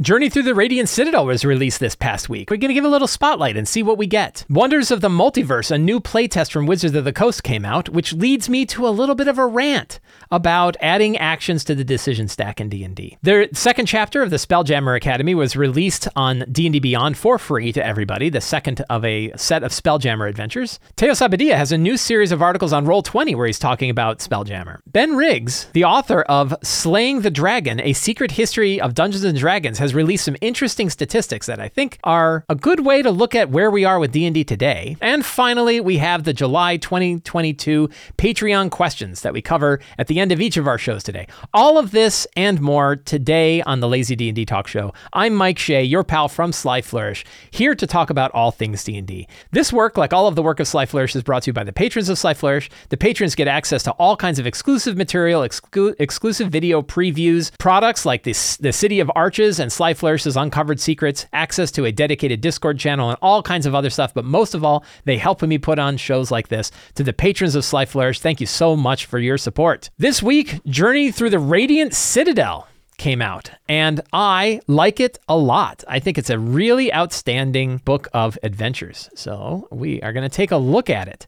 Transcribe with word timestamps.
Journey 0.00 0.28
Through 0.28 0.42
the 0.42 0.56
Radiant 0.56 0.88
Citadel 0.88 1.24
was 1.24 1.44
released 1.44 1.78
this 1.78 1.94
past 1.94 2.28
week. 2.28 2.50
We're 2.50 2.56
going 2.56 2.70
to 2.70 2.74
give 2.74 2.84
a 2.84 2.88
little 2.88 3.06
spotlight 3.06 3.56
and 3.56 3.68
see 3.68 3.80
what 3.80 3.96
we 3.96 4.08
get. 4.08 4.44
Wonders 4.50 4.90
of 4.90 5.00
the 5.00 5.08
Multiverse, 5.08 5.70
a 5.70 5.78
new 5.78 6.00
playtest 6.00 6.50
from 6.50 6.66
Wizards 6.66 6.96
of 6.96 7.04
the 7.04 7.12
Coast 7.12 7.44
came 7.44 7.64
out, 7.64 7.88
which 7.90 8.12
leads 8.12 8.48
me 8.48 8.66
to 8.66 8.88
a 8.88 8.90
little 8.90 9.14
bit 9.14 9.28
of 9.28 9.38
a 9.38 9.46
rant 9.46 10.00
about 10.32 10.76
adding 10.80 11.16
actions 11.16 11.62
to 11.62 11.76
the 11.76 11.84
decision 11.84 12.26
stack 12.26 12.60
in 12.60 12.68
D&D. 12.68 13.18
The 13.22 13.48
second 13.52 13.86
chapter 13.86 14.20
of 14.20 14.30
the 14.30 14.36
Spelljammer 14.36 14.96
Academy 14.96 15.32
was 15.32 15.54
released 15.54 16.08
on 16.16 16.44
D&D 16.50 16.80
Beyond 16.80 17.16
for 17.16 17.38
free 17.38 17.72
to 17.72 17.86
everybody, 17.86 18.30
the 18.30 18.40
second 18.40 18.84
of 18.90 19.04
a 19.04 19.32
set 19.36 19.62
of 19.62 19.70
Spelljammer 19.70 20.28
adventures. 20.28 20.80
Teos 20.96 21.20
Abadia 21.20 21.54
has 21.54 21.70
a 21.70 21.78
new 21.78 21.96
series 21.96 22.32
of 22.32 22.42
articles 22.42 22.72
on 22.72 22.84
Roll20 22.84 23.36
where 23.36 23.46
he's 23.46 23.60
talking 23.60 23.90
about 23.90 24.18
Spelljammer. 24.18 24.80
Ben 24.88 25.14
Riggs, 25.14 25.68
the 25.72 25.84
author 25.84 26.22
of 26.22 26.52
Slaying 26.64 27.20
the 27.20 27.30
Dragon, 27.30 27.80
A 27.80 27.92
Secret 27.92 28.32
History 28.32 28.80
of 28.80 28.94
Dungeons 28.94 29.22
and 29.22 29.38
Dragons, 29.38 29.83
has 29.84 29.94
released 29.94 30.24
some 30.24 30.36
interesting 30.40 30.88
statistics 30.88 31.46
that 31.46 31.60
I 31.60 31.68
think 31.68 31.98
are 32.04 32.42
a 32.48 32.54
good 32.54 32.80
way 32.80 33.02
to 33.02 33.10
look 33.10 33.34
at 33.34 33.50
where 33.50 33.70
we 33.70 33.84
are 33.84 33.98
with 33.98 34.12
D&D 34.12 34.42
today. 34.44 34.96
And 35.02 35.24
finally, 35.26 35.78
we 35.78 35.98
have 35.98 36.24
the 36.24 36.32
July 36.32 36.78
2022 36.78 37.90
Patreon 38.16 38.70
questions 38.70 39.20
that 39.20 39.34
we 39.34 39.42
cover 39.42 39.80
at 39.98 40.06
the 40.06 40.20
end 40.20 40.32
of 40.32 40.40
each 40.40 40.56
of 40.56 40.66
our 40.66 40.78
shows 40.78 41.02
today. 41.02 41.26
All 41.52 41.76
of 41.76 41.90
this 41.90 42.26
and 42.34 42.62
more 42.62 42.96
today 42.96 43.60
on 43.62 43.80
the 43.80 43.88
Lazy 43.88 44.16
D&D 44.16 44.46
Talk 44.46 44.68
Show. 44.68 44.94
I'm 45.12 45.34
Mike 45.34 45.58
Shea, 45.58 45.84
your 45.84 46.02
pal 46.02 46.28
from 46.28 46.52
Sly 46.52 46.80
Flourish, 46.80 47.26
here 47.50 47.74
to 47.74 47.86
talk 47.86 48.08
about 48.08 48.30
all 48.30 48.52
things 48.52 48.84
D&D. 48.84 49.28
This 49.50 49.70
work, 49.70 49.98
like 49.98 50.14
all 50.14 50.26
of 50.26 50.34
the 50.34 50.42
work 50.42 50.60
of 50.60 50.66
Sly 50.66 50.86
Flourish, 50.86 51.14
is 51.14 51.22
brought 51.22 51.42
to 51.42 51.50
you 51.50 51.52
by 51.52 51.64
the 51.64 51.74
patrons 51.74 52.08
of 52.08 52.18
Sly 52.18 52.32
Flourish. 52.32 52.70
The 52.88 52.96
patrons 52.96 53.34
get 53.34 53.48
access 53.48 53.82
to 53.82 53.90
all 53.92 54.16
kinds 54.16 54.38
of 54.38 54.46
exclusive 54.46 54.96
material, 54.96 55.42
exclu- 55.42 55.94
exclusive 55.98 56.48
video 56.48 56.80
previews, 56.80 57.56
products 57.58 58.06
like 58.06 58.22
this, 58.22 58.56
the 58.56 58.72
City 58.72 58.98
of 58.98 59.12
Arches 59.14 59.60
and 59.60 59.73
Sly 59.74 59.92
Flourish 59.92 60.14
Flourishes 60.14 60.36
Uncovered 60.36 60.78
Secrets, 60.78 61.26
access 61.32 61.72
to 61.72 61.84
a 61.84 61.90
dedicated 61.90 62.40
Discord 62.40 62.78
channel, 62.78 63.10
and 63.10 63.18
all 63.20 63.42
kinds 63.42 63.66
of 63.66 63.74
other 63.74 63.90
stuff. 63.90 64.14
But 64.14 64.24
most 64.24 64.54
of 64.54 64.62
all, 64.62 64.84
they 65.04 65.18
help 65.18 65.42
me 65.42 65.58
put 65.58 65.80
on 65.80 65.96
shows 65.96 66.30
like 66.30 66.46
this. 66.46 66.70
To 66.94 67.02
the 67.02 67.12
patrons 67.12 67.56
of 67.56 67.64
Sly 67.64 67.84
Flourish, 67.84 68.20
thank 68.20 68.40
you 68.40 68.46
so 68.46 68.76
much 68.76 69.06
for 69.06 69.18
your 69.18 69.36
support. 69.36 69.90
This 69.98 70.22
week, 70.22 70.62
Journey 70.66 71.10
Through 71.10 71.30
the 71.30 71.40
Radiant 71.40 71.94
Citadel 71.94 72.68
came 72.96 73.20
out, 73.20 73.50
and 73.68 74.00
I 74.12 74.60
like 74.68 75.00
it 75.00 75.18
a 75.28 75.36
lot. 75.36 75.82
I 75.88 75.98
think 75.98 76.16
it's 76.16 76.30
a 76.30 76.38
really 76.38 76.94
outstanding 76.94 77.78
book 77.78 78.06
of 78.14 78.38
adventures. 78.44 79.10
So 79.16 79.66
we 79.72 80.00
are 80.02 80.12
going 80.12 80.28
to 80.30 80.36
take 80.36 80.52
a 80.52 80.56
look 80.56 80.88
at 80.88 81.08
it 81.08 81.26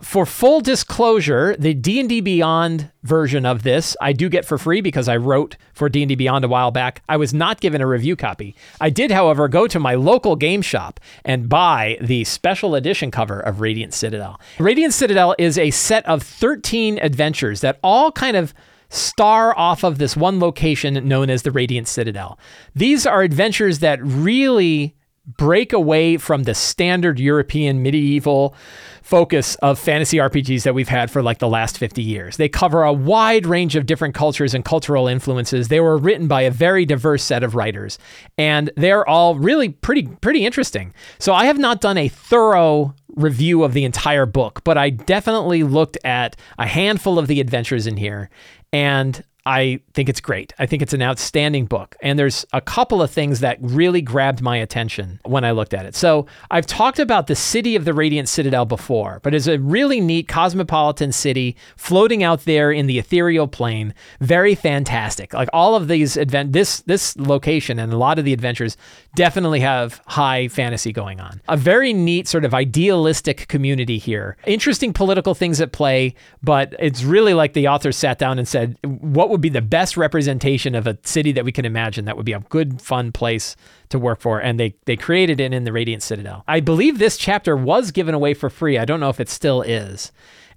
for 0.00 0.24
full 0.26 0.60
disclosure, 0.60 1.56
the 1.58 1.74
D&D 1.74 2.20
Beyond 2.20 2.90
version 3.02 3.46
of 3.46 3.62
this 3.62 3.96
I 4.00 4.12
do 4.12 4.28
get 4.28 4.44
for 4.44 4.58
free 4.58 4.80
because 4.80 5.08
I 5.08 5.16
wrote 5.16 5.56
for 5.72 5.88
D&D 5.88 6.14
Beyond 6.14 6.44
a 6.44 6.48
while 6.48 6.70
back. 6.70 7.02
I 7.08 7.16
was 7.16 7.32
not 7.32 7.60
given 7.60 7.80
a 7.80 7.86
review 7.86 8.16
copy. 8.16 8.54
I 8.80 8.90
did, 8.90 9.10
however, 9.10 9.48
go 9.48 9.66
to 9.66 9.78
my 9.78 9.94
local 9.94 10.36
game 10.36 10.62
shop 10.62 11.00
and 11.24 11.48
buy 11.48 11.98
the 12.00 12.24
special 12.24 12.74
edition 12.74 13.10
cover 13.10 13.40
of 13.40 13.60
Radiant 13.60 13.94
Citadel. 13.94 14.40
Radiant 14.58 14.94
Citadel 14.94 15.34
is 15.38 15.58
a 15.58 15.70
set 15.70 16.06
of 16.06 16.22
13 16.22 16.98
adventures 16.98 17.60
that 17.60 17.78
all 17.82 18.12
kind 18.12 18.36
of 18.36 18.54
star 18.90 19.56
off 19.56 19.84
of 19.84 19.98
this 19.98 20.16
one 20.16 20.40
location 20.40 21.06
known 21.06 21.30
as 21.30 21.42
the 21.42 21.50
Radiant 21.50 21.88
Citadel. 21.88 22.38
These 22.74 23.06
are 23.06 23.22
adventures 23.22 23.78
that 23.78 24.02
really 24.02 24.96
break 25.36 25.72
away 25.72 26.16
from 26.16 26.44
the 26.44 26.54
standard 26.54 27.18
European 27.18 27.82
medieval 27.82 28.54
focus 29.02 29.56
of 29.56 29.78
fantasy 29.78 30.18
RPGs 30.18 30.62
that 30.62 30.74
we've 30.74 30.88
had 30.88 31.10
for 31.10 31.22
like 31.22 31.38
the 31.38 31.48
last 31.48 31.78
50 31.78 32.02
years. 32.02 32.36
They 32.36 32.48
cover 32.48 32.84
a 32.84 32.92
wide 32.92 33.44
range 33.44 33.74
of 33.74 33.86
different 33.86 34.14
cultures 34.14 34.54
and 34.54 34.64
cultural 34.64 35.08
influences. 35.08 35.68
They 35.68 35.80
were 35.80 35.98
written 35.98 36.28
by 36.28 36.42
a 36.42 36.50
very 36.50 36.84
diverse 36.86 37.24
set 37.24 37.42
of 37.42 37.54
writers, 37.54 37.98
and 38.38 38.70
they're 38.76 39.08
all 39.08 39.34
really 39.34 39.70
pretty 39.70 40.06
pretty 40.20 40.46
interesting. 40.46 40.94
So 41.18 41.34
I 41.34 41.46
have 41.46 41.58
not 41.58 41.80
done 41.80 41.98
a 41.98 42.08
thorough 42.08 42.94
review 43.16 43.64
of 43.64 43.72
the 43.72 43.84
entire 43.84 44.26
book, 44.26 44.62
but 44.64 44.78
I 44.78 44.90
definitely 44.90 45.64
looked 45.64 45.98
at 46.04 46.36
a 46.58 46.66
handful 46.66 47.18
of 47.18 47.26
the 47.26 47.40
adventures 47.40 47.86
in 47.86 47.96
here 47.96 48.30
and 48.72 49.22
I 49.46 49.80
think 49.94 50.08
it's 50.08 50.20
great. 50.20 50.52
I 50.58 50.66
think 50.66 50.82
it's 50.82 50.92
an 50.92 51.02
outstanding 51.02 51.66
book. 51.66 51.96
And 52.02 52.18
there's 52.18 52.46
a 52.52 52.60
couple 52.60 53.02
of 53.02 53.10
things 53.10 53.40
that 53.40 53.58
really 53.60 54.02
grabbed 54.02 54.42
my 54.42 54.56
attention 54.56 55.20
when 55.24 55.44
I 55.44 55.52
looked 55.52 55.74
at 55.74 55.86
it. 55.86 55.94
So 55.94 56.26
I've 56.50 56.66
talked 56.66 56.98
about 56.98 57.26
the 57.26 57.34
city 57.34 57.76
of 57.76 57.84
the 57.84 57.94
Radiant 57.94 58.28
Citadel 58.28 58.66
before, 58.66 59.20
but 59.22 59.34
it's 59.34 59.46
a 59.46 59.58
really 59.58 60.00
neat 60.00 60.28
cosmopolitan 60.28 61.12
city 61.12 61.56
floating 61.76 62.22
out 62.22 62.44
there 62.44 62.70
in 62.70 62.86
the 62.86 62.98
ethereal 62.98 63.48
plane. 63.48 63.94
Very 64.20 64.54
fantastic. 64.54 65.32
Like 65.32 65.48
all 65.52 65.74
of 65.74 65.88
these 65.88 66.16
event 66.16 66.52
this 66.52 66.80
this 66.82 67.16
location 67.16 67.78
and 67.78 67.92
a 67.92 67.98
lot 67.98 68.18
of 68.18 68.24
the 68.24 68.32
adventures 68.32 68.76
definitely 69.14 69.60
have 69.60 70.00
high 70.06 70.48
fantasy 70.48 70.92
going 70.92 71.20
on. 71.20 71.40
A 71.48 71.56
very 71.56 71.92
neat 71.92 72.28
sort 72.28 72.44
of 72.44 72.54
idealistic 72.54 73.48
community 73.48 73.98
here. 73.98 74.36
Interesting 74.46 74.92
political 74.92 75.34
things 75.34 75.60
at 75.60 75.72
play, 75.72 76.14
but 76.42 76.74
it's 76.78 77.02
really 77.02 77.34
like 77.34 77.52
the 77.52 77.68
author 77.68 77.92
sat 77.92 78.18
down 78.18 78.38
and 78.38 78.46
said, 78.46 78.76
what 78.82 79.30
would 79.30 79.40
be 79.40 79.48
the 79.48 79.62
best 79.62 79.96
representation 79.96 80.74
of 80.74 80.86
a 80.86 80.98
city 81.02 81.32
that 81.32 81.44
we 81.44 81.52
can 81.52 81.64
imagine 81.64 82.04
that 82.04 82.16
would 82.16 82.26
be 82.26 82.32
a 82.32 82.40
good, 82.40 82.80
fun 82.80 83.12
place 83.12 83.56
to 83.88 83.98
work 83.98 84.20
for? 84.20 84.40
And 84.40 84.58
they 84.58 84.74
they 84.86 84.96
created 84.96 85.40
it 85.40 85.52
in 85.52 85.64
the 85.64 85.72
Radiant 85.72 86.02
Citadel. 86.02 86.44
I 86.46 86.60
believe 86.60 86.98
this 86.98 87.16
chapter 87.16 87.56
was 87.56 87.90
given 87.90 88.14
away 88.14 88.34
for 88.34 88.50
free. 88.50 88.78
I 88.78 88.84
don't 88.84 89.00
know 89.00 89.10
if 89.10 89.20
it 89.20 89.28
still 89.28 89.62
is. 89.62 90.12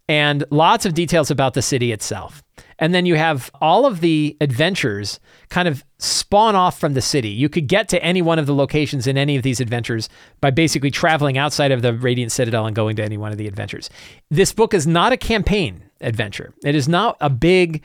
And 0.08 0.44
lots 0.50 0.86
of 0.86 0.94
details 0.94 1.32
about 1.32 1.54
the 1.54 1.62
city 1.62 1.92
itself. 1.92 2.44
And 2.80 2.94
then 2.94 3.06
you 3.06 3.16
have 3.16 3.52
all 3.62 3.86
of 3.86 4.02
the 4.02 4.38
adventures 4.42 5.20
kind 5.50 5.68
of 5.68 5.84
spawn 6.00 6.56
off 6.56 6.80
from 6.80 6.94
the 6.94 7.02
city. 7.02 7.30
You 7.30 7.50
could 7.50 7.68
get 7.68 7.88
to 7.90 8.04
any 8.04 8.22
one 8.22 8.40
of 8.40 8.46
the 8.46 8.56
locations 8.56 9.08
in 9.08 9.18
any 9.18 9.36
of 9.36 9.44
these 9.44 9.60
adventures 9.60 10.10
by 10.42 10.52
basically 10.52 10.92
traveling 10.92 11.38
outside 11.38 11.72
of 11.72 11.82
the 11.82 11.94
Radiant 11.94 12.32
Citadel 12.32 12.66
and 12.66 12.76
going 12.76 12.96
to 12.98 13.04
any 13.04 13.18
one 13.18 13.32
of 13.32 13.38
the 13.38 13.48
adventures. 13.48 13.90
This 14.30 14.52
book 14.52 14.74
is 14.74 14.88
not 14.88 15.14
a 15.14 15.18
campaign 15.18 15.84
adventure. 16.02 16.54
It 16.64 16.76
is 16.76 16.88
not 16.88 17.18
a 17.22 17.30
big 17.30 17.84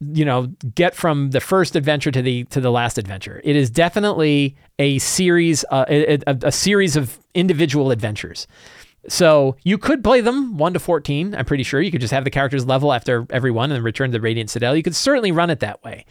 you 0.00 0.24
know 0.24 0.46
get 0.74 0.94
from 0.94 1.30
the 1.30 1.40
first 1.40 1.76
adventure 1.76 2.10
to 2.10 2.22
the 2.22 2.44
to 2.44 2.60
the 2.60 2.70
last 2.70 2.96
adventure 2.96 3.40
it 3.44 3.54
is 3.54 3.68
definitely 3.68 4.56
a 4.78 4.98
series 4.98 5.64
uh, 5.70 5.84
a, 5.88 6.14
a, 6.26 6.38
a 6.44 6.52
series 6.52 6.96
of 6.96 7.18
individual 7.34 7.90
adventures 7.90 8.46
so 9.08 9.56
you 9.62 9.78
could 9.78 10.04
play 10.04 10.20
them 10.20 10.56
1 10.56 10.72
to 10.74 10.78
14 10.78 11.34
i'm 11.34 11.44
pretty 11.44 11.62
sure 11.62 11.80
you 11.80 11.90
could 11.90 12.00
just 12.00 12.12
have 12.12 12.24
the 12.24 12.30
characters 12.30 12.66
level 12.66 12.92
after 12.92 13.26
every 13.30 13.50
one 13.50 13.72
and 13.72 13.84
return 13.84 14.10
to 14.10 14.18
the 14.18 14.20
radiant 14.20 14.50
citadel 14.50 14.76
you 14.76 14.82
could 14.82 14.96
certainly 14.96 15.32
run 15.32 15.50
it 15.50 15.60
that 15.60 15.82
way 15.82 16.04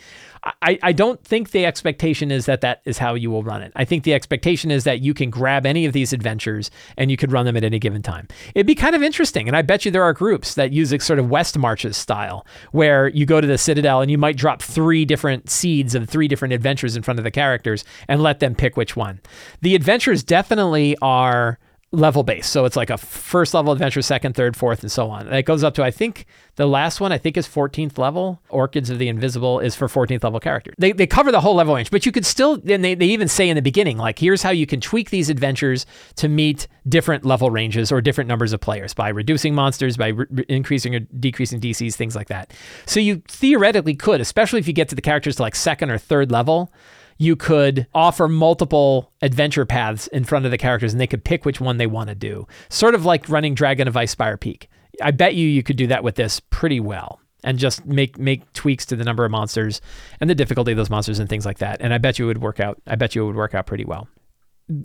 I, 0.61 0.79
I 0.81 0.91
don't 0.93 1.21
think 1.23 1.51
the 1.51 1.65
expectation 1.65 2.31
is 2.31 2.45
that 2.45 2.61
that 2.61 2.81
is 2.85 2.97
how 2.97 3.13
you 3.13 3.29
will 3.29 3.43
run 3.43 3.61
it. 3.61 3.71
I 3.75 3.85
think 3.85 4.03
the 4.03 4.13
expectation 4.13 4.71
is 4.71 4.83
that 4.85 5.01
you 5.01 5.13
can 5.13 5.29
grab 5.29 5.65
any 5.65 5.85
of 5.85 5.93
these 5.93 6.13
adventures 6.13 6.71
and 6.97 7.11
you 7.11 7.17
could 7.17 7.31
run 7.31 7.45
them 7.45 7.57
at 7.57 7.63
any 7.63 7.79
given 7.79 8.01
time. 8.01 8.27
It'd 8.55 8.67
be 8.67 8.75
kind 8.75 8.95
of 8.95 9.03
interesting. 9.03 9.47
And 9.47 9.57
I 9.57 9.61
bet 9.61 9.85
you 9.85 9.91
there 9.91 10.03
are 10.03 10.13
groups 10.13 10.55
that 10.55 10.71
use 10.71 10.93
a 10.93 10.99
sort 10.99 11.19
of 11.19 11.29
West 11.29 11.57
Marches 11.57 11.97
style 11.97 12.45
where 12.71 13.09
you 13.09 13.25
go 13.25 13.41
to 13.41 13.47
the 13.47 13.57
Citadel 13.57 14.01
and 14.01 14.09
you 14.09 14.17
might 14.17 14.37
drop 14.37 14.61
three 14.61 15.05
different 15.05 15.49
seeds 15.49 15.93
of 15.93 16.09
three 16.09 16.27
different 16.27 16.53
adventures 16.53 16.95
in 16.95 17.03
front 17.03 17.19
of 17.19 17.23
the 17.23 17.31
characters 17.31 17.83
and 18.07 18.23
let 18.23 18.39
them 18.39 18.55
pick 18.55 18.77
which 18.77 18.95
one. 18.95 19.19
The 19.61 19.75
adventures 19.75 20.23
definitely 20.23 20.95
are 21.01 21.59
level 21.91 22.21
based. 22.21 22.51
So 22.51 22.65
it's 22.65 22.75
like 22.75 22.91
a 22.91 22.97
first 22.97 23.53
level 23.53 23.73
adventure, 23.73 24.01
second, 24.01 24.35
third, 24.35 24.55
fourth, 24.55 24.83
and 24.83 24.91
so 24.91 25.09
on. 25.09 25.25
And 25.25 25.35
it 25.35 25.43
goes 25.43 25.63
up 25.63 25.73
to, 25.75 25.83
I 25.83 25.89
think 25.89 26.27
the 26.55 26.67
last 26.67 27.01
one, 27.01 27.11
I 27.11 27.17
think 27.17 27.35
is 27.35 27.47
14th 27.47 27.97
level. 27.97 28.41
Orchids 28.49 28.91
of 28.91 28.99
the 28.99 29.07
Invisible 29.07 29.59
is 29.59 29.75
for 29.75 29.87
14th 29.87 30.23
level 30.23 30.39
characters. 30.39 30.75
They, 30.77 30.91
they 30.91 31.07
cover 31.07 31.31
the 31.31 31.41
whole 31.41 31.55
level 31.55 31.73
range, 31.73 31.89
but 31.89 32.05
you 32.05 32.11
could 32.11 32.27
still, 32.27 32.61
and 32.67 32.83
they, 32.83 32.93
they 32.93 33.07
even 33.07 33.27
say 33.27 33.49
in 33.49 33.55
the 33.55 33.61
beginning, 33.61 33.97
like, 33.97 34.19
here's 34.19 34.43
how 34.43 34.51
you 34.51 34.67
can 34.67 34.79
tweak 34.79 35.09
these 35.09 35.29
adventures 35.29 35.87
to 36.17 36.29
meet 36.29 36.67
different 36.87 37.25
level 37.25 37.49
ranges 37.49 37.91
or 37.91 38.01
different 38.01 38.27
numbers 38.27 38.53
of 38.53 38.59
players 38.59 38.93
by 38.93 39.09
reducing 39.09 39.55
monsters, 39.55 39.97
by 39.97 40.09
re- 40.09 40.45
increasing 40.47 40.93
or 40.93 40.99
decreasing 40.99 41.59
DCs, 41.59 41.95
things 41.95 42.15
like 42.15 42.27
that. 42.27 42.53
So 42.85 42.99
you 42.99 43.23
theoretically 43.27 43.95
could, 43.95 44.21
especially 44.21 44.59
if 44.59 44.67
you 44.67 44.73
get 44.73 44.89
to 44.89 44.95
the 44.95 45.01
characters 45.01 45.37
to 45.37 45.41
like 45.41 45.55
second 45.55 45.89
or 45.89 45.97
third 45.97 46.31
level, 46.31 46.71
you 47.19 47.35
could 47.35 47.85
offer 47.93 48.27
multiple 48.27 49.11
adventure 49.21 49.65
paths 49.65 50.07
in 50.07 50.23
front 50.23 50.45
of 50.45 50.51
the 50.51 50.57
characters 50.57 50.93
and 50.93 50.99
they 50.99 51.07
could 51.07 51.23
pick 51.23 51.45
which 51.45 51.61
one 51.61 51.77
they 51.77 51.85
want 51.85 52.09
to 52.09 52.15
do. 52.15 52.47
Sort 52.69 52.95
of 52.95 53.05
like 53.05 53.29
running 53.29 53.53
Dragon 53.53 53.87
of 53.87 53.93
Icespire 53.93 54.39
Peak. 54.39 54.69
I 55.03 55.11
bet 55.11 55.35
you 55.35 55.45
you 55.45 55.61
could 55.61 55.75
do 55.75 55.87
that 55.87 56.03
with 56.03 56.15
this 56.15 56.39
pretty 56.49 56.79
well 56.79 57.19
and 57.43 57.59
just 57.59 57.85
make 57.85 58.17
make 58.17 58.51
tweaks 58.53 58.85
to 58.87 58.95
the 58.95 59.03
number 59.03 59.23
of 59.25 59.31
monsters 59.31 59.81
and 60.19 60.29
the 60.29 60.35
difficulty 60.35 60.71
of 60.71 60.77
those 60.77 60.89
monsters 60.89 61.19
and 61.19 61.29
things 61.29 61.45
like 61.45 61.59
that. 61.59 61.81
And 61.81 61.93
I 61.93 61.97
bet 61.97 62.19
you 62.19 62.25
it 62.25 62.29
would 62.29 62.41
work 62.41 62.59
out. 62.59 62.81
I 62.87 62.95
bet 62.95 63.15
you 63.15 63.23
it 63.23 63.27
would 63.27 63.35
work 63.35 63.53
out 63.53 63.67
pretty 63.67 63.85
well 63.85 64.07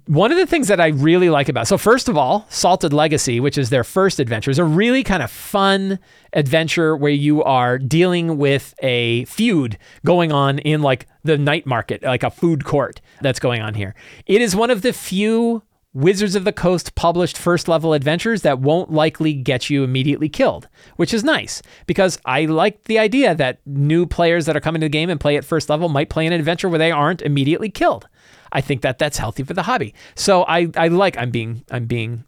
one 0.06 0.32
of 0.32 0.38
the 0.38 0.46
things 0.46 0.68
that 0.68 0.80
I 0.80 0.88
really 0.88 1.28
like 1.28 1.50
about 1.50 1.68
so 1.68 1.76
first 1.76 2.08
of 2.08 2.16
all, 2.16 2.46
Salted 2.48 2.94
Legacy, 2.94 3.38
which 3.38 3.58
is 3.58 3.68
their 3.68 3.84
first 3.84 4.18
adventure, 4.18 4.50
is 4.50 4.58
a 4.58 4.64
really 4.64 5.02
kind 5.02 5.22
of 5.22 5.30
fun 5.30 5.98
adventure 6.32 6.96
where 6.96 7.12
you 7.12 7.42
are 7.42 7.78
dealing 7.78 8.38
with 8.38 8.74
a 8.82 9.26
feud 9.26 9.76
going 10.04 10.32
on 10.32 10.58
in 10.60 10.80
like 10.80 11.06
the 11.22 11.36
night 11.36 11.66
market, 11.66 12.02
like 12.02 12.22
a 12.22 12.30
food 12.30 12.64
court 12.64 13.02
that's 13.20 13.38
going 13.38 13.60
on 13.60 13.74
here. 13.74 13.94
It 14.26 14.40
is 14.40 14.56
one 14.56 14.70
of 14.70 14.80
the 14.80 14.92
few 14.92 15.62
Wizards 15.94 16.34
of 16.34 16.44
the 16.44 16.52
Coast 16.52 16.96
published 16.96 17.38
first 17.38 17.68
level 17.68 17.92
adventures 17.92 18.42
that 18.42 18.58
won't 18.58 18.90
likely 18.90 19.32
get 19.32 19.70
you 19.70 19.84
immediately 19.84 20.28
killed, 20.28 20.66
which 20.96 21.14
is 21.14 21.22
nice 21.22 21.62
because 21.86 22.18
I 22.24 22.46
like 22.46 22.84
the 22.84 22.98
idea 22.98 23.32
that 23.36 23.60
new 23.64 24.04
players 24.04 24.46
that 24.46 24.56
are 24.56 24.60
coming 24.60 24.80
to 24.80 24.86
the 24.86 24.90
game 24.90 25.08
and 25.08 25.20
play 25.20 25.36
at 25.36 25.44
first 25.44 25.70
level 25.70 25.88
might 25.88 26.10
play 26.10 26.26
an 26.26 26.32
adventure 26.32 26.68
where 26.68 26.80
they 26.80 26.90
aren't 26.90 27.22
immediately 27.22 27.70
killed. 27.70 28.08
I 28.54 28.60
think 28.60 28.82
that 28.82 28.98
that's 28.98 29.18
healthy 29.18 29.42
for 29.42 29.52
the 29.52 29.62
hobby. 29.62 29.94
So 30.14 30.44
I, 30.44 30.70
I 30.76 30.88
like 30.88 31.18
I'm 31.18 31.30
being 31.30 31.64
I'm 31.70 31.86
being 31.86 32.24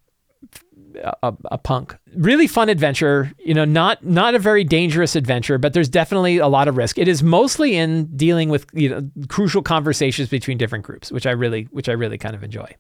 a, 1.23 1.34
a, 1.46 1.58
punk. 1.58 1.96
Really 2.14 2.46
fun 2.46 2.69
adventure. 2.69 3.32
You 3.38 3.55
know, 3.55 3.64
not 3.64 4.05
not 4.05 4.34
a 4.34 4.38
very 4.38 4.64
dangerous 4.64 5.14
adventure, 5.17 5.58
but 5.58 5.73
there's 5.73 5.88
definitely 5.88 6.38
a 6.38 6.49
lot 6.49 6.69
of 6.69 6.76
risk. 6.76 6.99
It 6.99 7.08
is 7.08 7.23
mostly 7.23 7.76
in 7.76 8.06
dealing 8.17 8.49
with 8.49 8.67
you 8.73 8.88
know 8.88 9.11
crucial 9.28 9.62
conversations 9.62 10.28
between 10.28 10.58
different 10.58 10.84
groups, 10.84 11.12
which 11.12 11.26
I 11.26 11.31
really 11.31 11.64
which 11.70 11.88
I 11.88 11.93
really 11.93 12.19
kind 12.19 12.34
of 12.34 12.43
enjoy. 12.43 12.75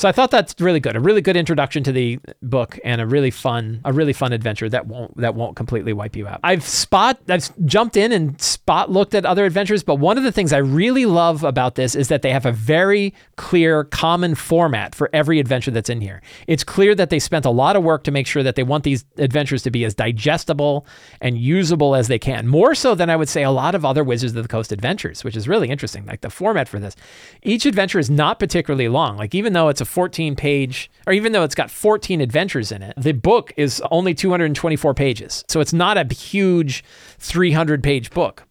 So 0.00 0.08
I 0.08 0.12
thought 0.12 0.30
that's 0.30 0.54
really 0.58 0.80
good. 0.80 0.96
A 0.96 1.00
really 1.00 1.20
good 1.20 1.36
introduction 1.36 1.82
to 1.82 1.92
the 1.92 2.18
book 2.40 2.78
and 2.84 3.02
a 3.02 3.06
really 3.06 3.30
fun, 3.30 3.82
a 3.84 3.92
really 3.92 4.14
fun 4.14 4.32
adventure 4.32 4.66
that 4.70 4.86
won't 4.86 5.14
that 5.18 5.34
won't 5.34 5.56
completely 5.56 5.92
wipe 5.92 6.16
you 6.16 6.26
out. 6.26 6.40
I've 6.42 6.64
spot 6.64 7.18
I've 7.28 7.50
jumped 7.66 7.98
in 7.98 8.10
and 8.10 8.40
spot 8.40 8.90
looked 8.90 9.14
at 9.14 9.26
other 9.26 9.44
adventures, 9.44 9.82
but 9.82 9.96
one 9.96 10.16
of 10.16 10.24
the 10.24 10.32
things 10.32 10.54
I 10.54 10.58
really 10.58 11.04
love 11.04 11.44
about 11.44 11.74
this 11.74 11.94
is 11.94 12.08
that 12.08 12.22
they 12.22 12.30
have 12.30 12.46
a 12.46 12.52
very 12.52 13.12
clear 13.36 13.84
common 13.84 14.36
format 14.36 14.94
for 14.94 15.10
every 15.12 15.38
adventure 15.38 15.70
that's 15.70 15.90
in 15.90 16.00
here. 16.00 16.22
It's 16.46 16.64
clear 16.64 16.94
that 16.94 17.10
they 17.10 17.18
spent 17.18 17.44
a 17.44 17.50
lot 17.50 17.76
of 17.76 17.82
work 17.82 18.02
to 18.04 18.10
make 18.10 18.26
sure 18.26 18.42
that 18.42 18.54
they 18.54 18.62
want 18.62 18.84
these 18.84 19.04
adventures 19.18 19.62
to 19.64 19.70
be 19.70 19.84
as 19.84 19.94
digestible 19.94 20.86
and 21.20 21.36
usable 21.36 21.94
as 21.94 22.08
they 22.08 22.18
can. 22.18 22.46
More 22.46 22.74
so 22.74 22.94
than 22.94 23.10
I 23.10 23.16
would 23.16 23.28
say 23.28 23.42
a 23.42 23.50
lot 23.50 23.74
of 23.74 23.84
other 23.84 24.02
Wizards 24.02 24.34
of 24.34 24.42
the 24.42 24.48
Coast 24.48 24.72
adventures, 24.72 25.24
which 25.24 25.36
is 25.36 25.46
really 25.46 25.68
interesting. 25.68 26.06
Like 26.06 26.22
the 26.22 26.30
format 26.30 26.70
for 26.70 26.78
this. 26.78 26.96
Each 27.42 27.66
adventure 27.66 27.98
is 27.98 28.08
not 28.08 28.38
particularly 28.38 28.88
long. 28.88 29.18
Like 29.18 29.34
even 29.34 29.52
though 29.52 29.68
it's 29.68 29.82
a 29.82 29.89
14 29.90 30.36
page, 30.36 30.90
or 31.06 31.12
even 31.12 31.32
though 31.32 31.42
it's 31.42 31.54
got 31.54 31.70
14 31.70 32.20
adventures 32.20 32.70
in 32.70 32.82
it, 32.82 32.94
the 32.96 33.12
book 33.12 33.52
is 33.56 33.82
only 33.90 34.14
224 34.14 34.94
pages. 34.94 35.44
So 35.48 35.60
it's 35.60 35.72
not 35.72 35.98
a 35.98 36.14
huge 36.14 36.84
300 37.18 37.82
page 37.82 38.10
book. 38.10 38.44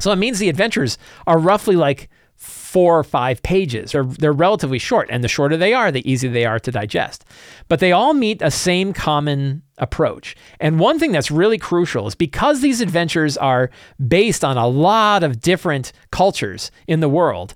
So 0.00 0.10
it 0.10 0.16
means 0.16 0.38
the 0.38 0.48
adventures 0.48 0.96
are 1.26 1.38
roughly 1.38 1.76
like 1.76 2.08
four 2.36 2.98
or 2.98 3.04
five 3.04 3.42
pages. 3.42 3.92
They're, 3.92 4.04
they're 4.04 4.32
relatively 4.32 4.78
short, 4.78 5.08
and 5.10 5.22
the 5.22 5.28
shorter 5.28 5.56
they 5.56 5.74
are, 5.74 5.90
the 5.90 6.08
easier 6.08 6.30
they 6.30 6.46
are 6.46 6.60
to 6.60 6.70
digest. 6.70 7.24
But 7.68 7.80
they 7.80 7.92
all 7.92 8.14
meet 8.14 8.40
a 8.40 8.50
same 8.50 8.92
common 8.92 9.62
approach. 9.76 10.36
And 10.60 10.78
one 10.78 10.98
thing 10.98 11.12
that's 11.12 11.30
really 11.30 11.58
crucial 11.58 12.06
is 12.06 12.14
because 12.14 12.60
these 12.60 12.80
adventures 12.80 13.36
are 13.36 13.70
based 14.06 14.44
on 14.44 14.56
a 14.56 14.68
lot 14.68 15.24
of 15.24 15.40
different 15.40 15.92
cultures 16.10 16.70
in 16.86 17.00
the 17.00 17.08
world, 17.08 17.54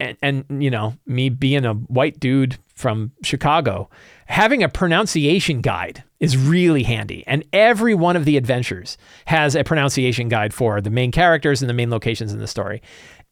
and, 0.00 0.16
and 0.22 0.62
you 0.62 0.70
know, 0.70 0.96
me 1.06 1.28
being 1.28 1.64
a 1.64 1.74
white 1.74 2.20
dude 2.20 2.58
from 2.74 3.12
Chicago, 3.22 3.90
having 4.26 4.62
a 4.62 4.68
pronunciation 4.68 5.60
guide 5.60 6.04
is 6.20 6.36
really 6.36 6.84
handy. 6.84 7.24
And 7.26 7.44
every 7.52 7.94
one 7.94 8.16
of 8.16 8.24
the 8.24 8.36
adventures 8.36 8.98
has 9.26 9.54
a 9.54 9.64
pronunciation 9.64 10.28
guide 10.28 10.54
for 10.54 10.80
the 10.80 10.90
main 10.90 11.10
characters 11.10 11.62
and 11.62 11.68
the 11.68 11.74
main 11.74 11.90
locations 11.90 12.32
in 12.32 12.38
the 12.38 12.46
story. 12.46 12.82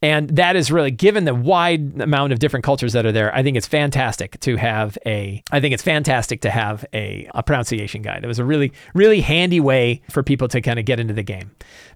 And 0.01 0.29
that 0.29 0.55
is 0.55 0.71
really, 0.71 0.91
given 0.91 1.25
the 1.25 1.33
wide 1.33 1.99
amount 1.99 2.31
of 2.31 2.37
different 2.37 2.63
cultures 2.63 2.93
that 2.93 3.05
are 3.05 3.11
there, 3.11 3.33
I 3.33 3.41
think 3.41 3.57
it's 3.57 3.65
fantastic 3.65 4.39
to 4.41 4.55
have 4.55 4.95
a. 5.07 5.41
I 5.51 5.59
think 5.59 5.73
it's 5.73 5.81
fantastic 5.81 6.41
to 6.41 6.51
have 6.51 6.85
a, 6.93 7.27
a 7.33 7.41
pronunciation 7.41 8.03
guide. 8.03 8.23
It 8.23 8.27
was 8.27 8.37
a 8.37 8.45
really, 8.45 8.71
really 8.93 9.21
handy 9.21 9.59
way 9.59 10.01
for 10.11 10.21
people 10.21 10.47
to 10.49 10.61
kind 10.61 10.77
of 10.77 10.85
get 10.85 10.99
into 10.99 11.15
the 11.15 11.23
game. 11.23 11.49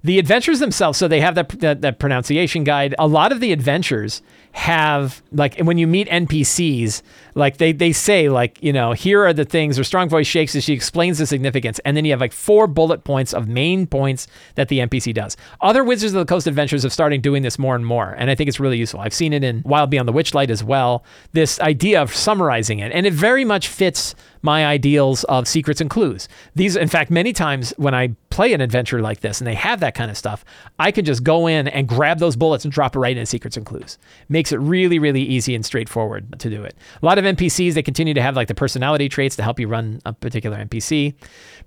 The 0.04 0.18
adventures 0.18 0.60
themselves, 0.60 0.98
so 0.98 1.08
they 1.08 1.22
have 1.22 1.36
that, 1.36 1.50
that, 1.60 1.82
that 1.82 2.00
pronunciation 2.00 2.64
guide. 2.64 2.96
A 2.98 3.08
lot 3.08 3.32
of 3.32 3.40
the 3.40 3.52
adventures 3.52 4.22
have 4.54 5.22
like 5.32 5.58
when 5.60 5.78
you 5.78 5.88
meet 5.88 6.10
NPCs, 6.10 7.02
like 7.36 7.58
they 7.58 7.72
they 7.72 7.94
say 7.94 8.28
like 8.28 8.62
you 8.62 8.74
know 8.74 8.92
here 8.92 9.24
are 9.24 9.34
the 9.34 9.46
things. 9.46 9.80
Or 9.80 9.84
strong 9.84 10.10
voice 10.10 10.28
shakes 10.28 10.56
as 10.56 10.64
she 10.64 10.74
explains 10.74 11.20
the 11.20 11.26
significance, 11.26 11.80
and 11.86 11.96
then 11.96 12.04
you 12.04 12.12
have 12.12 12.20
like 12.20 12.34
four 12.34 12.68
bullet 12.68 13.04
points 13.04 13.34
of 13.34 13.48
main 13.48 13.86
points 13.88 14.28
that 14.56 14.68
the 14.68 14.80
NPC 14.80 15.14
does. 15.14 15.38
Other 15.62 15.84
Wizards 15.84 16.14
of 16.14 16.20
the 16.20 16.26
Coast 16.26 16.48
adventures 16.48 16.84
have 16.84 16.92
started 16.92 17.22
doing 17.22 17.44
this 17.44 17.60
more 17.60 17.76
and 17.76 17.86
more, 17.86 18.16
and 18.18 18.30
I 18.30 18.36
think 18.36 18.48
it's 18.48 18.60
really 18.60 18.78
useful. 18.78 19.00
I've 19.00 19.14
seen 19.14 19.34
it 19.34 19.44
in 19.44 19.62
Wild 19.66 19.90
Beyond 19.90 20.08
the 20.08 20.14
Witchlight 20.14 20.50
as 20.50 20.64
well. 20.64 21.04
This 21.34 21.60
idea 21.60 22.02
of 22.02 22.14
summarizing 22.14 22.80
it, 22.80 22.92
and 22.92 23.06
it 23.06 23.14
very 23.14 23.46
much 23.46 23.68
fits 23.68 24.16
my 24.42 24.66
ideals 24.66 25.24
of 25.26 25.48
secrets 25.48 25.80
and 25.80 25.90
clues. 25.90 26.28
These, 26.56 26.76
in 26.76 26.88
fact, 26.88 27.12
many 27.12 27.32
times 27.32 27.74
when 27.78 27.94
I 27.94 28.16
play 28.32 28.54
an 28.54 28.62
adventure 28.62 29.02
like 29.02 29.20
this 29.20 29.40
and 29.40 29.48
they 29.48 29.54
have 29.54 29.80
that 29.82 29.94
kind 29.94 30.10
of 30.10 30.18
stuff, 30.18 30.44
I 30.80 30.92
can 30.92 31.06
just 31.06 31.24
go 31.24 31.48
in 31.48 31.68
and 31.68 31.88
grab 31.88 32.20
those 32.20 32.36
bullets 32.36 32.66
and 32.66 32.74
drop 32.74 32.96
it 32.96 33.00
right 33.00 33.16
into 33.16 33.26
secrets 33.26 33.58
and 33.58 33.66
clues. 33.66 33.98
Makes 34.30 34.52
it 34.52 34.58
really, 34.58 34.98
really 34.98 35.22
easy 35.22 35.54
and 35.54 35.66
straightforward 35.66 36.40
to 36.40 36.50
do 36.50 36.64
it. 36.64 36.76
A 37.02 37.06
lot 37.06 37.18
of 37.18 37.26
NPCs, 37.26 37.74
they 37.74 37.84
continue 37.84 38.14
to 38.14 38.22
have 38.22 38.36
like 38.36 38.48
the 38.48 38.56
personality 38.56 39.10
traits 39.10 39.36
to 39.36 39.44
help 39.44 39.60
you 39.60 39.68
run 39.68 40.02
a 40.06 40.14
particular 40.14 40.58
NPC. 40.58 41.14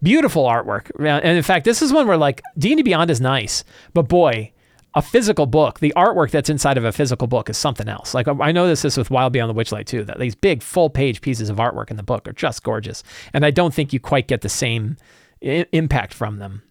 Beautiful 0.02 0.44
artwork. 0.44 0.90
And 0.98 1.36
in 1.36 1.42
fact, 1.42 1.64
this 1.64 1.82
is 1.82 1.92
one 1.92 2.08
where 2.08 2.16
like 2.16 2.42
D&D 2.58 2.82
Beyond 2.82 3.10
is 3.10 3.20
nice, 3.20 3.62
but 3.92 4.08
boy, 4.08 4.50
a 4.96 5.02
physical 5.02 5.46
book, 5.46 5.80
the 5.80 5.92
artwork 5.96 6.30
that's 6.30 6.48
inside 6.48 6.78
of 6.78 6.84
a 6.84 6.92
physical 6.92 7.26
book 7.26 7.50
is 7.50 7.58
something 7.58 7.88
else. 7.88 8.14
Like 8.14 8.28
I 8.28 8.52
know 8.52 8.68
this 8.68 8.84
is 8.84 8.96
with 8.96 9.10
Wild 9.10 9.32
Beyond 9.32 9.50
the 9.50 9.60
Witchlight 9.60 9.86
too, 9.86 10.04
that 10.04 10.20
these 10.20 10.36
big 10.36 10.62
full 10.62 10.88
page 10.88 11.20
pieces 11.20 11.50
of 11.50 11.56
artwork 11.56 11.90
in 11.90 11.96
the 11.96 12.02
book 12.02 12.28
are 12.28 12.32
just 12.32 12.62
gorgeous. 12.62 13.02
And 13.32 13.44
I 13.44 13.50
don't 13.50 13.74
think 13.74 13.92
you 13.92 13.98
quite 13.98 14.28
get 14.28 14.42
the 14.42 14.48
same 14.48 14.96
I- 15.44 15.66
impact 15.72 16.14
from 16.14 16.38
them 16.38 16.62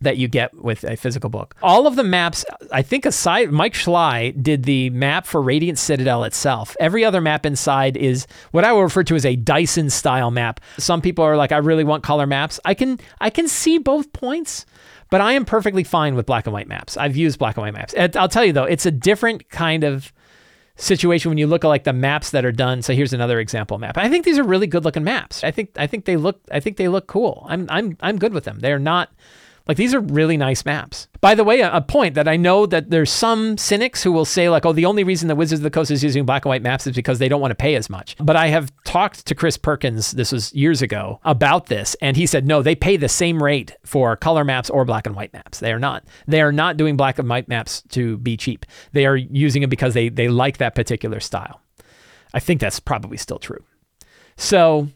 that 0.00 0.16
you 0.16 0.26
get 0.26 0.52
with 0.54 0.82
a 0.84 0.96
physical 0.96 1.30
book. 1.30 1.54
All 1.62 1.86
of 1.86 1.94
the 1.94 2.02
maps, 2.02 2.44
I 2.72 2.82
think 2.82 3.06
aside 3.06 3.52
Mike 3.52 3.74
Schley 3.74 4.32
did 4.32 4.64
the 4.64 4.90
map 4.90 5.26
for 5.26 5.40
Radiant 5.40 5.78
Citadel 5.78 6.24
itself. 6.24 6.76
Every 6.80 7.04
other 7.04 7.20
map 7.20 7.46
inside 7.46 7.96
is 7.96 8.26
what 8.50 8.64
I 8.64 8.72
would 8.72 8.80
refer 8.82 9.04
to 9.04 9.14
as 9.14 9.24
a 9.24 9.36
Dyson 9.36 9.90
style 9.90 10.32
map. 10.32 10.58
Some 10.78 11.00
people 11.02 11.24
are 11.24 11.36
like 11.36 11.52
I 11.52 11.58
really 11.58 11.84
want 11.84 12.02
color 12.02 12.26
maps. 12.26 12.58
I 12.64 12.74
can 12.74 12.98
I 13.20 13.30
can 13.30 13.46
see 13.48 13.78
both 13.78 14.12
points. 14.12 14.66
But 15.10 15.20
I 15.20 15.34
am 15.34 15.44
perfectly 15.44 15.84
fine 15.84 16.14
with 16.14 16.24
black 16.24 16.46
and 16.46 16.54
white 16.54 16.68
maps. 16.68 16.96
I've 16.96 17.16
used 17.16 17.38
black 17.38 17.58
and 17.58 17.62
white 17.64 17.74
maps. 17.74 17.94
I'll 18.16 18.30
tell 18.30 18.46
you 18.46 18.54
though, 18.54 18.64
it's 18.64 18.86
a 18.86 18.90
different 18.90 19.50
kind 19.50 19.84
of 19.84 20.10
situation 20.82 21.30
when 21.30 21.38
you 21.38 21.46
look 21.46 21.64
at 21.64 21.68
like 21.68 21.84
the 21.84 21.92
maps 21.92 22.30
that 22.30 22.44
are 22.44 22.52
done. 22.52 22.82
So 22.82 22.92
here's 22.92 23.12
another 23.12 23.38
example 23.38 23.78
map. 23.78 23.96
I 23.96 24.08
think 24.08 24.24
these 24.24 24.38
are 24.38 24.42
really 24.42 24.66
good 24.66 24.84
looking 24.84 25.04
maps. 25.04 25.44
I 25.44 25.50
think 25.50 25.70
I 25.76 25.86
think 25.86 26.04
they 26.04 26.16
look 26.16 26.40
I 26.50 26.60
think 26.60 26.76
they 26.76 26.88
look 26.88 27.06
cool. 27.06 27.46
I'm 27.48 27.66
I'm 27.70 27.96
I'm 28.00 28.18
good 28.18 28.34
with 28.34 28.44
them. 28.44 28.58
They're 28.58 28.78
not 28.78 29.10
like 29.68 29.76
these 29.76 29.94
are 29.94 30.00
really 30.00 30.36
nice 30.36 30.64
maps. 30.64 31.08
By 31.20 31.34
the 31.34 31.44
way, 31.44 31.60
a, 31.60 31.72
a, 31.72 31.80
point 31.80 32.14
that 32.14 32.26
I 32.26 32.36
know 32.36 32.66
that 32.66 32.90
there's 32.90 33.10
some 33.10 33.56
cynics 33.56 34.02
who 34.02 34.10
will 34.10 34.24
say 34.24 34.48
like, 34.48 34.66
oh, 34.66 34.72
the 34.72 34.86
only 34.86 35.04
reason 35.04 35.28
the 35.28 35.36
Wizards 35.36 35.60
of 35.60 35.64
the 35.64 35.70
Coast 35.70 35.90
is 35.90 36.02
using 36.02 36.24
black 36.24 36.44
and 36.44 36.50
white 36.50 36.62
maps 36.62 36.86
is 36.86 36.96
because 36.96 37.18
they 37.18 37.28
don't 37.28 37.40
want 37.40 37.52
to 37.52 37.56
pay 37.56 37.74
as 37.76 37.88
much. 37.88 38.16
But 38.18 38.36
I 38.36 38.48
have 38.48 38.72
talked 38.84 39.26
to 39.26 39.34
Chris 39.34 39.56
Perkins, 39.56 40.12
this 40.12 40.32
was 40.32 40.52
years 40.52 40.82
ago, 40.82 41.20
about 41.24 41.66
this, 41.66 41.94
and 42.00 42.16
he 42.16 42.26
said 42.26 42.46
no, 42.46 42.62
they 42.62 42.74
pay 42.74 42.96
the 42.96 43.08
same 43.08 43.42
rate 43.42 43.76
for 43.84 44.16
color 44.16 44.44
maps 44.44 44.70
or 44.70 44.84
black 44.84 45.06
and 45.06 45.14
white 45.14 45.32
maps. 45.32 45.60
They 45.60 45.72
are 45.72 45.78
not. 45.78 46.04
They 46.26 46.42
are 46.42 46.52
not 46.52 46.76
doing 46.76 46.96
black 46.96 47.18
and 47.18 47.28
white 47.28 47.48
maps 47.48 47.82
to 47.90 48.16
be 48.18 48.36
cheap. 48.36 48.66
They 48.92 49.06
are 49.06 49.16
using 49.16 49.62
it 49.62 49.70
because 49.70 49.94
they 49.94 50.08
they 50.08 50.28
like 50.28 50.58
that 50.58 50.74
particular 50.74 51.20
style. 51.20 51.60
I 52.34 52.40
think 52.40 52.60
that's 52.60 52.80
probably 52.80 53.16
still 53.16 53.38
true. 53.38 53.62
So 54.36 54.88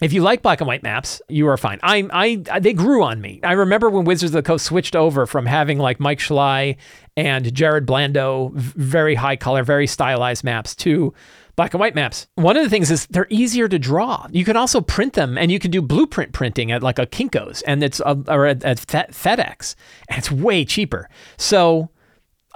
if 0.00 0.12
you 0.12 0.22
like 0.22 0.42
black 0.42 0.60
and 0.60 0.68
white 0.68 0.82
maps, 0.82 1.22
you 1.28 1.48
are 1.48 1.56
fine. 1.56 1.78
I, 1.82 2.08
I, 2.50 2.58
they 2.58 2.72
grew 2.72 3.02
on 3.02 3.20
me. 3.20 3.40
I 3.42 3.52
remember 3.52 3.88
when 3.88 4.04
Wizards 4.04 4.34
of 4.34 4.44
the 4.44 4.46
Coast 4.46 4.66
switched 4.66 4.94
over 4.94 5.26
from 5.26 5.46
having 5.46 5.78
like 5.78 5.98
Mike 6.00 6.20
Schley 6.20 6.76
and 7.16 7.52
Jared 7.54 7.86
Blando, 7.86 8.52
very 8.52 9.14
high 9.14 9.36
color, 9.36 9.62
very 9.62 9.86
stylized 9.86 10.44
maps, 10.44 10.74
to 10.76 11.14
black 11.56 11.72
and 11.72 11.80
white 11.80 11.94
maps. 11.94 12.26
One 12.34 12.58
of 12.58 12.62
the 12.62 12.68
things 12.68 12.90
is 12.90 13.06
they're 13.06 13.26
easier 13.30 13.68
to 13.68 13.78
draw. 13.78 14.26
You 14.30 14.44
can 14.44 14.56
also 14.56 14.82
print 14.82 15.14
them, 15.14 15.38
and 15.38 15.50
you 15.50 15.58
can 15.58 15.70
do 15.70 15.80
blueprint 15.80 16.32
printing 16.32 16.70
at 16.70 16.82
like 16.82 16.98
a 16.98 17.06
Kinkos 17.06 17.62
and 17.66 17.82
it's 17.82 18.00
a, 18.00 18.22
or 18.28 18.44
at, 18.44 18.62
at 18.64 18.78
FedEx, 18.78 19.74
and 20.08 20.18
it's 20.18 20.30
way 20.30 20.66
cheaper. 20.66 21.08
So 21.38 21.88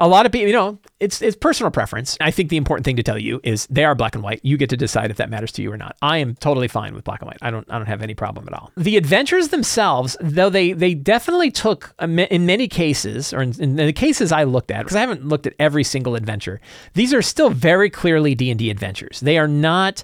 a 0.00 0.09
lot 0.09 0.25
of 0.25 0.33
people, 0.33 0.47
you 0.47 0.54
know, 0.54 0.78
it's 0.99 1.21
it's 1.21 1.37
personal 1.37 1.71
preference. 1.71 2.16
I 2.21 2.30
think 2.30 2.49
the 2.49 2.57
important 2.57 2.87
thing 2.87 2.97
to 2.97 3.02
tell 3.02 3.19
you 3.19 3.38
is 3.45 3.66
they 3.69 3.85
are 3.85 3.95
black 3.95 4.14
and 4.14 4.25
white. 4.25 4.40
You 4.42 4.57
get 4.57 4.71
to 4.71 4.76
decide 4.76 5.11
if 5.11 5.19
that 5.19 5.28
matters 5.28 5.52
to 5.52 5.62
you 5.62 5.71
or 5.71 5.76
not. 5.76 5.97
I 6.00 6.19
am 6.19 6.35
totally 6.37 6.69
fine 6.69 6.95
with 6.95 7.04
black 7.04 7.21
and 7.21 7.28
white. 7.28 7.38
I 7.42 7.50
don't 7.50 7.71
I 7.71 7.76
don't 7.76 7.87
have 7.87 8.02
any 8.02 8.14
problem 8.14 8.49
at 8.49 8.54
all. 8.54 8.73
The 8.76 8.97
adventures 8.97 9.49
themselves, 9.49 10.16
though 10.21 10.49
they 10.49 10.73
they 10.73 10.95
definitely 10.95 11.50
took 11.50 11.95
in 12.00 12.47
many 12.47 12.66
cases, 12.66 13.35
or 13.35 13.42
in, 13.42 13.61
in 13.61 13.76
the 13.76 13.92
cases 13.92 14.33
I 14.33 14.45
looked 14.45 14.71
at, 14.71 14.80
because 14.80 14.97
I 14.97 15.00
haven't 15.00 15.26
looked 15.26 15.47
at 15.47 15.54
every 15.59 15.85
single 15.85 16.14
adventure. 16.14 16.61
These 16.95 17.12
are 17.12 17.23
still 17.23 17.50
very 17.50 17.90
clearly 17.90 18.35
D 18.35 18.50
and 18.50 18.59
D 18.59 18.71
adventures. 18.71 19.21
They 19.21 19.38
are 19.38 19.49
not. 19.49 20.02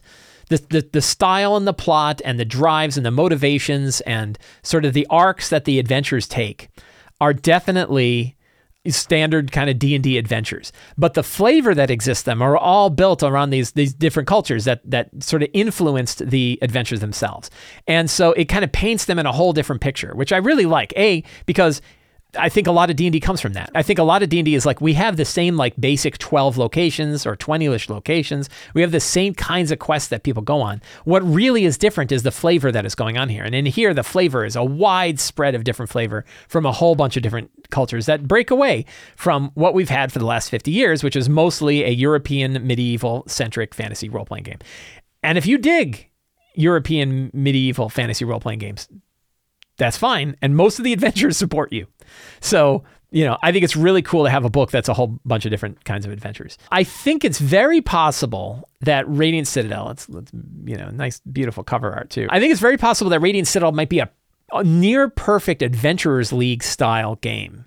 The, 0.48 0.64
the, 0.70 0.88
the 0.92 1.02
style 1.02 1.56
and 1.56 1.66
the 1.66 1.74
plot 1.74 2.22
and 2.24 2.38
the 2.38 2.44
drives 2.44 2.96
and 2.96 3.04
the 3.04 3.10
motivations 3.10 4.00
and 4.02 4.38
sort 4.62 4.84
of 4.84 4.92
the 4.92 5.04
arcs 5.10 5.48
that 5.50 5.64
the 5.64 5.80
adventures 5.80 6.28
take 6.28 6.68
are 7.20 7.34
definitely 7.34 8.35
standard 8.90 9.52
kind 9.52 9.70
of 9.70 9.78
D&D 9.78 10.18
adventures. 10.18 10.72
But 10.96 11.14
the 11.14 11.22
flavor 11.22 11.74
that 11.74 11.90
exists 11.90 12.24
them 12.24 12.42
are 12.42 12.56
all 12.56 12.90
built 12.90 13.22
around 13.22 13.50
these 13.50 13.72
these 13.72 13.94
different 13.94 14.28
cultures 14.28 14.64
that 14.64 14.80
that 14.88 15.10
sort 15.22 15.42
of 15.42 15.48
influenced 15.52 16.28
the 16.28 16.58
adventures 16.62 17.00
themselves. 17.00 17.50
And 17.86 18.10
so 18.10 18.32
it 18.32 18.46
kind 18.46 18.64
of 18.64 18.72
paints 18.72 19.06
them 19.06 19.18
in 19.18 19.26
a 19.26 19.32
whole 19.32 19.52
different 19.52 19.82
picture, 19.82 20.14
which 20.14 20.32
I 20.32 20.38
really 20.38 20.66
like. 20.66 20.92
A 20.96 21.22
because 21.46 21.80
I 22.38 22.48
think 22.48 22.66
a 22.66 22.72
lot 22.72 22.90
of 22.90 22.96
D&D 22.96 23.20
comes 23.20 23.40
from 23.40 23.52
that. 23.54 23.70
I 23.74 23.82
think 23.82 23.98
a 23.98 24.02
lot 24.02 24.22
of 24.22 24.28
D&D 24.28 24.54
is 24.54 24.66
like 24.66 24.80
we 24.80 24.94
have 24.94 25.16
the 25.16 25.24
same 25.24 25.56
like 25.56 25.74
basic 25.80 26.18
12 26.18 26.58
locations 26.58 27.26
or 27.26 27.36
20ish 27.36 27.88
locations. 27.88 28.48
We 28.74 28.82
have 28.82 28.92
the 28.92 29.00
same 29.00 29.34
kinds 29.34 29.70
of 29.70 29.78
quests 29.78 30.08
that 30.08 30.22
people 30.22 30.42
go 30.42 30.60
on. 30.60 30.82
What 31.04 31.22
really 31.22 31.64
is 31.64 31.78
different 31.78 32.12
is 32.12 32.22
the 32.22 32.30
flavor 32.30 32.70
that 32.72 32.84
is 32.84 32.94
going 32.94 33.18
on 33.18 33.28
here. 33.28 33.44
And 33.44 33.54
in 33.54 33.66
here 33.66 33.94
the 33.94 34.02
flavor 34.02 34.44
is 34.44 34.56
a 34.56 34.64
wide 34.64 35.20
spread 35.20 35.54
of 35.54 35.64
different 35.64 35.90
flavor 35.90 36.24
from 36.48 36.66
a 36.66 36.72
whole 36.72 36.94
bunch 36.94 37.16
of 37.16 37.22
different 37.22 37.50
cultures 37.70 38.06
that 38.06 38.28
break 38.28 38.50
away 38.50 38.84
from 39.16 39.50
what 39.54 39.74
we've 39.74 39.88
had 39.88 40.12
for 40.12 40.18
the 40.18 40.26
last 40.26 40.50
50 40.50 40.70
years, 40.70 41.02
which 41.02 41.16
is 41.16 41.28
mostly 41.28 41.84
a 41.84 41.90
European 41.90 42.66
medieval 42.66 43.24
centric 43.26 43.74
fantasy 43.74 44.08
role-playing 44.08 44.44
game. 44.44 44.58
And 45.22 45.36
if 45.38 45.46
you 45.46 45.58
dig 45.58 46.08
European 46.54 47.30
medieval 47.32 47.88
fantasy 47.88 48.24
role-playing 48.24 48.60
games, 48.60 48.88
that's 49.76 49.96
fine. 49.96 50.36
And 50.42 50.56
most 50.56 50.78
of 50.78 50.84
the 50.84 50.92
adventures 50.94 51.36
support 51.36 51.72
you. 51.72 51.86
So, 52.40 52.84
you 53.10 53.24
know, 53.24 53.38
I 53.42 53.52
think 53.52 53.64
it's 53.64 53.76
really 53.76 54.02
cool 54.02 54.24
to 54.24 54.30
have 54.30 54.44
a 54.44 54.50
book 54.50 54.70
that's 54.70 54.88
a 54.88 54.94
whole 54.94 55.18
bunch 55.24 55.44
of 55.44 55.50
different 55.50 55.84
kinds 55.84 56.04
of 56.04 56.12
adventures. 56.12 56.58
I 56.70 56.84
think 56.84 57.24
it's 57.24 57.38
very 57.38 57.80
possible 57.80 58.68
that 58.80 59.04
Radiant 59.08 59.48
Citadel, 59.48 59.90
it's, 59.90 60.08
it's 60.08 60.32
you 60.64 60.76
know, 60.76 60.90
nice, 60.90 61.20
beautiful 61.20 61.64
cover 61.64 61.92
art 61.92 62.10
too. 62.10 62.26
I 62.30 62.40
think 62.40 62.52
it's 62.52 62.60
very 62.60 62.76
possible 62.76 63.10
that 63.10 63.20
Radiant 63.20 63.48
Citadel 63.48 63.72
might 63.72 63.88
be 63.88 64.00
a, 64.00 64.10
a 64.52 64.64
near 64.64 65.08
perfect 65.08 65.62
Adventurers 65.62 66.32
League 66.32 66.62
style 66.62 67.16
game 67.16 67.66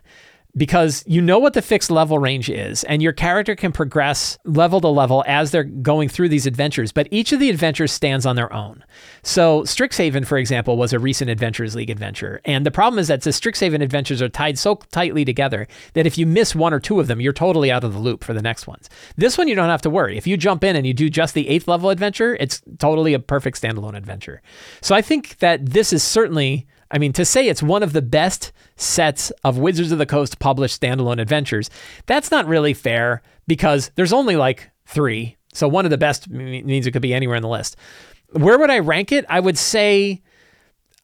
because 0.58 1.04
you 1.06 1.22
know 1.22 1.40
what 1.40 1.54
the 1.54 1.62
fixed 1.62 1.92
level 1.92 2.18
range 2.18 2.50
is, 2.50 2.84
and 2.86 3.02
your 3.02 3.14
character 3.14 3.56
can 3.56 3.72
progress 3.72 4.38
level 4.46 4.82
to 4.82 4.88
level 4.88 5.24
as 5.28 5.52
they're 5.52 5.64
going 5.64 6.10
through 6.10 6.30
these 6.30 6.48
adventures, 6.48 6.92
but 6.92 7.08
each 7.12 7.32
of 7.32 7.40
the 7.40 7.50
adventures 7.50 7.92
stands 7.92 8.26
on 8.26 8.36
their 8.36 8.52
own. 8.52 8.84
So, 9.22 9.62
Strixhaven, 9.64 10.26
for 10.26 10.38
example, 10.38 10.78
was 10.78 10.92
a 10.92 11.00
recent 11.00 11.30
Adventures 11.30 11.76
League 11.76 11.90
adventure. 11.90 12.42
And 12.46 12.66
the 12.66 12.72
problem 12.72 13.00
is 13.00 13.08
that 13.10 13.22
the 13.22 13.30
Strixhaven 13.30 13.82
adventures 13.82 14.22
are 14.22 14.30
tied 14.30 14.58
so 14.58 14.76
tightly 14.92 15.24
together 15.24 15.68
that 15.94 16.08
if 16.08 16.18
you 16.18 16.26
miss 16.26 16.56
one 16.56 16.74
or 16.74 16.80
two 16.80 17.00
of 17.00 17.08
them, 17.08 17.22
you're 17.22 17.34
totally 17.34 17.72
out 17.72 17.84
of 17.84 17.94
the 17.94 18.00
loop 18.00 18.24
for 18.24 18.34
the 18.34 18.42
next 18.42 18.66
ones. 18.66 18.90
This 19.18 19.38
one, 19.38 19.48
you 19.48 19.56
don't 19.56 19.70
have 19.70 19.82
to 19.84 19.90
worry. 19.90 20.18
If 20.18 20.26
you 20.26 20.36
jump 20.36 20.64
in 20.64 20.76
and 20.76 20.86
you 20.86 20.94
do 20.94 21.10
just 21.10 21.34
the 21.34 21.48
eighth 21.48 21.68
level 21.68 21.90
adventure, 21.90 22.36
it's 22.40 22.62
totally 22.80 23.14
a 23.14 23.20
perfect 23.20 23.62
standalone 23.62 23.96
adventure. 23.96 24.42
So, 24.82 24.96
I 24.96 25.02
think 25.02 25.38
that 25.40 25.66
this 25.68 25.94
is 25.94 26.04
certainly 26.04 26.68
I 26.92 26.98
mean, 26.98 27.14
to 27.14 27.26
say 27.26 27.48
it's 27.48 27.62
one 27.62 27.84
of 27.84 27.94
the 27.94 28.02
best 28.02 28.52
sets 28.76 29.32
of 29.44 29.58
Wizards 29.58 29.92
of 29.92 30.00
the 30.00 30.06
Coast 30.06 30.40
published 30.40 30.82
standalone 30.82 31.22
adventures, 31.22 31.70
that's 32.06 32.32
not 32.32 32.48
really 32.48 32.74
fair 32.74 33.22
because 33.48 33.92
there's 33.96 34.14
only 34.14 34.36
like 34.36 34.72
three. 34.86 35.38
So 35.54 35.68
one 35.68 35.86
of 35.86 35.92
the 35.92 35.98
best 35.98 36.30
means 36.30 36.88
it 36.88 36.92
could 36.92 37.02
be 37.02 37.14
anywhere 37.14 37.36
in 37.36 37.44
the 37.44 37.50
list. 37.50 37.76
Where 38.32 38.58
would 38.58 38.70
I 38.70 38.80
rank 38.80 39.12
it? 39.12 39.26
I 39.30 39.40
would 39.40 39.58
say 39.58 40.22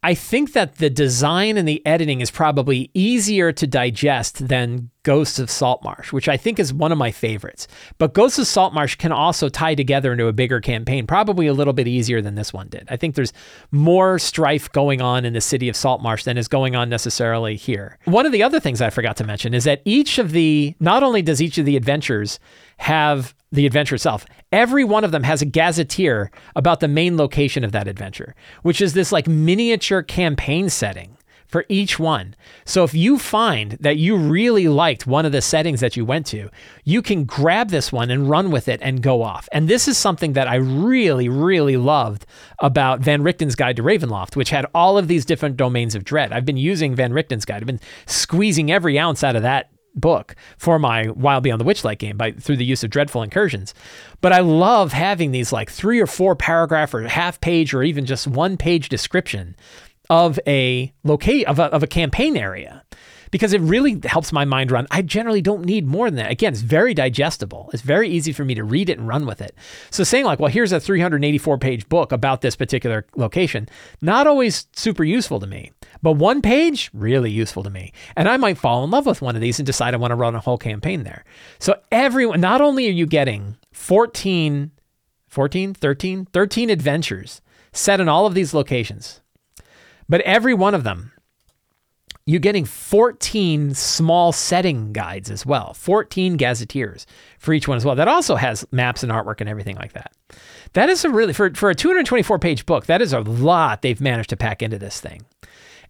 I 0.05 0.13
think 0.13 0.53
that 0.53 0.75
the 0.75 0.91
design 0.91 1.57
and 1.57 1.67
the 1.67 1.83
editing 1.83 2.21
is 2.21 2.29
probably 2.29 2.91
easier 2.93 3.51
to 3.53 3.65
digest 3.65 4.47
than 4.47 4.91
Ghosts 5.01 5.39
of 5.39 5.49
Saltmarsh, 5.49 6.13
which 6.13 6.29
I 6.29 6.37
think 6.37 6.59
is 6.59 6.71
one 6.71 6.91
of 6.91 6.99
my 6.99 7.11
favorites. 7.11 7.67
But 7.97 8.13
Ghosts 8.13 8.37
of 8.37 8.45
Saltmarsh 8.45 8.95
can 8.95 9.11
also 9.11 9.49
tie 9.49 9.73
together 9.73 10.11
into 10.11 10.27
a 10.27 10.33
bigger 10.33 10.61
campaign, 10.61 11.07
probably 11.07 11.47
a 11.47 11.53
little 11.53 11.73
bit 11.73 11.87
easier 11.87 12.21
than 12.21 12.35
this 12.35 12.53
one 12.53 12.67
did. 12.67 12.87
I 12.91 12.97
think 12.97 13.15
there's 13.15 13.33
more 13.71 14.19
strife 14.19 14.71
going 14.71 15.01
on 15.01 15.25
in 15.25 15.33
the 15.33 15.41
city 15.41 15.69
of 15.69 15.75
Saltmarsh 15.75 16.23
than 16.23 16.37
is 16.37 16.47
going 16.47 16.75
on 16.75 16.87
necessarily 16.87 17.55
here. 17.55 17.97
One 18.05 18.27
of 18.27 18.31
the 18.31 18.43
other 18.43 18.59
things 18.59 18.81
I 18.81 18.91
forgot 18.91 19.17
to 19.17 19.23
mention 19.23 19.55
is 19.55 19.63
that 19.63 19.81
each 19.85 20.19
of 20.19 20.33
the, 20.33 20.75
not 20.79 21.01
only 21.01 21.23
does 21.23 21.41
each 21.41 21.57
of 21.57 21.65
the 21.65 21.77
adventures 21.77 22.39
have 22.77 23.33
the 23.51 23.65
adventure 23.65 23.95
itself. 23.95 24.25
Every 24.51 24.83
one 24.83 25.03
of 25.03 25.11
them 25.11 25.23
has 25.23 25.41
a 25.41 25.45
gazetteer 25.45 26.31
about 26.55 26.79
the 26.79 26.87
main 26.87 27.17
location 27.17 27.63
of 27.63 27.71
that 27.71 27.87
adventure, 27.87 28.35
which 28.63 28.81
is 28.81 28.93
this 28.93 29.11
like 29.11 29.27
miniature 29.27 30.01
campaign 30.01 30.69
setting 30.69 31.17
for 31.47 31.65
each 31.69 31.99
one. 31.99 32.35
So 32.65 32.83
if 32.83 32.93
you 32.93 33.17
find 33.17 33.73
that 33.79 33.97
you 33.97 34.17
really 34.17 34.67
liked 34.67 35.07
one 35.07 35.25
of 35.25 35.31
the 35.31 35.41
settings 35.41 35.79
that 35.79 35.95
you 35.95 36.03
went 36.03 36.25
to, 36.27 36.49
you 36.83 37.01
can 37.01 37.23
grab 37.23 37.69
this 37.69 37.91
one 37.91 38.11
and 38.11 38.29
run 38.29 38.51
with 38.51 38.67
it 38.67 38.79
and 38.81 39.01
go 39.01 39.21
off. 39.21 39.47
And 39.51 39.67
this 39.67 39.87
is 39.87 39.97
something 39.97 40.33
that 40.33 40.47
I 40.47 40.55
really, 40.55 41.29
really 41.29 41.77
loved 41.77 42.25
about 42.59 42.99
Van 42.99 43.21
Richten's 43.23 43.55
Guide 43.55 43.75
to 43.77 43.83
Ravenloft, 43.83 44.35
which 44.35 44.49
had 44.49 44.65
all 44.73 44.97
of 44.97 45.07
these 45.07 45.23
different 45.23 45.55
domains 45.55 45.95
of 45.95 46.03
dread. 46.03 46.33
I've 46.33 46.45
been 46.45 46.57
using 46.57 46.95
Van 46.95 47.13
Richten's 47.13 47.45
Guide. 47.45 47.61
I've 47.61 47.67
been 47.67 47.79
squeezing 48.05 48.71
every 48.71 48.97
ounce 48.97 49.23
out 49.23 49.35
of 49.35 49.43
that 49.43 49.69
book 49.95 50.35
for 50.57 50.77
my 50.79 51.09
Wild 51.09 51.43
Beyond 51.43 51.61
the 51.61 51.65
Witchlight 51.65 51.97
game 51.97 52.17
by 52.17 52.31
through 52.31 52.57
the 52.57 52.65
use 52.65 52.83
of 52.83 52.89
dreadful 52.89 53.23
incursions. 53.23 53.73
But 54.21 54.33
I 54.33 54.39
love 54.39 54.93
having 54.93 55.31
these 55.31 55.51
like 55.51 55.69
three 55.69 55.99
or 55.99 56.07
four 56.07 56.35
paragraph 56.35 56.93
or 56.93 57.07
half 57.07 57.39
page 57.41 57.73
or 57.73 57.83
even 57.83 58.05
just 58.05 58.27
one 58.27 58.57
page 58.57 58.89
description 58.89 59.55
of 60.09 60.39
a 60.45 60.93
locate 61.03 61.47
of 61.47 61.59
a, 61.59 61.63
of 61.65 61.83
a 61.83 61.87
campaign 61.87 62.37
area 62.37 62.83
because 63.35 63.51
it 63.51 63.59
really 63.59 63.99
helps 64.05 64.31
my 64.31 64.45
mind 64.45 64.71
run. 64.71 64.87
I 64.91 65.01
generally 65.01 65.41
don't 65.41 65.65
need 65.65 65.85
more 65.85 66.09
than 66.09 66.15
that. 66.15 66.31
Again, 66.31 66.53
it's 66.53 66.61
very 66.61 66.93
digestible. 66.93 67.69
It's 67.73 67.83
very 67.83 68.07
easy 68.07 68.31
for 68.31 68.45
me 68.45 68.55
to 68.55 68.63
read 68.63 68.89
it 68.89 68.97
and 68.97 69.09
run 69.09 69.25
with 69.25 69.41
it. 69.41 69.53
So 69.89 70.05
saying 70.05 70.23
like, 70.23 70.39
well, 70.39 70.49
here's 70.49 70.71
a 70.71 70.79
384 70.79 71.57
page 71.57 71.89
book 71.89 72.13
about 72.13 72.39
this 72.39 72.55
particular 72.55 73.05
location, 73.17 73.67
not 74.01 74.25
always 74.25 74.67
super 74.71 75.03
useful 75.03 75.41
to 75.41 75.47
me. 75.47 75.73
But 76.01 76.13
one 76.13 76.41
page, 76.41 76.89
really 76.93 77.29
useful 77.29 77.61
to 77.63 77.69
me. 77.69 77.91
And 78.15 78.29
I 78.29 78.37
might 78.37 78.57
fall 78.57 78.85
in 78.85 78.91
love 78.91 79.05
with 79.05 79.21
one 79.21 79.35
of 79.35 79.41
these 79.41 79.59
and 79.59 79.65
decide 79.65 79.93
I 79.93 79.97
want 79.97 80.11
to 80.11 80.15
run 80.15 80.33
a 80.33 80.39
whole 80.39 80.57
campaign 80.57 81.03
there. 81.03 81.25
So 81.59 81.77
everyone, 81.91 82.39
not 82.39 82.61
only 82.61 82.87
are 82.87 82.91
you 82.91 83.05
getting 83.05 83.57
14, 83.73 84.71
14, 85.27 85.73
13, 85.73 86.25
13 86.31 86.69
adventures 86.69 87.41
set 87.73 87.99
in 87.99 88.07
all 88.07 88.25
of 88.25 88.33
these 88.33 88.53
locations, 88.53 89.19
but 90.07 90.21
every 90.21 90.53
one 90.53 90.73
of 90.73 90.85
them 90.85 91.11
you're 92.25 92.39
getting 92.39 92.65
14 92.65 93.75
small 93.75 94.31
setting 94.31 94.91
guides 94.93 95.29
as 95.29 95.45
well, 95.45 95.73
14 95.75 96.37
gazetteers 96.37 97.05
for 97.37 97.53
each 97.53 97.67
one 97.67 97.77
as 97.77 97.85
well. 97.85 97.95
That 97.95 98.07
also 98.07 98.35
has 98.35 98.65
maps 98.71 99.03
and 99.03 99.11
artwork 99.11 99.41
and 99.41 99.49
everything 99.49 99.75
like 99.75 99.93
that. 99.93 100.11
That 100.73 100.89
is 100.89 101.05
a 101.05 101.09
really, 101.09 101.33
for, 101.33 101.53
for 101.53 101.69
a 101.69 101.75
224 101.75 102.39
page 102.39 102.65
book, 102.65 102.87
that 102.87 103.01
is 103.01 103.13
a 103.13 103.19
lot 103.19 103.83
they've 103.83 104.01
managed 104.01 104.31
to 104.31 104.37
pack 104.37 104.63
into 104.63 104.79
this 104.79 104.99
thing. 104.99 105.23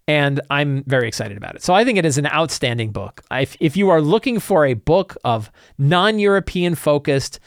And 0.08 0.40
I'm 0.50 0.84
very 0.84 1.08
excited 1.08 1.36
about 1.36 1.56
it. 1.56 1.64
So 1.64 1.74
I 1.74 1.84
think 1.84 1.98
it 1.98 2.04
is 2.04 2.18
an 2.18 2.26
outstanding 2.26 2.92
book. 2.92 3.22
If, 3.30 3.56
if 3.58 3.76
you 3.76 3.88
are 3.88 4.00
looking 4.00 4.38
for 4.38 4.64
a 4.64 4.74
book 4.74 5.16
of 5.24 5.50
non 5.78 6.18
European 6.18 6.76
focused, 6.76 7.40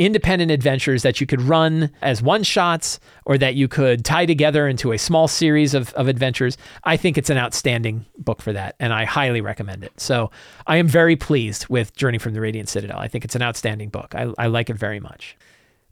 independent 0.00 0.50
adventures 0.50 1.02
that 1.02 1.20
you 1.20 1.26
could 1.26 1.42
run 1.42 1.90
as 2.00 2.22
one 2.22 2.42
shots 2.42 2.98
or 3.26 3.36
that 3.36 3.54
you 3.54 3.68
could 3.68 4.02
tie 4.02 4.24
together 4.24 4.66
into 4.66 4.92
a 4.92 4.98
small 4.98 5.28
series 5.28 5.74
of, 5.74 5.92
of 5.92 6.08
adventures. 6.08 6.56
I 6.84 6.96
think 6.96 7.18
it's 7.18 7.28
an 7.28 7.36
outstanding 7.36 8.06
book 8.16 8.40
for 8.40 8.52
that, 8.54 8.76
and 8.80 8.94
I 8.94 9.04
highly 9.04 9.42
recommend 9.42 9.84
it. 9.84 9.92
So 10.00 10.30
I 10.66 10.78
am 10.78 10.88
very 10.88 11.16
pleased 11.16 11.68
with 11.68 11.94
Journey 11.94 12.16
from 12.16 12.32
the 12.32 12.40
Radiant 12.40 12.70
Citadel. 12.70 12.98
I 12.98 13.08
think 13.08 13.26
it's 13.26 13.36
an 13.36 13.42
outstanding 13.42 13.90
book. 13.90 14.14
I, 14.14 14.32
I 14.38 14.46
like 14.46 14.70
it 14.70 14.76
very 14.76 15.00
much. 15.00 15.36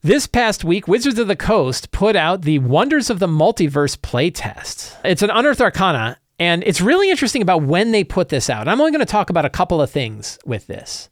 This 0.01 0.27
past 0.27 0.65
week, 0.65 0.89
Wizards 0.89 1.19
of 1.19 1.29
the 1.29 1.37
Coast 1.37 1.91
put 1.91 2.17
out 2.17 2.43
the 2.43 2.61
Wonders 2.61 3.11
of 3.11 3.19
the 3.19 3.27
Multiverse 3.27 3.99
playtest. 3.99 4.97
It's 5.05 5.23
an 5.23 5.31
Unearthed 5.31 5.61
Arcana, 5.61 6.17
and 6.39 6.65
it's 6.65 6.81
really 6.81 7.11
interesting 7.11 7.43
about 7.43 7.63
when 7.63 7.91
they 7.91 8.05
put 8.05 8.31
this 8.31 8.49
out. 8.49 8.69
I'm 8.69 8.81
only 8.81 8.93
going 8.93 9.05
to 9.05 9.11
talk 9.11 9.29
about 9.29 9.45
a 9.45 9.51
couple 9.51 9.83
of 9.83 9.91
things 9.91 10.39
with 10.47 10.67
this 10.67 11.11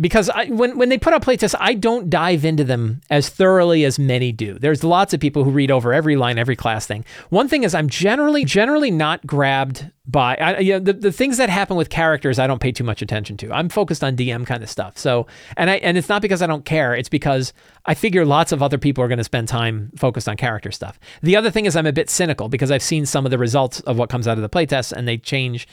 because 0.00 0.28
I, 0.30 0.46
when 0.46 0.76
when 0.78 0.88
they 0.88 0.98
put 0.98 1.12
out 1.12 1.22
playtests, 1.22 1.54
I 1.58 1.74
don't 1.74 2.10
dive 2.10 2.44
into 2.44 2.64
them 2.64 3.00
as 3.10 3.28
thoroughly 3.28 3.84
as 3.84 3.98
many 3.98 4.32
do. 4.32 4.58
There's 4.58 4.84
lots 4.84 5.14
of 5.14 5.20
people 5.20 5.44
who 5.44 5.50
read 5.50 5.70
over 5.70 5.92
every 5.92 6.16
line, 6.16 6.38
every 6.38 6.56
class 6.56 6.86
thing. 6.86 7.04
One 7.30 7.48
thing 7.48 7.62
is, 7.62 7.74
I'm 7.74 7.88
generally 7.88 8.44
generally 8.44 8.90
not 8.90 9.26
grabbed 9.26 9.90
by 10.06 10.36
I, 10.36 10.58
you 10.58 10.74
know, 10.74 10.78
the 10.78 10.92
the 10.92 11.12
things 11.12 11.36
that 11.38 11.50
happen 11.50 11.76
with 11.76 11.90
characters. 11.90 12.38
I 12.38 12.46
don't 12.46 12.60
pay 12.60 12.72
too 12.72 12.84
much 12.84 13.02
attention 13.02 13.36
to. 13.38 13.52
I'm 13.52 13.68
focused 13.68 14.04
on 14.04 14.16
DM 14.16 14.46
kind 14.46 14.62
of 14.62 14.70
stuff. 14.70 14.96
So 14.96 15.26
and 15.56 15.70
I 15.70 15.76
and 15.76 15.98
it's 15.98 16.08
not 16.08 16.22
because 16.22 16.42
I 16.42 16.46
don't 16.46 16.64
care. 16.64 16.94
It's 16.94 17.08
because 17.08 17.52
I 17.86 17.94
figure 17.94 18.24
lots 18.24 18.52
of 18.52 18.62
other 18.62 18.78
people 18.78 19.02
are 19.02 19.08
going 19.08 19.18
to 19.18 19.24
spend 19.24 19.48
time 19.48 19.90
focused 19.96 20.28
on 20.28 20.36
character 20.36 20.70
stuff. 20.70 20.98
The 21.22 21.36
other 21.36 21.50
thing 21.50 21.66
is, 21.66 21.76
I'm 21.76 21.86
a 21.86 21.92
bit 21.92 22.10
cynical 22.10 22.48
because 22.48 22.70
I've 22.70 22.82
seen 22.82 23.06
some 23.06 23.24
of 23.24 23.30
the 23.30 23.38
results 23.38 23.80
of 23.80 23.98
what 23.98 24.10
comes 24.10 24.28
out 24.28 24.38
of 24.38 24.42
the 24.42 24.48
playtests, 24.48 24.92
and 24.92 25.08
they 25.08 25.18
change 25.18 25.66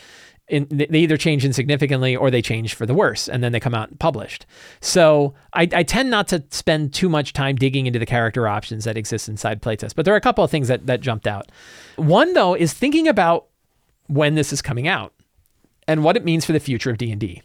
in, 0.50 0.68
they 0.70 1.00
either 1.00 1.18
change 1.18 1.46
insignificantly 1.46 2.16
or 2.16 2.30
they 2.30 2.42
change 2.42 2.76
for 2.76 2.86
the 2.86 2.94
worse, 2.94 3.30
and 3.30 3.44
then 3.44 3.54
they 3.54 3.60
come 3.60 3.74
out 3.74 3.90
and 3.90 4.00
published. 4.00 4.46
So 4.82 5.34
I, 5.54 5.70
I, 5.74 5.84
tend 5.84 6.10
not 6.10 6.28
to 6.30 6.44
spend 6.50 6.94
too 6.94 7.08
much 7.08 7.32
time 7.32 7.56
digging 7.56 7.88
into 7.88 7.98
the 7.98 8.06
character 8.06 8.48
options 8.48 8.84
that 8.84 8.98
exist 8.98 9.30
inside 9.30 9.62
playtest. 9.62 9.96
But 9.96 10.04
there 10.04 10.14
are 10.14 10.18
a 10.18 10.22
couple 10.22 10.44
of 10.44 10.52
things 10.52 10.68
that, 10.68 10.86
that 10.88 11.00
jumped 11.00 11.28
out. 11.28 11.50
One 11.96 12.34
though 12.34 12.56
is 12.56 12.74
thinking 12.74 13.08
about 13.08 13.46
when 14.08 14.36
this 14.36 14.52
is 14.52 14.62
coming 14.62 14.88
out 14.88 15.14
and 15.88 16.04
what 16.04 16.18
it 16.18 16.26
means 16.26 16.46
for 16.46 16.52
the 16.52 16.60
future 16.60 16.92
of 16.92 16.98
D&D. 16.98 17.42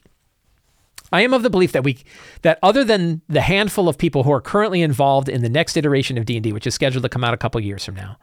I 1.12 1.22
am 1.22 1.32
of 1.32 1.42
the 1.42 1.50
belief 1.50 1.72
that 1.72 1.84
we 1.84 1.98
that 2.42 2.58
other 2.62 2.84
than 2.84 3.22
the 3.28 3.40
handful 3.40 3.88
of 3.88 3.96
people 3.96 4.24
who 4.24 4.32
are 4.32 4.42
currently 4.42 4.82
involved 4.82 5.28
in 5.28 5.42
the 5.42 5.48
next 5.48 5.76
iteration 5.76 6.18
of 6.18 6.26
D&D, 6.26 6.52
which 6.52 6.66
is 6.66 6.74
scheduled 6.74 7.02
to 7.02 7.08
come 7.08 7.24
out 7.24 7.32
a 7.32 7.38
couple 7.38 7.60
years 7.60 7.84
from 7.84 7.94
now, 7.94 8.18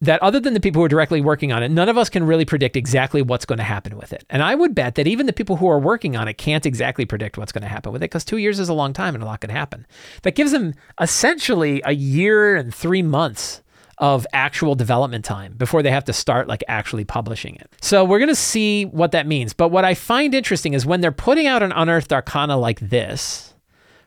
that 0.00 0.22
other 0.22 0.40
than 0.40 0.54
the 0.54 0.60
people 0.60 0.80
who 0.80 0.86
are 0.86 0.88
directly 0.88 1.20
working 1.20 1.52
on 1.52 1.62
it, 1.62 1.70
none 1.70 1.88
of 1.88 1.98
us 1.98 2.08
can 2.08 2.24
really 2.24 2.44
predict 2.44 2.76
exactly 2.76 3.20
what's 3.20 3.44
going 3.44 3.58
to 3.58 3.64
happen 3.64 3.96
with 3.96 4.12
it. 4.12 4.24
And 4.30 4.42
I 4.42 4.54
would 4.54 4.74
bet 4.74 4.94
that 4.94 5.06
even 5.06 5.26
the 5.26 5.32
people 5.32 5.56
who 5.56 5.68
are 5.68 5.78
working 5.78 6.16
on 6.16 6.26
it 6.26 6.38
can't 6.38 6.64
exactly 6.64 7.04
predict 7.04 7.36
what's 7.36 7.52
going 7.52 7.62
to 7.62 7.68
happen 7.68 7.92
with 7.92 8.02
it 8.02 8.08
because 8.10 8.24
two 8.24 8.38
years 8.38 8.58
is 8.58 8.68
a 8.68 8.74
long 8.74 8.92
time 8.92 9.14
and 9.14 9.22
a 9.22 9.26
lot 9.26 9.40
can 9.40 9.50
happen. 9.50 9.86
That 10.22 10.34
gives 10.34 10.52
them 10.52 10.74
essentially 11.00 11.82
a 11.84 11.92
year 11.92 12.56
and 12.56 12.74
three 12.74 13.02
months 13.02 13.62
of 13.98 14.26
actual 14.32 14.74
development 14.74 15.26
time 15.26 15.52
before 15.58 15.82
they 15.82 15.90
have 15.90 16.06
to 16.06 16.12
start 16.12 16.48
like 16.48 16.64
actually 16.68 17.04
publishing 17.04 17.56
it. 17.56 17.70
So 17.82 18.02
we're 18.02 18.18
going 18.18 18.30
to 18.30 18.34
see 18.34 18.86
what 18.86 19.12
that 19.12 19.26
means. 19.26 19.52
But 19.52 19.68
what 19.68 19.84
I 19.84 19.92
find 19.92 20.34
interesting 20.34 20.72
is 20.72 20.86
when 20.86 21.02
they're 21.02 21.12
putting 21.12 21.46
out 21.46 21.62
an 21.62 21.72
Unearthed 21.72 22.10
Arcana 22.10 22.56
like 22.56 22.80
this, 22.80 23.49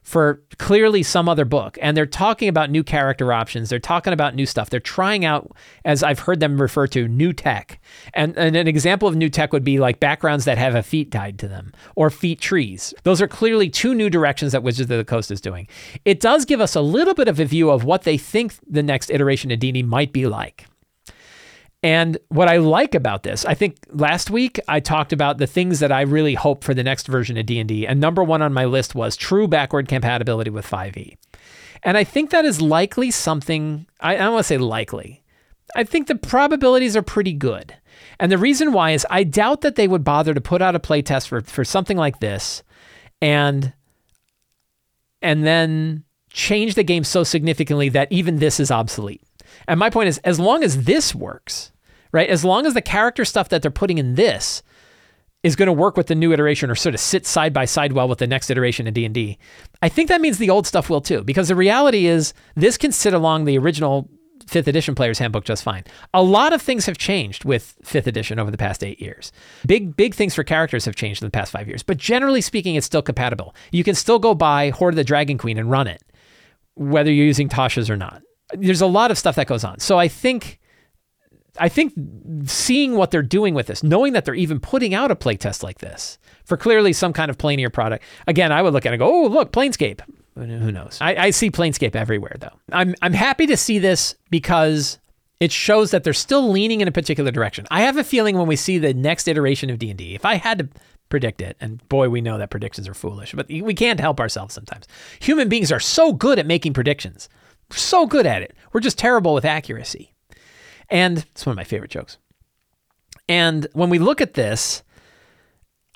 for 0.04 0.42
clearly 0.58 1.02
some 1.02 1.30
other 1.30 1.46
book. 1.46 1.78
And 1.82 1.96
they're 1.96 2.06
talking 2.06 2.50
about 2.50 2.70
new 2.70 2.84
character 2.84 3.32
options. 3.32 3.70
They're 3.70 3.80
talking 3.80 4.14
about 4.14 4.36
new 4.36 4.46
stuff. 4.46 4.70
They're 4.70 4.80
trying 4.80 5.26
out, 5.26 5.52
as 5.86 6.04
I've 6.04 6.20
heard 6.20 6.40
them 6.40 6.62
refer 6.62 6.88
to, 6.88 7.08
new 7.08 7.34
tech. 7.34 7.80
And, 8.14 8.38
and 8.38 8.56
an 8.56 8.68
example 8.68 9.08
of 9.08 9.16
new 9.16 9.30
tech 9.30 9.54
would 9.54 9.64
be 9.64 9.80
like 9.80 10.00
backgrounds 10.00 10.46
that 10.46 10.58
have 10.58 10.76
a 10.76 10.84
feat 10.84 11.12
tied 11.12 11.40
to 11.40 11.48
them 11.48 11.74
or 11.96 12.10
feat 12.10 12.42
trees. 12.42 12.94
Those 13.04 13.22
are 13.22 13.28
clearly 13.28 13.70
two 13.70 13.96
new 13.96 14.10
directions 14.10 14.52
that 14.52 14.62
Wizards 14.62 14.92
of 14.92 14.98
the 14.98 15.06
Coast 15.06 15.32
is 15.32 15.42
doing. 15.42 15.68
It 16.06 16.20
does 16.20 16.46
give 16.46 16.60
us 16.60 16.76
a 16.76 16.82
little 16.82 17.14
bit 17.14 17.30
of 17.30 17.40
a 17.40 17.46
view 17.46 17.70
of 17.70 17.86
what 17.86 18.04
they 18.04 18.18
think 18.18 18.54
the 18.68 18.84
next 18.84 19.10
iteration 19.10 19.52
of 19.52 19.60
D&D 19.60 19.84
might 19.84 20.12
be 20.12 20.28
like. 20.28 20.68
And 21.84 22.18
what 22.30 22.48
I 22.48 22.58
like 22.58 22.96
about 22.96 23.24
this, 23.24 23.44
I 23.44 23.56
think 23.56 23.78
last 23.90 24.32
week 24.32 24.58
I 24.70 24.80
talked 24.80 25.12
about 25.12 25.38
the 25.38 25.48
things 25.48 25.82
that 25.82 25.92
I 25.92 26.02
really 26.02 26.34
hope 26.34 26.64
for 26.64 26.74
the 26.74 26.84
next 26.84 27.08
version 27.08 27.38
of 27.38 27.46
D&D, 27.46 27.86
and 27.86 28.00
number 28.00 28.24
1 28.24 28.42
on 28.42 28.54
my 28.54 28.64
list 28.64 28.96
was 28.96 29.18
true 29.18 29.50
backward 29.50 29.90
compatibility 29.90 30.50
with 30.50 30.66
5e. 30.66 31.18
And 31.84 31.98
I 31.98 32.06
think 32.06 32.30
that 32.30 32.46
is 32.46 32.62
likely 32.62 33.12
something 33.12 33.86
I, 34.00 34.16
don't 34.16 34.34
want 34.34 34.46
to 34.46 34.48
say 34.48 34.58
likely. 34.58 35.24
I 35.76 35.84
think 35.84 36.08
the 36.08 36.16
probabilities 36.16 36.96
are 36.96 37.02
pretty 37.02 37.34
good. 37.34 37.76
And 38.18 38.32
the 38.32 38.38
reason 38.38 38.72
why 38.72 38.92
is 38.92 39.06
I 39.10 39.26
doubt 39.26 39.62
that 39.62 39.76
they 39.76 39.90
would 39.90 40.06
bother 40.06 40.34
to 40.34 40.40
put 40.40 40.62
out 40.62 40.76
a 40.76 40.80
playtest 40.80 41.28
for, 41.28 41.42
for 41.42 41.66
something 41.66 41.98
like 41.98 42.22
this 42.22 42.64
and 43.22 43.74
and 45.22 45.46
then 45.46 46.04
change 46.30 46.76
the 46.76 46.84
game 46.84 47.04
so 47.04 47.24
significantly 47.24 47.90
that 47.90 48.12
even 48.12 48.40
this 48.40 48.60
is 48.60 48.72
obsolete. 48.72 49.22
And 49.68 49.80
my 49.80 49.90
point 49.90 50.10
is 50.10 50.18
as 50.20 50.40
long 50.40 50.64
as 50.64 50.84
this 50.84 51.14
works, 51.14 51.73
right? 52.14 52.30
As 52.30 52.46
long 52.46 52.66
as 52.66 52.74
the 52.74 52.82
character 52.82 53.26
stuff 53.26 53.50
that 53.50 53.62
they're 53.62 53.72
putting 53.72 53.98
in 53.98 54.16
this 54.16 54.64
is 55.44 55.58
going 55.58 55.68
to 55.68 55.74
work 55.74 55.98
with 55.98 56.08
the 56.08 56.16
new 56.16 56.32
iteration 56.32 56.70
or 56.70 56.76
sort 56.76 56.96
of 56.96 57.02
sit 57.02 57.26
side 57.26 57.52
by 57.52 57.66
side 57.66 57.92
well 57.92 58.08
with 58.08 58.20
the 58.20 58.28
next 58.28 58.50
iteration 58.50 58.88
of 58.88 58.94
D&D. 58.94 59.38
I 59.82 59.90
think 59.90 60.08
that 60.08 60.22
means 60.22 60.38
the 60.38 60.50
old 60.50 60.66
stuff 60.66 60.90
will 60.90 61.02
too 61.02 61.22
because 61.22 61.50
the 61.50 61.56
reality 61.56 62.06
is 62.06 62.34
this 62.56 62.78
can 62.78 62.94
sit 62.94 63.14
along 63.14 63.44
the 63.44 63.58
original 63.58 64.10
5th 64.46 64.68
edition 64.68 64.96
player's 64.96 65.20
handbook 65.20 65.44
just 65.44 65.64
fine. 65.64 65.84
A 66.14 66.24
lot 66.24 66.54
of 66.54 66.62
things 66.62 66.86
have 66.86 66.98
changed 66.98 67.44
with 67.44 67.76
5th 67.84 68.08
edition 68.08 68.40
over 68.40 68.52
the 68.52 68.58
past 68.58 68.84
8 68.84 69.02
years. 69.02 69.34
Big 69.66 69.96
big 69.96 70.14
things 70.14 70.34
for 70.34 70.44
characters 70.44 70.86
have 70.86 70.96
changed 70.96 71.22
in 71.22 71.28
the 71.28 71.32
past 71.32 71.52
5 71.52 71.68
years, 71.68 71.84
but 71.84 71.98
generally 71.98 72.42
speaking 72.42 72.76
it's 72.76 72.86
still 72.86 73.02
compatible. 73.02 73.54
You 73.72 73.84
can 73.84 73.96
still 73.96 74.20
go 74.20 74.34
buy 74.34 74.70
Hoard 74.70 74.94
of 74.94 74.98
the 74.98 75.04
Dragon 75.04 75.38
Queen 75.38 75.58
and 75.58 75.70
run 75.70 75.88
it 75.88 76.02
whether 76.76 77.12
you're 77.12 77.26
using 77.26 77.50
Tasha's 77.50 77.90
or 77.90 77.98
not. 77.98 78.22
There's 78.54 78.82
a 78.82 78.88
lot 78.88 79.12
of 79.12 79.18
stuff 79.18 79.36
that 79.36 79.48
goes 79.48 79.64
on. 79.64 79.80
So 79.80 80.00
I 80.00 80.08
think 80.08 80.60
I 81.60 81.70
think 81.70 81.94
seeing 82.46 82.96
what 82.96 83.12
they're 83.12 83.22
doing 83.22 83.54
with 83.54 83.68
this, 83.68 83.84
knowing 83.84 84.14
that 84.14 84.26
they're 84.26 84.34
even 84.34 84.60
putting 84.60 84.94
out 84.94 85.12
a 85.12 85.16
playtest 85.16 85.62
like 85.64 85.80
this 85.80 86.18
for 86.46 86.58
clearly 86.58 86.94
some 86.94 87.14
kind 87.14 87.30
of 87.30 87.38
planar 87.38 87.72
product. 87.72 88.04
Again, 88.28 88.52
I 88.52 88.62
would 88.62 88.74
look 88.74 88.86
at 88.86 88.90
it 88.90 88.96
and 88.96 89.00
go, 89.00 89.26
oh, 89.26 89.28
look, 89.28 89.52
Planescape. 89.52 90.02
Who 90.36 90.72
knows? 90.72 90.98
I, 91.00 91.16
I 91.16 91.30
see 91.30 91.52
Planescape 91.52 91.96
everywhere, 91.96 92.36
though. 92.40 92.58
I'm, 92.72 92.96
I'm 93.04 93.14
happy 93.14 93.46
to 93.48 93.58
see 93.58 93.78
this 93.78 94.16
because 94.32 94.98
it 95.40 95.52
shows 95.52 95.92
that 95.92 96.04
they're 96.04 96.14
still 96.14 96.50
leaning 96.50 96.82
in 96.82 96.88
a 96.88 96.92
particular 96.92 97.30
direction. 97.30 97.68
I 97.70 97.82
have 97.82 97.98
a 97.98 98.04
feeling 98.04 98.38
when 98.38 98.48
we 98.48 98.56
see 98.56 98.80
the 98.80 98.94
next 98.94 99.28
iteration 99.28 99.70
of 99.70 99.78
D&D, 99.78 100.16
if 100.16 100.26
I 100.26 100.36
had 100.36 100.58
to 100.58 100.70
predict 101.10 101.42
it, 101.42 101.56
and 101.60 101.88
boy, 101.90 102.10
we 102.10 102.22
know 102.22 102.40
that 102.40 102.50
predictions 102.50 102.88
are 102.88 102.96
foolish, 102.96 103.34
but 103.34 103.48
we 103.48 103.76
can't 103.76 104.00
help 104.00 104.20
ourselves 104.20 104.56
sometimes. 104.56 104.88
Human 105.20 105.50
beings 105.50 105.72
are 105.72 105.80
so 105.80 106.14
good 106.14 106.40
at 106.40 106.48
making 106.48 106.74
predictions. 106.74 107.30
So 107.70 108.08
good 108.08 108.26
at 108.26 108.42
it. 108.42 108.56
We're 108.72 108.80
just 108.82 108.98
terrible 108.98 109.36
with 109.36 109.46
accuracy. 109.46 110.13
And 110.94 111.26
it's 111.32 111.44
one 111.44 111.52
of 111.52 111.58
my 111.58 111.64
favorite 111.64 111.90
jokes. 111.90 112.20
And 113.28 113.68
when 113.74 113.90
we 113.90 113.98
look 113.98 114.22
at 114.22 114.36
this, 114.36 114.84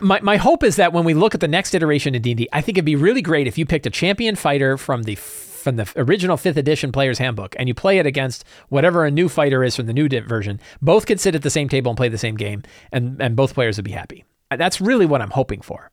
my, 0.01 0.19
my 0.21 0.37
hope 0.37 0.63
is 0.63 0.75
that 0.77 0.91
when 0.91 1.05
we 1.05 1.13
look 1.13 1.35
at 1.35 1.39
the 1.39 1.47
next 1.47 1.75
iteration 1.75 2.15
of 2.15 2.23
D&D, 2.23 2.49
I 2.51 2.61
think 2.61 2.77
it'd 2.77 2.85
be 2.85 2.95
really 2.95 3.21
great 3.21 3.47
if 3.47 3.59
you 3.59 3.65
picked 3.65 3.85
a 3.85 3.91
champion 3.91 4.35
fighter 4.35 4.77
from 4.77 5.03
the 5.03 5.15
from 5.15 5.75
the 5.75 5.91
original 5.97 6.37
5th 6.37 6.55
edition 6.55 6.93
player's 6.93 7.17
handbook 7.17 7.53
and 7.59 7.67
you 7.67 7.73
play 7.73 7.97
it 7.99 8.05
against 8.05 8.45
whatever 8.69 9.03
a 9.03 9.11
new 9.11 9.27
fighter 9.27 9.65
is 9.65 9.75
from 9.75 9.85
the 9.85 9.93
new 9.93 10.07
version. 10.21 10.61
Both 10.81 11.07
could 11.07 11.19
sit 11.19 11.35
at 11.35 11.41
the 11.41 11.49
same 11.49 11.67
table 11.67 11.89
and 11.89 11.97
play 11.97 12.07
the 12.07 12.17
same 12.17 12.35
game 12.35 12.63
and 12.91 13.21
and 13.21 13.35
both 13.35 13.53
players 13.53 13.77
would 13.77 13.83
be 13.83 13.91
happy. 13.91 14.23
Uh, 14.49 14.55
that's 14.55 14.79
really 14.79 15.05
what 15.05 15.21
I'm 15.21 15.31
hoping 15.31 15.61
for. 15.61 15.91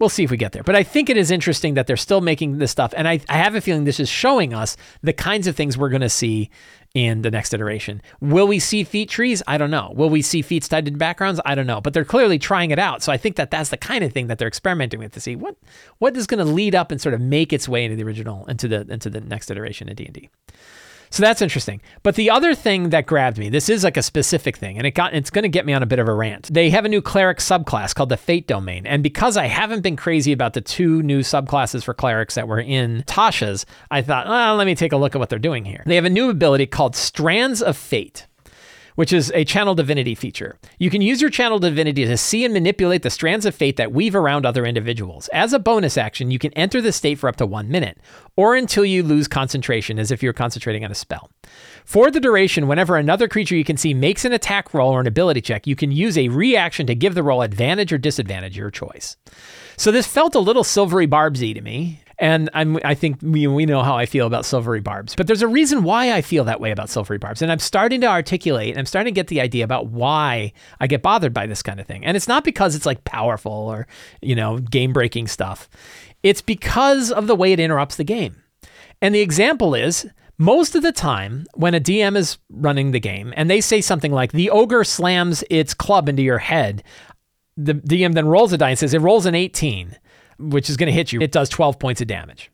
We'll 0.00 0.08
see 0.08 0.24
if 0.24 0.30
we 0.30 0.36
get 0.36 0.52
there. 0.52 0.64
But 0.64 0.74
I 0.74 0.82
think 0.82 1.08
it 1.08 1.16
is 1.16 1.30
interesting 1.30 1.74
that 1.74 1.86
they're 1.86 1.96
still 1.96 2.20
making 2.20 2.58
this 2.58 2.72
stuff. 2.72 2.92
And 2.96 3.06
I, 3.06 3.20
I 3.28 3.38
have 3.38 3.54
a 3.54 3.60
feeling 3.60 3.84
this 3.84 4.00
is 4.00 4.08
showing 4.08 4.52
us 4.52 4.76
the 5.02 5.12
kinds 5.12 5.46
of 5.46 5.54
things 5.54 5.78
we're 5.78 5.90
going 5.90 6.00
to 6.00 6.08
see 6.08 6.50
in 6.94 7.22
the 7.22 7.30
next 7.30 7.52
iteration. 7.52 8.00
Will 8.20 8.46
we 8.46 8.60
see 8.60 8.84
feat 8.84 9.10
trees? 9.10 9.42
I 9.48 9.58
don't 9.58 9.70
know. 9.70 9.92
Will 9.94 10.08
we 10.08 10.22
see 10.22 10.42
feat 10.42 10.62
to 10.62 10.90
backgrounds? 10.92 11.40
I 11.44 11.56
don't 11.56 11.66
know. 11.66 11.80
But 11.80 11.92
they're 11.92 12.04
clearly 12.04 12.38
trying 12.38 12.70
it 12.70 12.78
out. 12.78 13.02
So 13.02 13.12
I 13.12 13.16
think 13.16 13.34
that 13.36 13.50
that's 13.50 13.70
the 13.70 13.76
kind 13.76 14.04
of 14.04 14.12
thing 14.12 14.28
that 14.28 14.38
they're 14.38 14.48
experimenting 14.48 15.00
with 15.00 15.12
to 15.12 15.20
see 15.20 15.34
what 15.34 15.56
what 15.98 16.16
is 16.16 16.26
going 16.26 16.44
to 16.44 16.50
lead 16.50 16.74
up 16.74 16.92
and 16.92 17.00
sort 17.00 17.14
of 17.14 17.20
make 17.20 17.52
its 17.52 17.68
way 17.68 17.84
into 17.84 17.96
the 17.96 18.04
original 18.04 18.46
into 18.46 18.68
the 18.68 18.86
into 18.88 19.10
the 19.10 19.20
next 19.20 19.50
iteration 19.50 19.88
of 19.88 19.96
D&D. 19.96 20.30
So 21.10 21.22
that's 21.22 21.42
interesting. 21.42 21.80
But 22.02 22.14
the 22.14 22.30
other 22.30 22.54
thing 22.54 22.90
that 22.90 23.06
grabbed 23.06 23.38
me, 23.38 23.48
this 23.48 23.68
is 23.68 23.84
like 23.84 23.96
a 23.96 24.02
specific 24.02 24.56
thing, 24.56 24.78
and 24.78 24.86
it 24.86 24.92
got 24.92 25.14
it's 25.14 25.30
going 25.30 25.44
to 25.44 25.48
get 25.48 25.66
me 25.66 25.72
on 25.72 25.82
a 25.82 25.86
bit 25.86 25.98
of 25.98 26.08
a 26.08 26.14
rant. 26.14 26.52
They 26.52 26.70
have 26.70 26.84
a 26.84 26.88
new 26.88 27.02
cleric 27.02 27.38
subclass 27.38 27.94
called 27.94 28.08
the 28.08 28.16
Fate 28.16 28.46
Domain, 28.46 28.86
and 28.86 29.02
because 29.02 29.36
I 29.36 29.46
haven't 29.46 29.82
been 29.82 29.96
crazy 29.96 30.32
about 30.32 30.54
the 30.54 30.60
two 30.60 31.02
new 31.02 31.20
subclasses 31.20 31.84
for 31.84 31.94
clerics 31.94 32.34
that 32.34 32.48
were 32.48 32.60
in 32.60 33.04
Tasha's, 33.06 33.66
I 33.90 34.02
thought, 34.02 34.26
well, 34.26 34.56
let 34.56 34.66
me 34.66 34.74
take 34.74 34.92
a 34.92 34.96
look 34.96 35.14
at 35.14 35.18
what 35.18 35.28
they're 35.28 35.38
doing 35.38 35.64
here. 35.64 35.82
They 35.86 35.96
have 35.96 36.04
a 36.04 36.10
new 36.10 36.30
ability 36.30 36.66
called 36.66 36.96
Strands 36.96 37.62
of 37.62 37.76
Fate 37.76 38.26
which 38.94 39.12
is 39.12 39.32
a 39.34 39.44
channel 39.44 39.74
divinity 39.74 40.14
feature. 40.14 40.58
You 40.78 40.90
can 40.90 41.02
use 41.02 41.20
your 41.20 41.30
channel 41.30 41.58
divinity 41.58 42.04
to 42.04 42.16
see 42.16 42.44
and 42.44 42.54
manipulate 42.54 43.02
the 43.02 43.10
strands 43.10 43.44
of 43.46 43.54
fate 43.54 43.76
that 43.76 43.92
weave 43.92 44.14
around 44.14 44.46
other 44.46 44.64
individuals. 44.64 45.28
As 45.28 45.52
a 45.52 45.58
bonus 45.58 45.98
action, 45.98 46.30
you 46.30 46.38
can 46.38 46.52
enter 46.52 46.80
the 46.80 46.92
state 46.92 47.18
for 47.18 47.28
up 47.28 47.36
to 47.36 47.46
one 47.46 47.68
minute, 47.68 47.98
or 48.36 48.54
until 48.54 48.84
you 48.84 49.02
lose 49.02 49.28
concentration, 49.28 49.98
as 49.98 50.10
if 50.10 50.22
you're 50.22 50.32
concentrating 50.32 50.84
on 50.84 50.90
a 50.90 50.94
spell. 50.94 51.30
For 51.84 52.10
the 52.10 52.20
duration, 52.20 52.68
whenever 52.68 52.96
another 52.96 53.28
creature 53.28 53.56
you 53.56 53.64
can 53.64 53.76
see 53.76 53.94
makes 53.94 54.24
an 54.24 54.32
attack 54.32 54.72
roll 54.72 54.92
or 54.92 55.00
an 55.00 55.06
ability 55.06 55.40
check, 55.40 55.66
you 55.66 55.76
can 55.76 55.92
use 55.92 56.16
a 56.16 56.28
reaction 56.28 56.86
to 56.86 56.94
give 56.94 57.14
the 57.14 57.22
roll 57.22 57.42
advantage 57.42 57.92
or 57.92 57.98
disadvantage, 57.98 58.56
your 58.56 58.70
choice. 58.70 59.16
So 59.76 59.90
this 59.90 60.06
felt 60.06 60.34
a 60.34 60.40
little 60.40 60.64
silvery 60.64 61.06
barbsy 61.06 61.54
to 61.54 61.60
me. 61.60 62.00
And 62.18 62.48
I'm, 62.54 62.78
I 62.84 62.94
think 62.94 63.18
we, 63.22 63.46
we 63.46 63.66
know 63.66 63.82
how 63.82 63.96
I 63.96 64.06
feel 64.06 64.26
about 64.26 64.44
silvery 64.44 64.80
barbs, 64.80 65.14
but 65.14 65.26
there's 65.26 65.42
a 65.42 65.48
reason 65.48 65.82
why 65.82 66.12
I 66.12 66.22
feel 66.22 66.44
that 66.44 66.60
way 66.60 66.70
about 66.70 66.88
silvery 66.88 67.18
barbs. 67.18 67.42
And 67.42 67.50
I'm 67.50 67.58
starting 67.58 68.00
to 68.02 68.06
articulate, 68.06 68.70
and 68.70 68.78
I'm 68.78 68.86
starting 68.86 69.12
to 69.12 69.18
get 69.18 69.28
the 69.28 69.40
idea 69.40 69.64
about 69.64 69.88
why 69.88 70.52
I 70.80 70.86
get 70.86 71.02
bothered 71.02 71.34
by 71.34 71.46
this 71.46 71.62
kind 71.62 71.80
of 71.80 71.86
thing. 71.86 72.04
And 72.04 72.16
it's 72.16 72.28
not 72.28 72.44
because 72.44 72.74
it's 72.74 72.86
like 72.86 73.04
powerful 73.04 73.52
or, 73.52 73.86
you 74.22 74.36
know, 74.36 74.58
game 74.58 74.92
breaking 74.92 75.26
stuff. 75.26 75.68
It's 76.22 76.40
because 76.40 77.10
of 77.10 77.26
the 77.26 77.34
way 77.34 77.52
it 77.52 77.60
interrupts 77.60 77.96
the 77.96 78.04
game. 78.04 78.42
And 79.02 79.14
the 79.14 79.20
example 79.20 79.74
is 79.74 80.06
most 80.38 80.74
of 80.74 80.82
the 80.82 80.92
time 80.92 81.46
when 81.54 81.74
a 81.74 81.80
DM 81.80 82.16
is 82.16 82.38
running 82.48 82.90
the 82.90 83.00
game 83.00 83.32
and 83.36 83.50
they 83.50 83.60
say 83.60 83.80
something 83.80 84.12
like, 84.12 84.32
the 84.32 84.50
ogre 84.50 84.84
slams 84.84 85.44
its 85.50 85.74
club 85.74 86.08
into 86.08 86.22
your 86.22 86.38
head, 86.38 86.82
the 87.56 87.74
DM 87.74 88.14
then 88.14 88.26
rolls 88.26 88.52
a 88.52 88.58
die 88.58 88.70
and 88.70 88.78
says, 88.78 88.94
it 88.94 89.00
rolls 89.00 89.26
an 89.26 89.34
18 89.34 89.96
which 90.38 90.70
is 90.70 90.76
going 90.76 90.86
to 90.86 90.92
hit 90.92 91.12
you, 91.12 91.20
it 91.20 91.32
does 91.32 91.48
12 91.48 91.78
points 91.78 92.00
of 92.00 92.06
damage. 92.06 92.50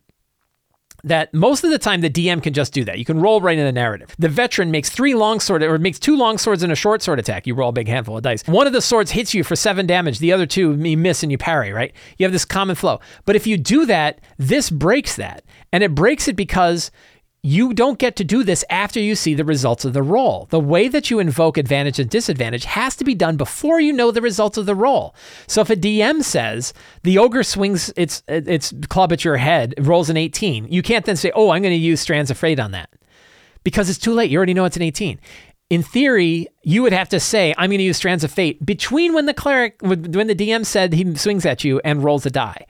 That 1.03 1.33
most 1.33 1.63
of 1.63 1.71
the 1.71 1.79
time 1.79 2.01
the 2.01 2.11
DM 2.11 2.43
can 2.43 2.53
just 2.53 2.73
do 2.73 2.83
that. 2.83 2.99
You 2.99 3.05
can 3.05 3.19
roll 3.19 3.41
right 3.41 3.57
in 3.57 3.65
the 3.65 3.71
narrative. 3.71 4.15
The 4.19 4.29
veteran 4.29 4.69
makes 4.69 4.87
three 4.87 5.15
long 5.15 5.39
sword 5.39 5.63
or 5.63 5.79
makes 5.79 5.97
two 5.97 6.15
long 6.15 6.37
swords 6.37 6.61
and 6.61 6.71
a 6.71 6.75
short 6.75 7.01
sword 7.01 7.17
attack. 7.17 7.47
You 7.47 7.55
roll 7.55 7.69
a 7.69 7.73
big 7.73 7.87
handful 7.87 8.17
of 8.17 8.23
dice. 8.23 8.43
One 8.45 8.67
of 8.67 8.73
the 8.73 8.83
swords 8.83 9.09
hits 9.09 9.33
you 9.33 9.43
for 9.43 9.55
seven 9.55 9.87
damage. 9.87 10.19
The 10.19 10.31
other 10.31 10.45
two 10.45 10.75
you 10.75 10.97
miss 10.97 11.23
and 11.23 11.31
you 11.31 11.39
parry. 11.39 11.71
Right? 11.71 11.91
You 12.19 12.25
have 12.25 12.31
this 12.31 12.45
common 12.45 12.75
flow. 12.75 12.99
But 13.25 13.35
if 13.35 13.47
you 13.47 13.57
do 13.57 13.87
that, 13.87 14.21
this 14.37 14.69
breaks 14.69 15.15
that, 15.15 15.43
and 15.73 15.83
it 15.83 15.95
breaks 15.95 16.27
it 16.27 16.35
because 16.35 16.91
you 17.43 17.73
don't 17.73 17.97
get 17.97 18.15
to 18.17 18.23
do 18.23 18.43
this 18.43 18.63
after 18.69 18.99
you 18.99 19.15
see 19.15 19.33
the 19.33 19.43
results 19.43 19.83
of 19.83 19.93
the 19.93 20.03
roll. 20.03 20.45
The 20.51 20.59
way 20.59 20.87
that 20.87 21.09
you 21.09 21.17
invoke 21.17 21.57
advantage 21.57 21.97
and 21.97 22.07
disadvantage 22.09 22.65
has 22.65 22.95
to 22.97 23.03
be 23.03 23.15
done 23.15 23.35
before 23.35 23.79
you 23.79 23.91
know 23.91 24.11
the 24.11 24.21
results 24.21 24.57
of 24.57 24.67
the 24.67 24.75
roll. 24.75 25.15
So 25.47 25.61
if 25.61 25.71
a 25.71 25.75
DM 25.75 26.23
says 26.23 26.71
the 27.01 27.17
ogre 27.17 27.43
swings 27.43 27.91
its 27.97 28.21
its 28.27 28.73
club 28.89 29.11
at 29.11 29.25
your 29.25 29.37
head, 29.37 29.73
rolls 29.79 30.09
an 30.09 30.17
18, 30.17 30.67
you 30.71 30.83
can't 30.83 31.05
then 31.05 31.15
say, 31.15 31.31
"Oh, 31.33 31.49
I'm 31.49 31.63
going 31.63 31.73
to 31.73 31.77
use 31.77 31.99
Strands 31.99 32.29
of 32.29 32.37
Fate 32.37 32.59
on 32.59 32.71
that." 32.71 32.89
Because 33.63 33.89
it's 33.89 33.99
too 33.99 34.13
late. 34.13 34.29
You 34.29 34.37
already 34.37 34.53
know 34.53 34.65
it's 34.65 34.77
an 34.77 34.83
18. 34.83 35.19
In 35.71 35.81
theory, 35.83 36.47
you 36.63 36.83
would 36.83 36.93
have 36.93 37.09
to 37.09 37.19
say, 37.19 37.55
"I'm 37.57 37.69
going 37.71 37.79
to 37.79 37.83
use 37.83 37.97
Strands 37.97 38.23
of 38.23 38.31
Fate" 38.31 38.63
between 38.63 39.13
when 39.13 39.25
the 39.25 39.33
cleric 39.33 39.77
when 39.81 40.27
the 40.27 40.35
DM 40.35 40.63
said 40.63 40.93
he 40.93 41.15
swings 41.15 41.45
at 41.47 41.63
you 41.63 41.81
and 41.83 42.03
rolls 42.03 42.23
a 42.27 42.29
die. 42.29 42.67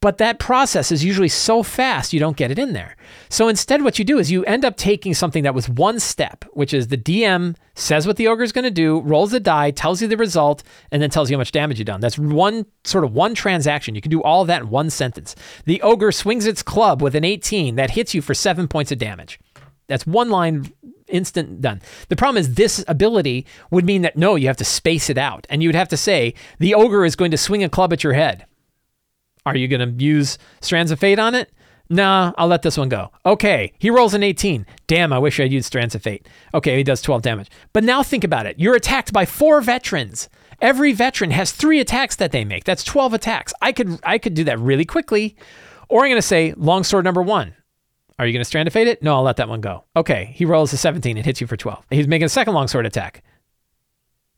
But 0.00 0.16
that 0.16 0.38
process 0.38 0.90
is 0.90 1.04
usually 1.04 1.28
so 1.28 1.62
fast 1.62 2.14
you 2.14 2.20
don't 2.20 2.36
get 2.36 2.50
it 2.50 2.58
in 2.58 2.72
there. 2.72 2.96
So 3.28 3.48
instead, 3.48 3.82
what 3.82 3.98
you 3.98 4.04
do 4.04 4.18
is 4.18 4.30
you 4.30 4.44
end 4.46 4.64
up 4.64 4.76
taking 4.78 5.12
something 5.12 5.42
that 5.42 5.54
was 5.54 5.68
one 5.68 6.00
step, 6.00 6.44
which 6.52 6.72
is 6.72 6.88
the 6.88 6.96
DM 6.96 7.54
says 7.74 8.06
what 8.06 8.16
the 8.16 8.26
ogre 8.26 8.42
is 8.42 8.52
going 8.52 8.64
to 8.64 8.70
do, 8.70 9.00
rolls 9.00 9.30
the 9.30 9.40
die, 9.40 9.70
tells 9.70 10.00
you 10.00 10.08
the 10.08 10.16
result, 10.16 10.62
and 10.90 11.02
then 11.02 11.10
tells 11.10 11.30
you 11.30 11.36
how 11.36 11.40
much 11.40 11.52
damage 11.52 11.78
you've 11.78 11.86
done. 11.86 12.00
That's 12.00 12.18
one 12.18 12.64
sort 12.84 13.04
of 13.04 13.12
one 13.12 13.34
transaction. 13.34 13.94
You 13.94 14.00
can 14.00 14.10
do 14.10 14.22
all 14.22 14.46
that 14.46 14.62
in 14.62 14.70
one 14.70 14.88
sentence. 14.88 15.36
The 15.66 15.82
ogre 15.82 16.12
swings 16.12 16.46
its 16.46 16.62
club 16.62 17.02
with 17.02 17.14
an 17.14 17.24
18 17.24 17.74
that 17.76 17.90
hits 17.90 18.14
you 18.14 18.22
for 18.22 18.32
seven 18.32 18.68
points 18.68 18.90
of 18.90 18.98
damage. 18.98 19.38
That's 19.86 20.06
one 20.06 20.30
line 20.30 20.72
instant 21.08 21.60
done. 21.60 21.82
The 22.08 22.16
problem 22.16 22.40
is 22.40 22.54
this 22.54 22.84
ability 22.88 23.44
would 23.70 23.84
mean 23.84 24.02
that 24.02 24.16
no, 24.16 24.36
you 24.36 24.46
have 24.46 24.56
to 24.58 24.64
space 24.64 25.10
it 25.10 25.18
out. 25.18 25.46
And 25.50 25.62
you 25.62 25.68
would 25.68 25.74
have 25.74 25.88
to 25.88 25.96
say, 25.96 26.34
the 26.58 26.74
ogre 26.74 27.04
is 27.04 27.16
going 27.16 27.32
to 27.32 27.36
swing 27.36 27.64
a 27.64 27.68
club 27.68 27.92
at 27.92 28.04
your 28.04 28.12
head. 28.14 28.46
Are 29.46 29.56
you 29.56 29.68
going 29.68 29.96
to 29.96 30.04
use 30.04 30.38
Strands 30.60 30.90
of 30.90 30.98
Fate 30.98 31.18
on 31.18 31.34
it? 31.34 31.50
Nah, 31.92 32.32
I'll 32.38 32.46
let 32.46 32.62
this 32.62 32.78
one 32.78 32.88
go. 32.88 33.10
Okay, 33.26 33.72
he 33.78 33.90
rolls 33.90 34.14
an 34.14 34.22
18. 34.22 34.64
Damn, 34.86 35.12
I 35.12 35.18
wish 35.18 35.40
I'd 35.40 35.52
used 35.52 35.66
Strands 35.66 35.96
of 35.96 36.02
Fate. 36.02 36.28
Okay, 36.54 36.76
he 36.76 36.84
does 36.84 37.02
12 37.02 37.22
damage. 37.22 37.50
But 37.72 37.82
now 37.82 38.04
think 38.04 38.22
about 38.22 38.46
it. 38.46 38.60
You're 38.60 38.76
attacked 38.76 39.12
by 39.12 39.26
four 39.26 39.60
veterans. 39.60 40.28
Every 40.60 40.92
veteran 40.92 41.32
has 41.32 41.50
three 41.50 41.80
attacks 41.80 42.14
that 42.16 42.30
they 42.30 42.44
make. 42.44 42.64
That's 42.64 42.84
12 42.84 43.14
attacks. 43.14 43.52
I 43.60 43.72
could 43.72 43.98
I 44.04 44.18
could 44.18 44.34
do 44.34 44.44
that 44.44 44.60
really 44.60 44.84
quickly. 44.84 45.36
Or 45.88 46.04
I'm 46.04 46.10
going 46.10 46.18
to 46.18 46.22
say 46.22 46.54
longsword 46.56 47.04
number 47.04 47.22
one. 47.22 47.54
Are 48.20 48.26
you 48.26 48.32
going 48.32 48.42
to 48.42 48.44
strand 48.44 48.68
of 48.68 48.74
fate 48.74 48.86
it? 48.86 49.02
No, 49.02 49.16
I'll 49.16 49.22
let 49.22 49.38
that 49.38 49.48
one 49.48 49.62
go. 49.62 49.84
Okay, 49.96 50.30
he 50.34 50.44
rolls 50.44 50.72
a 50.72 50.76
17 50.76 51.16
and 51.16 51.24
hits 51.24 51.40
you 51.40 51.46
for 51.46 51.56
12. 51.56 51.86
He's 51.90 52.06
making 52.06 52.26
a 52.26 52.28
second 52.28 52.52
longsword 52.54 52.86
attack. 52.86 53.24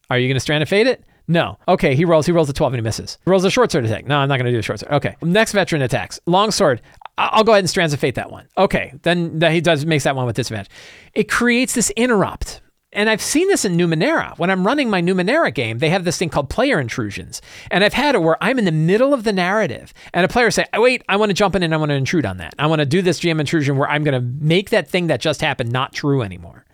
Are 0.08 0.18
you 0.18 0.28
going 0.28 0.36
to 0.36 0.40
strand 0.40 0.62
of 0.62 0.68
fate 0.68 0.86
it? 0.86 1.04
No. 1.28 1.58
Okay, 1.68 1.94
he 1.94 2.04
rolls. 2.04 2.26
He 2.26 2.32
rolls 2.32 2.48
a 2.48 2.52
12 2.52 2.72
and 2.74 2.80
he 2.80 2.84
misses. 2.84 3.18
He 3.24 3.30
rolls 3.30 3.44
a 3.44 3.50
short 3.50 3.70
sword 3.70 3.84
attack. 3.84 4.06
No, 4.06 4.18
I'm 4.18 4.28
not 4.28 4.36
going 4.38 4.46
to 4.46 4.52
do 4.52 4.58
a 4.58 4.62
short 4.62 4.80
sword. 4.80 4.92
Okay. 4.92 5.16
Next 5.22 5.52
veteran 5.52 5.82
attacks. 5.82 6.20
Long 6.26 6.50
sword. 6.50 6.82
I'll 7.18 7.44
go 7.44 7.52
ahead 7.52 7.60
and 7.62 7.70
strands 7.70 7.92
of 7.92 8.00
fate 8.00 8.16
that 8.16 8.30
one. 8.30 8.48
Okay. 8.58 8.94
Then 9.02 9.40
he 9.40 9.60
does 9.60 9.86
makes 9.86 10.04
that 10.04 10.16
one 10.16 10.26
with 10.26 10.36
disadvantage. 10.36 10.70
It 11.14 11.30
creates 11.30 11.74
this 11.74 11.90
interrupt. 11.90 12.60
And 12.94 13.08
I've 13.08 13.22
seen 13.22 13.48
this 13.48 13.64
in 13.64 13.78
Numenera. 13.78 14.36
When 14.38 14.50
I'm 14.50 14.66
running 14.66 14.90
my 14.90 15.00
Numenera 15.00 15.54
game, 15.54 15.78
they 15.78 15.88
have 15.88 16.04
this 16.04 16.18
thing 16.18 16.28
called 16.28 16.50
player 16.50 16.78
intrusions. 16.78 17.40
And 17.70 17.82
I've 17.82 17.94
had 17.94 18.14
it 18.14 18.20
where 18.20 18.36
I'm 18.42 18.58
in 18.58 18.66
the 18.66 18.72
middle 18.72 19.14
of 19.14 19.24
the 19.24 19.32
narrative 19.32 19.94
and 20.12 20.26
a 20.26 20.28
player 20.28 20.50
say, 20.50 20.66
oh, 20.74 20.82
wait, 20.82 21.02
I 21.08 21.16
want 21.16 21.30
to 21.30 21.34
jump 21.34 21.54
in 21.54 21.62
and 21.62 21.72
I 21.72 21.78
want 21.78 21.88
to 21.88 21.94
intrude 21.94 22.26
on 22.26 22.36
that. 22.36 22.54
I 22.58 22.66
want 22.66 22.80
to 22.80 22.86
do 22.86 23.00
this 23.00 23.20
GM 23.20 23.40
intrusion 23.40 23.78
where 23.78 23.88
I'm 23.88 24.04
going 24.04 24.20
to 24.20 24.44
make 24.44 24.68
that 24.70 24.88
thing 24.88 25.06
that 25.06 25.20
just 25.20 25.40
happened 25.40 25.72
not 25.72 25.94
true 25.94 26.20
anymore. 26.20 26.66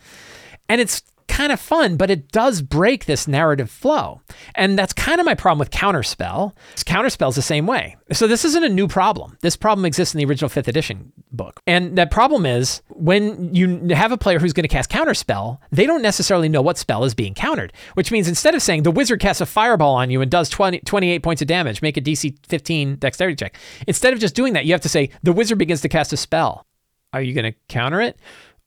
And 0.69 0.81
it's 0.81 1.03
kind 1.29 1.53
of 1.53 1.61
fun, 1.61 1.97
but 1.97 2.11
it 2.11 2.33
does 2.33 2.63
break 2.63 3.05
this 3.05 3.29
narrative 3.29 3.71
flow. 3.71 4.21
And 4.55 4.79
that's 4.79 4.93
kind 4.93 5.21
of 5.21 5.27
my 5.27 5.35
problem 5.35 5.59
with 5.59 5.71
Counterspell. 5.71 6.53
Counterspell's 6.85 7.37
the 7.37 7.43
same 7.43 7.67
way. 7.67 7.97
So 8.13 8.27
this 8.27 8.45
isn't 8.45 8.65
a 8.65 8.69
new 8.69 8.89
problem. 8.89 9.37
This 9.41 9.57
problem 9.57 9.85
exists 9.85 10.15
in 10.15 10.19
the 10.19 10.25
original 10.25 10.49
5th 10.49 10.69
edition 10.69 11.13
book. 11.31 11.61
And 11.67 11.97
that 11.97 12.11
problem 12.11 12.47
is 12.47 12.83
when 12.89 13.55
you 13.55 13.89
have 13.95 14.13
a 14.13 14.19
player 14.19 14.39
who's 14.39 14.53
going 14.53 14.65
to 14.65 14.69
cast 14.69 14.91
Counterspell, 14.91 15.59
they 15.71 15.87
don't 15.87 16.03
necessarily 16.03 16.49
know 16.49 16.63
what 16.63 16.79
spell 16.79 17.05
is 17.05 17.15
being 17.15 17.35
countered, 17.35 17.73
which 17.95 18.11
means 18.11 18.29
instead 18.29 18.55
of 18.55 18.63
saying 18.63 18.83
the 18.83 18.91
wizard 18.91 19.21
casts 19.21 19.41
a 19.41 19.47
fireball 19.47 19.95
on 19.95 20.11
you 20.11 20.21
and 20.21 20.31
does 20.31 20.49
20, 20.49 20.81
28 20.81 21.23
points 21.23 21.43
of 21.43 21.49
damage, 21.49 21.83
make 21.83 21.97
a 21.97 22.01
DC 22.01 22.37
15 22.47 22.97
dexterity 22.97 23.37
check. 23.37 23.57
Instead 23.87 24.13
of 24.13 24.19
just 24.21 24.35
doing 24.35 24.55
that, 24.55 24.65
you 24.65 24.73
have 24.73 24.81
to 24.81 24.89
say 24.89 25.11
the 25.23 25.33
wizard 25.33 25.59
begins 25.59 25.83
to 25.83 25.89
cast 25.89 26.13
a 26.13 26.17
spell. 26.17 26.67
Are 27.13 27.23
you 27.23 27.35
going 27.35 27.53
to 27.53 27.59
counter 27.69 28.01
it? 28.01 28.19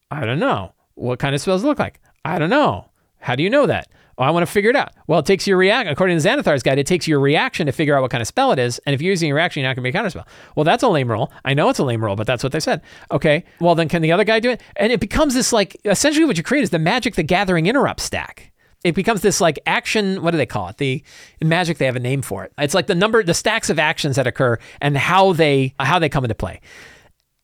I 0.10 0.26
don't 0.26 0.40
know. 0.40 0.74
What 0.96 1.20
kind 1.20 1.34
of 1.34 1.42
spells 1.42 1.64
look 1.64 1.80
like? 1.80 2.00
I 2.26 2.40
don't 2.40 2.50
know. 2.50 2.90
How 3.20 3.36
do 3.36 3.44
you 3.44 3.50
know 3.50 3.66
that? 3.68 3.88
Oh, 4.18 4.24
I 4.24 4.32
want 4.32 4.46
to 4.46 4.52
figure 4.52 4.70
it 4.70 4.76
out. 4.76 4.92
Well, 5.08 5.20
it 5.20 5.26
takes 5.26 5.48
your 5.48 5.58
react. 5.58 5.90
According 5.90 6.20
to 6.20 6.28
Xanathar's 6.28 6.64
guide, 6.64 6.78
it 6.78 6.86
takes 6.86 7.08
your 7.08 7.20
reaction 7.20 7.66
to 7.66 7.72
figure 7.72 7.96
out 7.96 8.02
what 8.02 8.12
kind 8.12 8.22
of 8.22 8.28
spell 8.28 8.52
it 8.52 8.60
is. 8.60 8.80
And 8.86 8.94
if 8.94 9.02
you're 9.02 9.12
using 9.12 9.30
your 9.30 9.38
reaction, 9.38 9.62
you're 9.62 9.70
not 9.70 9.76
going 9.76 9.84
to 9.84 9.92
be 9.92 9.98
a 9.98 10.02
counterspell. 10.02 10.28
Well, 10.56 10.64
that's 10.64 10.84
a 10.84 10.90
lame 10.90 11.10
roll. 11.10 11.32
I 11.46 11.54
know 11.54 11.70
it's 11.70 11.80
a 11.80 11.84
lame 11.84 12.04
roll, 12.04 12.16
but 12.16 12.28
that's 12.28 12.44
what 12.44 12.52
they 12.52 12.60
said. 12.60 12.82
Okay. 13.10 13.44
Well, 13.60 13.74
then 13.74 13.88
can 13.90 14.02
the 14.02 14.12
other 14.12 14.24
guy 14.24 14.40
do 14.40 14.52
it? 14.52 14.62
And 14.76 14.92
it 14.92 15.00
becomes 15.00 15.34
this 15.34 15.54
like 15.54 15.76
essentially 15.86 16.26
what 16.26 16.38
you 16.38 16.44
create 16.44 16.64
is 16.64 16.70
the 16.70 16.80
Magic 16.80 17.16
the 17.16 17.24
Gathering 17.24 17.68
interrupt 17.68 18.02
stack. 18.02 18.52
It 18.84 18.96
becomes 18.96 19.22
this 19.22 19.42
like 19.42 19.60
action. 19.66 20.22
What 20.22 20.32
do 20.32 20.38
they 20.38 20.46
call 20.46 20.68
it? 20.68 20.78
The 20.78 21.04
in 21.40 21.50
Magic 21.50 21.78
they 21.78 21.86
have 21.86 21.96
a 21.96 22.00
name 22.00 22.22
for 22.22 22.44
it. 22.44 22.52
It's 22.58 22.74
like 22.74 22.88
the 22.88 22.96
number, 22.96 23.24
the 23.24 23.34
stacks 23.34 23.70
of 23.70 23.80
actions 23.80 24.16
that 24.16 24.28
occur 24.28 24.58
and 24.82 24.98
how 24.98 25.34
they 25.34 25.76
how 25.80 26.00
they 26.00 26.10
come 26.10 26.26
into 26.26 26.36
play. 26.36 26.62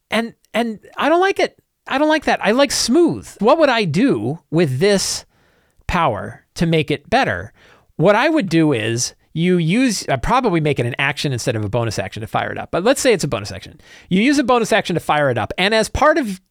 And 0.10 0.34
and 0.54 0.80
I 0.98 1.10
don't 1.10 1.22
like 1.22 1.40
it. 1.40 1.60
I 1.88 1.97
don't 1.97 2.10
like 2.10 2.26
that. 2.26 2.43
I 2.43 2.52
like 2.52 2.71
smooth. 2.71 3.30
What 3.39 3.58
would 3.60 3.69
I 3.69 3.86
do 3.86 4.39
with 4.52 4.80
this 4.80 5.26
power 5.88 6.45
to 6.56 6.65
make 6.65 6.91
it 6.91 7.10
better? 7.10 7.54
What 7.95 8.15
I 8.15 8.30
would 8.30 8.50
do 8.50 8.73
is 8.73 9.15
you 9.34 9.58
use 9.58 10.08
I'd 10.10 10.23
probably 10.23 10.60
make 10.60 10.80
it 10.80 10.86
an 10.86 10.95
action 10.97 11.32
instead 11.32 11.56
of 11.56 11.63
a 11.63 11.69
bonus 11.69 12.00
action 12.00 12.21
to 12.21 12.28
fire 12.28 12.52
it 12.52 12.58
up. 12.58 12.71
But 12.71 12.84
let's 12.84 13.02
say 13.02 13.13
it's 13.13 13.23
a 13.23 13.28
bonus 13.28 13.52
action. 13.52 13.80
You 14.10 14.21
use 14.21 14.39
a 14.39 14.43
bonus 14.43 14.73
action 14.73 14.95
to 14.95 15.00
fire 15.00 15.30
it 15.30 15.38
up, 15.38 15.54
and 15.58 15.73
as 15.73 15.89
part 15.89 16.17
of 16.17 16.41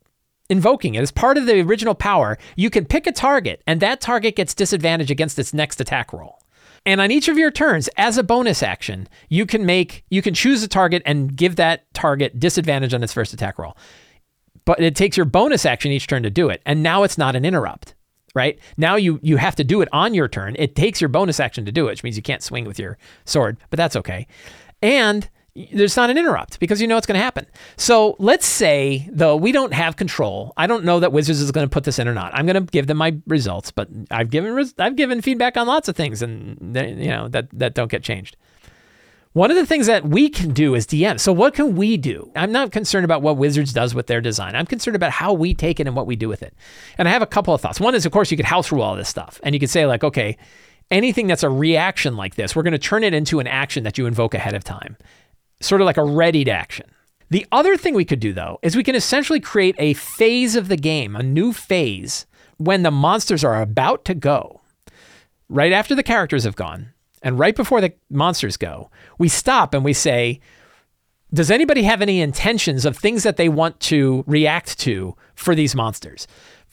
invoking 0.49 0.95
it, 0.95 1.03
as 1.03 1.11
part 1.11 1.37
of 1.37 1.47
the 1.47 1.61
original 1.61 1.95
power, 1.95 2.39
you 2.55 2.71
can 2.71 2.85
pick 2.85 3.07
a 3.07 3.13
target, 3.13 3.63
and 3.67 3.81
that 3.81 4.01
target 4.01 4.37
gets 4.37 4.55
disadvantage 4.55 5.11
against 5.11 5.39
its 5.39 5.53
next 5.53 5.81
attack 5.81 6.13
roll. 6.13 6.39
And 6.85 7.01
on 7.01 7.11
each 7.11 7.27
of 7.27 7.37
your 7.37 7.51
turns, 7.51 7.89
as 7.97 8.17
a 8.17 8.23
bonus 8.23 8.63
action, 8.63 9.09
you 9.29 9.45
can 9.45 9.67
make 9.67 10.05
you 10.09 10.23
can 10.23 10.35
choose 10.35 10.63
a 10.63 10.69
target 10.69 11.03
and 11.05 11.35
give 11.35 11.57
that 11.57 11.93
target 11.93 12.39
disadvantage 12.39 12.95
on 12.95 13.03
its 13.03 13.13
first 13.13 13.33
attack 13.33 13.59
roll 13.59 13.77
but 14.67 14.81
it 14.81 14.95
takes 14.95 15.17
your 15.17 15.25
bonus 15.25 15.65
action 15.65 15.91
each 15.91 16.07
turn 16.07 16.23
to 16.25 16.31
do 16.31 16.51
it. 16.51 16.61
And 16.67 16.83
now 16.83 17.05
it's 17.05 17.17
not 17.17 17.35
an 17.35 17.47
interrupt, 17.47 17.95
right? 18.35 18.59
Now 18.77 18.97
you 18.97 19.19
you 19.23 19.39
have 19.39 19.57
to 19.57 19.65
do 19.65 19.81
it 19.81 19.89
on 19.93 20.13
your 20.13 20.29
turn. 20.29 20.55
It 20.59 20.77
takes 20.77 21.01
your 21.01 21.09
bonus 21.09 21.41
action 21.41 21.65
to 21.65 21.73
do 21.73 21.87
it, 21.87 21.93
which 21.93 22.05
means 22.05 22.17
you 22.17 22.23
can't 22.23 22.43
swing 22.43 22.67
with 22.67 22.79
your 22.79 22.99
sword, 23.25 23.57
but 23.71 23.79
that's 23.79 23.97
okay. 23.97 24.27
And 24.83 25.31
there's 25.73 25.97
not 25.97 26.11
an 26.11 26.19
interrupt 26.19 26.61
because 26.61 26.83
you 26.83 26.87
know 26.87 26.99
it's 26.99 27.07
going 27.07 27.19
to 27.19 27.25
happen. 27.25 27.47
So 27.77 28.15
let's 28.19 28.45
say 28.47 29.09
though 29.11 29.37
we 29.37 29.53
don't 29.53 29.73
have 29.73 29.97
control. 29.97 30.53
I 30.57 30.67
don't 30.67 30.85
know 30.85 31.01
that 31.01 31.13
Wizards 31.13 31.41
is 31.41 31.51
going 31.51 31.67
to 31.67 31.73
put 31.73 31.85
this 31.85 31.99
in 31.99 32.09
or 32.09 32.15
not. 32.15 32.35
I'm 32.35 32.45
going 32.47 32.63
to 32.63 32.71
give 32.71 32.89
them 32.89 32.99
my 32.99 33.17
results, 33.27 33.71
but 33.71 33.89
I've 34.11 34.31
given 34.31 34.71
I've 34.79 34.97
given 34.97 35.23
feedback 35.23 35.57
on 35.57 35.67
lots 35.67 35.89
of 35.89 35.97
things, 35.97 36.23
and 36.23 36.59
they, 36.61 36.93
you 36.93 37.09
know 37.09 37.29
that 37.29 37.49
that 37.53 37.75
don't 37.75 37.91
get 37.91 38.03
changed. 38.03 38.37
One 39.37 39.51
of 39.51 39.59
the 39.59 39.67
things 39.67 39.87
that 39.87 40.07
we 40.07 40.31
can 40.31 40.55
do 40.55 40.75
as 40.75 40.87
DM, 40.87 41.21
so 41.21 41.31
what 41.31 41.53
can 41.53 41.77
we 41.77 41.99
do? 41.99 42.33
I'm 42.35 42.53
not 42.53 42.73
concerned 42.73 43.05
about 43.05 43.21
what 43.21 43.37
Wizards 43.37 43.71
does 43.75 43.95
with 43.95 44.07
their 44.07 44.23
design. 44.23 44.57
I'm 44.57 44.65
concerned 44.65 44.97
about 44.97 45.11
how 45.11 45.35
we 45.35 45.53
take 45.53 45.79
it 45.79 45.87
and 45.87 45.95
what 45.95 46.07
we 46.07 46.17
do 46.17 46.27
with 46.27 46.43
it. 46.43 46.55
And 46.97 47.07
I 47.07 47.11
have 47.11 47.21
a 47.21 47.27
couple 47.27 47.53
of 47.53 47.61
thoughts. 47.61 47.79
One 47.79 47.95
is, 47.95 48.07
of 48.07 48.13
course, 48.13 48.31
you 48.31 48.39
could 48.39 48.47
house 48.47 48.73
rule 48.73 48.81
all 48.81 48.97
this 48.97 49.11
stuff. 49.11 49.39
And 49.43 49.55
you 49.55 49.61
could 49.61 49.69
say, 49.69 49.85
like, 49.85 50.03
okay, 50.03 50.39
anything 50.91 51.27
that's 51.27 51.43
a 51.43 51.51
reaction 51.51 52.17
like 52.17 52.37
this, 52.37 52.57
we're 52.57 52.63
going 52.63 52.73
to 52.73 52.79
turn 52.79 53.05
it 53.05 53.13
into 53.13 53.39
an 53.39 53.47
action 53.47 53.85
that 53.85 53.99
you 53.99 54.07
invoke 54.07 54.33
ahead 54.33 54.55
of 54.55 54.65
time, 54.65 54.97
sort 55.61 55.83
of 55.83 55.85
like 55.85 55.99
a 55.99 56.03
readied 56.03 56.49
action. 56.49 56.87
The 57.29 57.47
other 57.53 57.77
thing 57.77 57.93
we 57.93 58.07
could 58.07 58.21
do, 58.21 58.33
though, 58.33 58.59
is 58.63 58.75
we 58.75 58.85
can 58.85 58.95
essentially 58.95 59.39
create 59.39 59.77
a 59.79 59.93
phase 59.93 60.57
of 60.57 60.69
the 60.69 60.79
game, 60.79 61.15
a 61.15 61.23
new 61.23 61.53
phase, 61.53 62.25
when 62.57 62.85
the 62.85 62.91
monsters 62.91 63.45
are 63.45 63.61
about 63.61 64.07
to 64.07 64.15
go, 64.15 64.63
right 65.51 65.73
after 65.73 65.95
the 65.95 66.03
characters 66.03 66.45
have 66.45 66.57
gone 66.57 66.95
and 67.23 67.39
right 67.39 67.57
before 67.57 67.81
the 67.81 67.93
monsters 68.11 68.57
go, 68.57 68.91
we 69.19 69.29
stop 69.29 69.75
and 69.75 69.85
we 69.85 69.93
say, 69.93 70.41
does 71.33 71.51
anybody 71.51 71.83
have 71.83 72.03
any 72.03 72.21
intentions 72.21 72.85
of 72.85 72.97
things 72.97 73.23
that 73.25 73.37
they 73.37 73.49
want 73.49 73.79
to 73.81 74.25
react 74.27 74.79
to 74.81 75.17
for 75.35 75.55
these 75.55 75.75
monsters? 75.75 76.27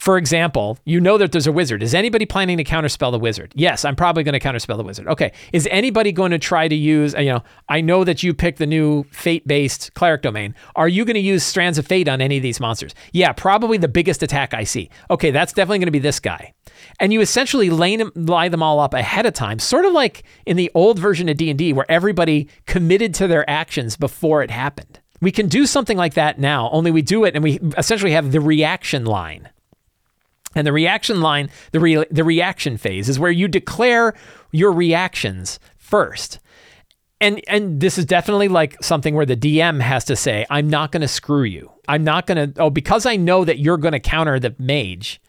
For 0.04 0.18
example, 0.18 0.76
you 0.84 1.00
know 1.00 1.16
that 1.16 1.32
there's 1.32 1.46
a 1.46 1.52
wizard. 1.52 1.82
Is 1.82 1.94
anybody 1.94 2.26
planning 2.26 2.58
to 2.58 2.64
counterspell 2.64 3.10
the 3.10 3.18
wizard? 3.18 3.54
Yes, 3.56 3.86
I'm 3.86 3.96
probably 3.96 4.22
going 4.22 4.38
to 4.38 4.38
counterspell 4.38 4.76
the 4.76 4.82
wizard. 4.82 5.08
Okay. 5.08 5.32
Is 5.54 5.66
anybody 5.70 6.12
going 6.12 6.30
to 6.30 6.38
try 6.38 6.68
to 6.68 6.74
use, 6.74 7.14
you 7.14 7.24
know, 7.24 7.42
I 7.70 7.80
know 7.80 8.04
that 8.04 8.22
you 8.22 8.34
picked 8.34 8.58
the 8.58 8.66
new 8.66 9.04
fate 9.04 9.48
based 9.48 9.94
cleric 9.94 10.20
domain. 10.20 10.54
Are 10.76 10.88
you 10.88 11.06
going 11.06 11.14
to 11.14 11.20
use 11.20 11.42
strands 11.42 11.78
of 11.78 11.86
fate 11.86 12.06
on 12.06 12.20
any 12.20 12.36
of 12.36 12.42
these 12.42 12.60
monsters? 12.60 12.94
Yeah, 13.14 13.32
probably 13.32 13.78
the 13.78 13.88
biggest 13.88 14.22
attack 14.22 14.52
I 14.52 14.64
see. 14.64 14.90
Okay, 15.10 15.30
that's 15.30 15.54
definitely 15.54 15.78
going 15.78 15.86
to 15.86 15.92
be 15.92 16.00
this 16.00 16.20
guy. 16.20 16.52
And 17.00 17.10
you 17.10 17.22
essentially 17.22 17.70
lay 17.70 17.96
them, 17.96 18.12
them 18.14 18.62
all 18.62 18.80
up 18.80 18.92
ahead 18.92 19.24
of 19.24 19.32
time, 19.32 19.58
sort 19.58 19.86
of 19.86 19.94
like 19.94 20.24
in 20.44 20.58
the 20.58 20.70
old 20.74 20.98
version 20.98 21.30
of 21.30 21.38
D&D 21.38 21.72
where 21.72 21.90
everybody 21.90 22.50
committed 22.66 23.14
to 23.14 23.26
their 23.26 23.48
actions 23.48 23.96
before 23.96 24.42
it 24.42 24.50
happened. 24.50 25.00
We 25.22 25.32
can 25.32 25.48
do 25.48 25.64
something 25.64 25.96
like 25.96 26.12
that 26.12 26.38
now, 26.38 26.68
only 26.72 26.90
we 26.90 27.00
do 27.00 27.24
it 27.24 27.34
and 27.34 27.42
we 27.42 27.58
essentially 27.78 28.12
have 28.12 28.32
the 28.32 28.42
reaction 28.42 29.06
line. 29.06 29.48
And 30.54 30.66
the 30.66 30.72
reaction 30.72 31.20
line, 31.20 31.50
the, 31.72 31.80
re- 31.80 32.06
the 32.10 32.24
reaction 32.24 32.76
phase, 32.76 33.08
is 33.08 33.18
where 33.18 33.30
you 33.30 33.48
declare 33.48 34.14
your 34.52 34.72
reactions 34.72 35.58
first. 35.76 36.38
And, 37.20 37.40
and 37.48 37.80
this 37.80 37.96
is 37.96 38.04
definitely 38.04 38.48
like 38.48 38.82
something 38.82 39.14
where 39.14 39.26
the 39.26 39.36
DM 39.36 39.80
has 39.80 40.04
to 40.06 40.16
say, 40.16 40.44
I'm 40.50 40.68
not 40.68 40.92
going 40.92 41.00
to 41.00 41.08
screw 41.08 41.44
you. 41.44 41.70
I'm 41.88 42.04
not 42.04 42.26
going 42.26 42.52
to, 42.52 42.62
oh, 42.62 42.70
because 42.70 43.06
I 43.06 43.16
know 43.16 43.44
that 43.44 43.58
you're 43.58 43.78
going 43.78 43.92
to 43.92 44.00
counter 44.00 44.38
the 44.38 44.54
mage, 44.58 45.20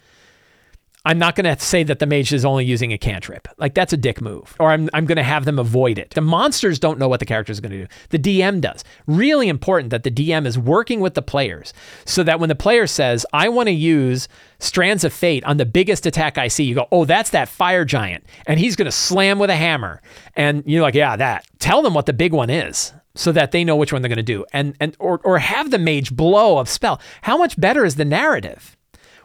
I'm 1.06 1.20
not 1.20 1.36
going 1.36 1.46
to 1.46 1.64
say 1.64 1.84
that 1.84 2.00
the 2.00 2.08
mage 2.08 2.34
is 2.34 2.44
only 2.44 2.66
using 2.66 2.92
a 2.92 2.98
cantrip. 2.98 3.48
Like 3.58 3.76
that's 3.76 3.94
a 3.94 3.98
dick 3.98 4.22
move. 4.22 4.56
Or 4.60 4.72
I'm, 4.72 4.90
I'm 4.94 5.06
going 5.06 5.18
to 5.18 5.24
have 5.24 5.46
them 5.46 5.60
avoid 5.60 6.00
it. 6.00 6.12
The 6.12 6.22
monsters 6.22 6.80
don't 6.80 6.98
know 6.98 7.08
what 7.08 7.20
the 7.20 7.26
character 7.28 7.52
is 7.52 7.60
going 7.60 7.72
to 7.72 7.86
do. 7.86 7.88
The 8.10 8.20
DM 8.20 8.60
does. 8.60 8.84
Really 9.06 9.48
important 9.48 9.92
that 9.92 10.04
the 10.04 10.12
DM 10.12 10.48
is 10.48 10.58
working 10.58 11.02
with 11.02 11.14
the 11.14 11.22
players 11.22 11.74
so 12.06 12.24
that 12.24 12.40
when 12.40 12.50
the 12.50 12.56
player 12.56 12.88
says, 12.88 13.26
I 13.34 13.50
want 13.50 13.68
to 13.68 13.74
use 13.74 14.28
Strands 14.60 15.04
of 15.04 15.14
Fate 15.14 15.44
on 15.44 15.58
the 15.58 15.66
biggest 15.66 16.08
attack 16.08 16.38
I 16.38 16.48
see, 16.48 16.64
you 16.64 16.74
go, 16.76 16.88
oh, 16.92 17.06
that's 17.06 17.30
that 17.30 17.50
fire 17.50 17.86
giant. 17.86 18.26
And 18.48 18.60
he's 18.60 18.76
going 18.76 18.88
to 18.88 18.92
slam 18.92 19.38
with 19.38 19.52
a 19.52 19.56
hammer. 19.56 20.02
And 20.36 20.64
you're 20.66 20.82
like, 20.82 20.96
yeah, 20.96 21.16
that. 21.16 21.46
Tell 21.60 21.84
them 21.84 21.94
what 21.94 22.08
the 22.08 22.14
big 22.14 22.34
one 22.34 22.50
is 22.50 22.94
so 23.16 23.32
that 23.32 23.52
they 23.52 23.64
know 23.64 23.76
which 23.76 23.94
one 23.94 24.02
they're 24.02 24.10
going 24.10 24.18
to 24.18 24.24
do 24.24 24.46
and 24.52 24.76
and 24.80 24.96
or, 25.00 25.20
or 25.24 25.40
have 25.40 25.72
the 25.72 25.80
mage 25.80 26.14
blow 26.14 26.60
a 26.60 26.66
spell 26.66 27.00
how 27.22 27.38
much 27.38 27.60
better 27.60 27.86
is 27.86 27.96
the 27.96 28.04
narrative 28.04 28.76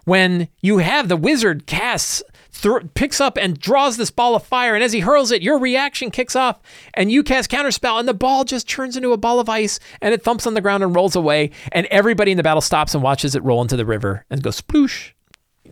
when 0.05 0.49
you 0.61 0.79
have 0.79 1.09
the 1.09 1.17
wizard 1.17 1.67
casts 1.67 2.23
th- 2.53 2.83
picks 2.95 3.21
up 3.21 3.37
and 3.37 3.59
draws 3.59 3.97
this 3.97 4.11
ball 4.11 4.35
of 4.35 4.43
fire 4.43 4.75
and 4.75 4.83
as 4.85 4.93
he 4.93 5.01
hurls 5.01 5.31
it 5.31 5.43
your 5.43 5.59
reaction 5.59 6.11
kicks 6.11 6.37
off 6.37 6.61
and 6.95 7.13
you 7.13 7.23
cast 7.23 7.51
counterspell 7.51 7.99
and 7.99 8.09
the 8.09 8.15
ball 8.15 8.45
just 8.45 8.69
turns 8.69 8.97
into 8.97 9.13
a 9.13 9.17
ball 9.17 9.41
of 9.41 9.49
ice 9.49 9.79
and 10.01 10.15
it 10.15 10.23
thumps 10.23 10.47
on 10.47 10.55
the 10.55 10.61
ground 10.61 10.83
and 10.83 10.95
rolls 10.95 11.17
away 11.17 11.51
and 11.73 11.87
everybody 11.87 12.31
in 12.31 12.37
the 12.37 12.43
battle 12.43 12.61
stops 12.61 12.95
and 12.95 13.03
watches 13.03 13.35
it 13.35 13.43
roll 13.45 13.63
into 13.63 13.77
the 13.77 13.87
river 13.87 14.25
and 14.31 14.43
goes 14.43 14.61
sploosh 14.61 15.11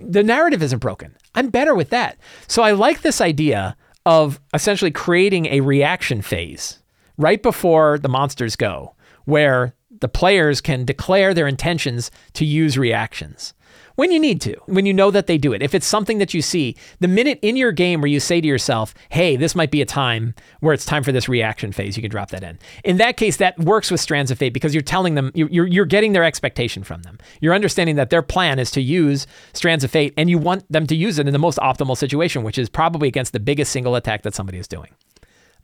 the 0.01 0.23
narrative 0.23 0.63
isn't 0.63 0.79
broken. 0.79 1.17
I'm 1.35 1.51
better 1.51 1.75
with 1.75 1.91
that. 1.91 2.19
So 2.47 2.63
I 2.63 2.73
like 2.73 3.03
this 3.03 3.21
idea 3.21 3.77
of 4.07 4.41
essentially 4.55 4.91
creating 4.91 5.47
a 5.47 5.61
reaction 5.61 6.23
phase 6.23 6.79
right 7.17 7.43
before 7.43 7.99
the 7.99 8.09
monsters 8.09 8.57
go, 8.57 8.95
where 9.25 9.75
the 10.01 10.09
players 10.09 10.61
can 10.61 10.85
declare 10.85 11.35
their 11.35 11.49
intentions 11.49 12.11
to 12.35 12.45
use 12.45 12.79
reactions 12.79 13.53
when 13.99 14.13
you 14.13 14.21
need 14.21 14.41
to, 14.41 14.55
when 14.67 14.87
you 14.87 14.95
know 14.95 15.11
that 15.11 15.27
they 15.27 15.37
do 15.37 15.53
it. 15.53 15.61
If 15.61 15.75
it's 15.75 15.85
something 15.85 16.19
that 16.19 16.33
you 16.33 16.41
see, 16.41 16.77
the 17.01 17.09
minute 17.09 17.41
in 17.43 17.57
your 17.57 17.73
game 17.73 18.01
where 18.01 18.07
you 18.07 18.21
say 18.21 18.41
to 18.41 18.47
yourself, 18.47 18.95
hey, 19.09 19.35
this 19.35 19.57
might 19.57 19.73
be 19.73 19.83
a 19.83 19.85
time 19.85 20.37
where 20.61 20.73
it's 20.73 20.85
time 20.85 21.03
for 21.03 21.11
this 21.11 21.29
reaction 21.29 21.73
phase, 21.73 21.97
you 21.97 22.03
can 22.03 22.11
drop 22.11 22.31
that 22.31 22.45
in. 22.45 22.61
In 22.85 22.99
that 22.99 23.17
case, 23.17 23.39
that 23.39 23.59
works 23.59 23.91
with 23.91 24.01
Strands 24.01 24.31
of 24.31 24.39
Fate 24.39 24.53
because 24.53 24.73
you're 24.73 24.83
telling 24.83 25.17
them, 25.17 25.33
you're, 25.35 25.67
you're 25.67 25.85
getting 25.85 26.13
their 26.13 26.23
expectation 26.23 26.85
from 26.85 27.03
them. 27.03 27.19
You're 27.41 27.55
understanding 27.55 27.97
that 27.97 28.11
their 28.11 28.23
plan 28.23 28.61
is 28.61 28.71
to 28.71 28.81
use 28.81 29.27
Strands 29.53 29.83
of 29.83 29.91
Fate 29.91 30.15
and 30.17 30.31
you 30.31 30.39
want 30.39 30.71
them 30.71 30.87
to 30.87 30.95
use 30.95 31.19
it 31.19 31.27
in 31.27 31.33
the 31.33 31.39
most 31.41 31.59
optimal 31.59 31.97
situation, 31.97 32.45
which 32.45 32.57
is 32.57 32.69
probably 32.69 33.09
against 33.09 33.33
the 33.33 33.41
biggest 33.41 33.73
single 33.73 33.97
attack 33.97 34.23
that 34.23 34.33
somebody 34.33 34.59
is 34.59 34.69
doing. 34.69 34.95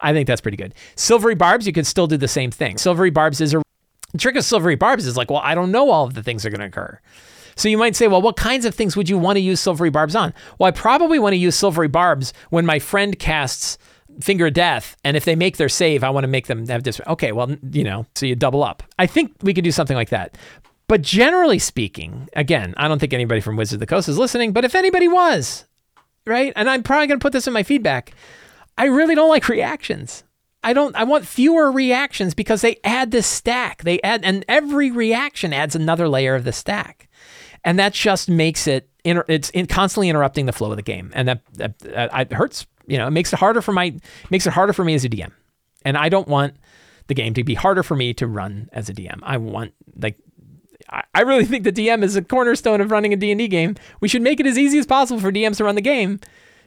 I 0.01 0.13
think 0.13 0.27
that's 0.27 0.41
pretty 0.41 0.57
good. 0.57 0.75
Silvery 0.97 1.37
Barbs, 1.37 1.69
you 1.69 1.73
could 1.73 1.87
still 1.87 2.09
do 2.09 2.17
the 2.17 2.27
same 2.27 2.51
thing. 2.51 2.79
Silvery 2.79 3.11
Barbs 3.11 3.41
is 3.41 3.55
a 3.55 3.63
the 4.15 4.19
trick 4.19 4.37
of 4.37 4.45
silvery 4.45 4.77
barbs 4.77 5.07
is 5.07 5.17
like, 5.17 5.29
well, 5.29 5.41
I 5.43 5.57
don't 5.57 5.73
know 5.73 5.91
all 5.91 6.05
of 6.05 6.15
the 6.15 6.23
things 6.23 6.45
that 6.45 6.49
are 6.49 6.57
going 6.57 6.61
to 6.61 6.67
occur. 6.67 7.01
So 7.57 7.69
you 7.69 7.79
might 7.79 7.97
say, 7.97 8.09
well, 8.09 8.23
what 8.23 8.37
kinds 8.37 8.65
of 8.65 8.75
things 8.75 8.97
would 8.97 9.09
you 9.09 9.19
want 9.19 9.37
to 9.37 9.41
use 9.41 9.61
silvery 9.61 9.91
barbs 9.91 10.17
on? 10.17 10.35
Well, 10.59 10.69
I 10.69 10.71
probably 10.71 11.19
want 11.19 11.33
to 11.33 11.39
use 11.39 11.55
silvery 11.55 11.89
barbs 11.89 12.33
when 12.51 12.67
my 12.67 12.79
friend 12.79 13.19
casts 13.19 13.79
finger 14.21 14.51
death 14.51 14.97
and 15.05 15.17
if 15.17 15.25
they 15.25 15.35
make 15.35 15.57
their 15.57 15.69
save 15.69 16.05
i 16.05 16.11
want 16.11 16.23
to 16.23 16.29
make 16.29 16.47
them 16.47 16.69
have 16.69 16.85
this 16.85 17.01
okay 17.09 17.33
well 17.33 17.57
you 17.73 17.83
know 17.83 18.07
so 18.15 18.27
you 18.27 18.37
double 18.37 18.63
up 18.63 18.83
i 18.97 19.07
think 19.07 19.35
we 19.43 19.53
could 19.53 19.65
do 19.65 19.73
something 19.73 19.97
like 19.97 20.11
that 20.11 20.37
but 20.87 21.03
generally 21.03 21.59
speaking 21.59 22.29
again 22.35 22.75
i 22.77 22.87
don't 22.87 23.01
think 23.01 23.13
anybody 23.13 23.41
from 23.41 23.57
wizard 23.57 23.77
of 23.77 23.81
the 23.81 23.87
coast 23.87 24.09
is 24.09 24.19
listening 24.19 24.53
but 24.53 24.65
if 24.65 24.77
anybody 24.77 25.09
was 25.09 25.65
right 26.27 26.53
and 26.55 26.71
i'm 26.71 26.83
probably 26.83 27.09
going 27.09 27.19
to 27.19 27.25
put 27.25 27.33
this 27.33 27.49
in 27.49 27.53
my 27.53 27.65
feedback 27.65 28.13
i 28.79 28.85
really 28.85 29.17
don't 29.17 29.31
like 29.31 29.49
reactions 29.49 30.23
I 30.65 30.73
don't 30.73 30.97
I 30.97 31.05
want 31.05 31.27
fewer 31.27 31.71
reactions 31.71 32.33
because 32.33 32.63
they 32.63 32.81
add 32.83 33.11
this 33.11 33.27
stack. 33.27 33.83
They 33.83 34.01
add 34.01 34.25
and 34.25 34.47
every 34.49 34.91
reaction 34.91 35.53
adds 35.53 35.77
another 35.77 36.09
layer 36.09 36.35
of 36.35 36.45
the 36.45 36.55
stack. 36.55 37.07
And 37.65 37.79
that 37.79 37.93
just 37.93 38.29
makes 38.29 38.67
it 38.67 38.89
it's 39.05 39.51
in, 39.51 39.67
constantly 39.67 40.09
interrupting 40.09 40.47
the 40.47 40.53
flow 40.53 40.71
of 40.71 40.77
the 40.77 40.83
game 40.83 41.11
and 41.15 41.29
that, 41.29 41.43
that, 41.55 41.79
that 41.81 42.33
hurts, 42.33 42.67
you 42.87 42.97
know, 42.97 43.07
it 43.07 43.11
makes 43.11 43.33
it 43.33 43.39
harder 43.39 43.61
for 43.61 43.73
my 43.73 43.95
makes 44.31 44.47
it 44.47 44.53
harder 44.53 44.73
for 44.73 44.85
me 44.85 44.95
as 44.95 45.05
a 45.05 45.09
DM. 45.09 45.31
And 45.85 45.99
I 45.99 46.09
don't 46.09 46.29
want 46.29 46.57
the 47.07 47.15
game 47.15 47.35
to 47.35 47.45
be 47.45 47.55
harder 47.55 47.83
for 47.83 47.97
me 47.97 48.15
to 48.15 48.27
run 48.27 48.71
as 48.73 48.89
a 48.89 48.95
DM. 48.95 49.19
I 49.23 49.37
want 49.37 49.75
like 49.97 50.19
I 51.15 51.21
really 51.23 51.45
think 51.45 51.65
the 51.65 51.73
DM 51.73 52.03
is 52.03 52.17
a 52.17 52.23
cornerstone 52.23 52.81
of 52.81 52.91
running 52.91 53.13
a 53.13 53.17
D&D 53.17 53.49
game. 53.49 53.77
We 54.01 54.09
should 54.09 54.23
make 54.23 54.39
it 54.39 54.47
as 54.47 54.59
easy 54.59 54.79
as 54.79 54.87
possible 54.87 55.21
for 55.21 55.33
DMs 55.33 55.57
to 55.57 55.65
run 55.65 55.75
the 55.75 55.81
game 55.81 56.21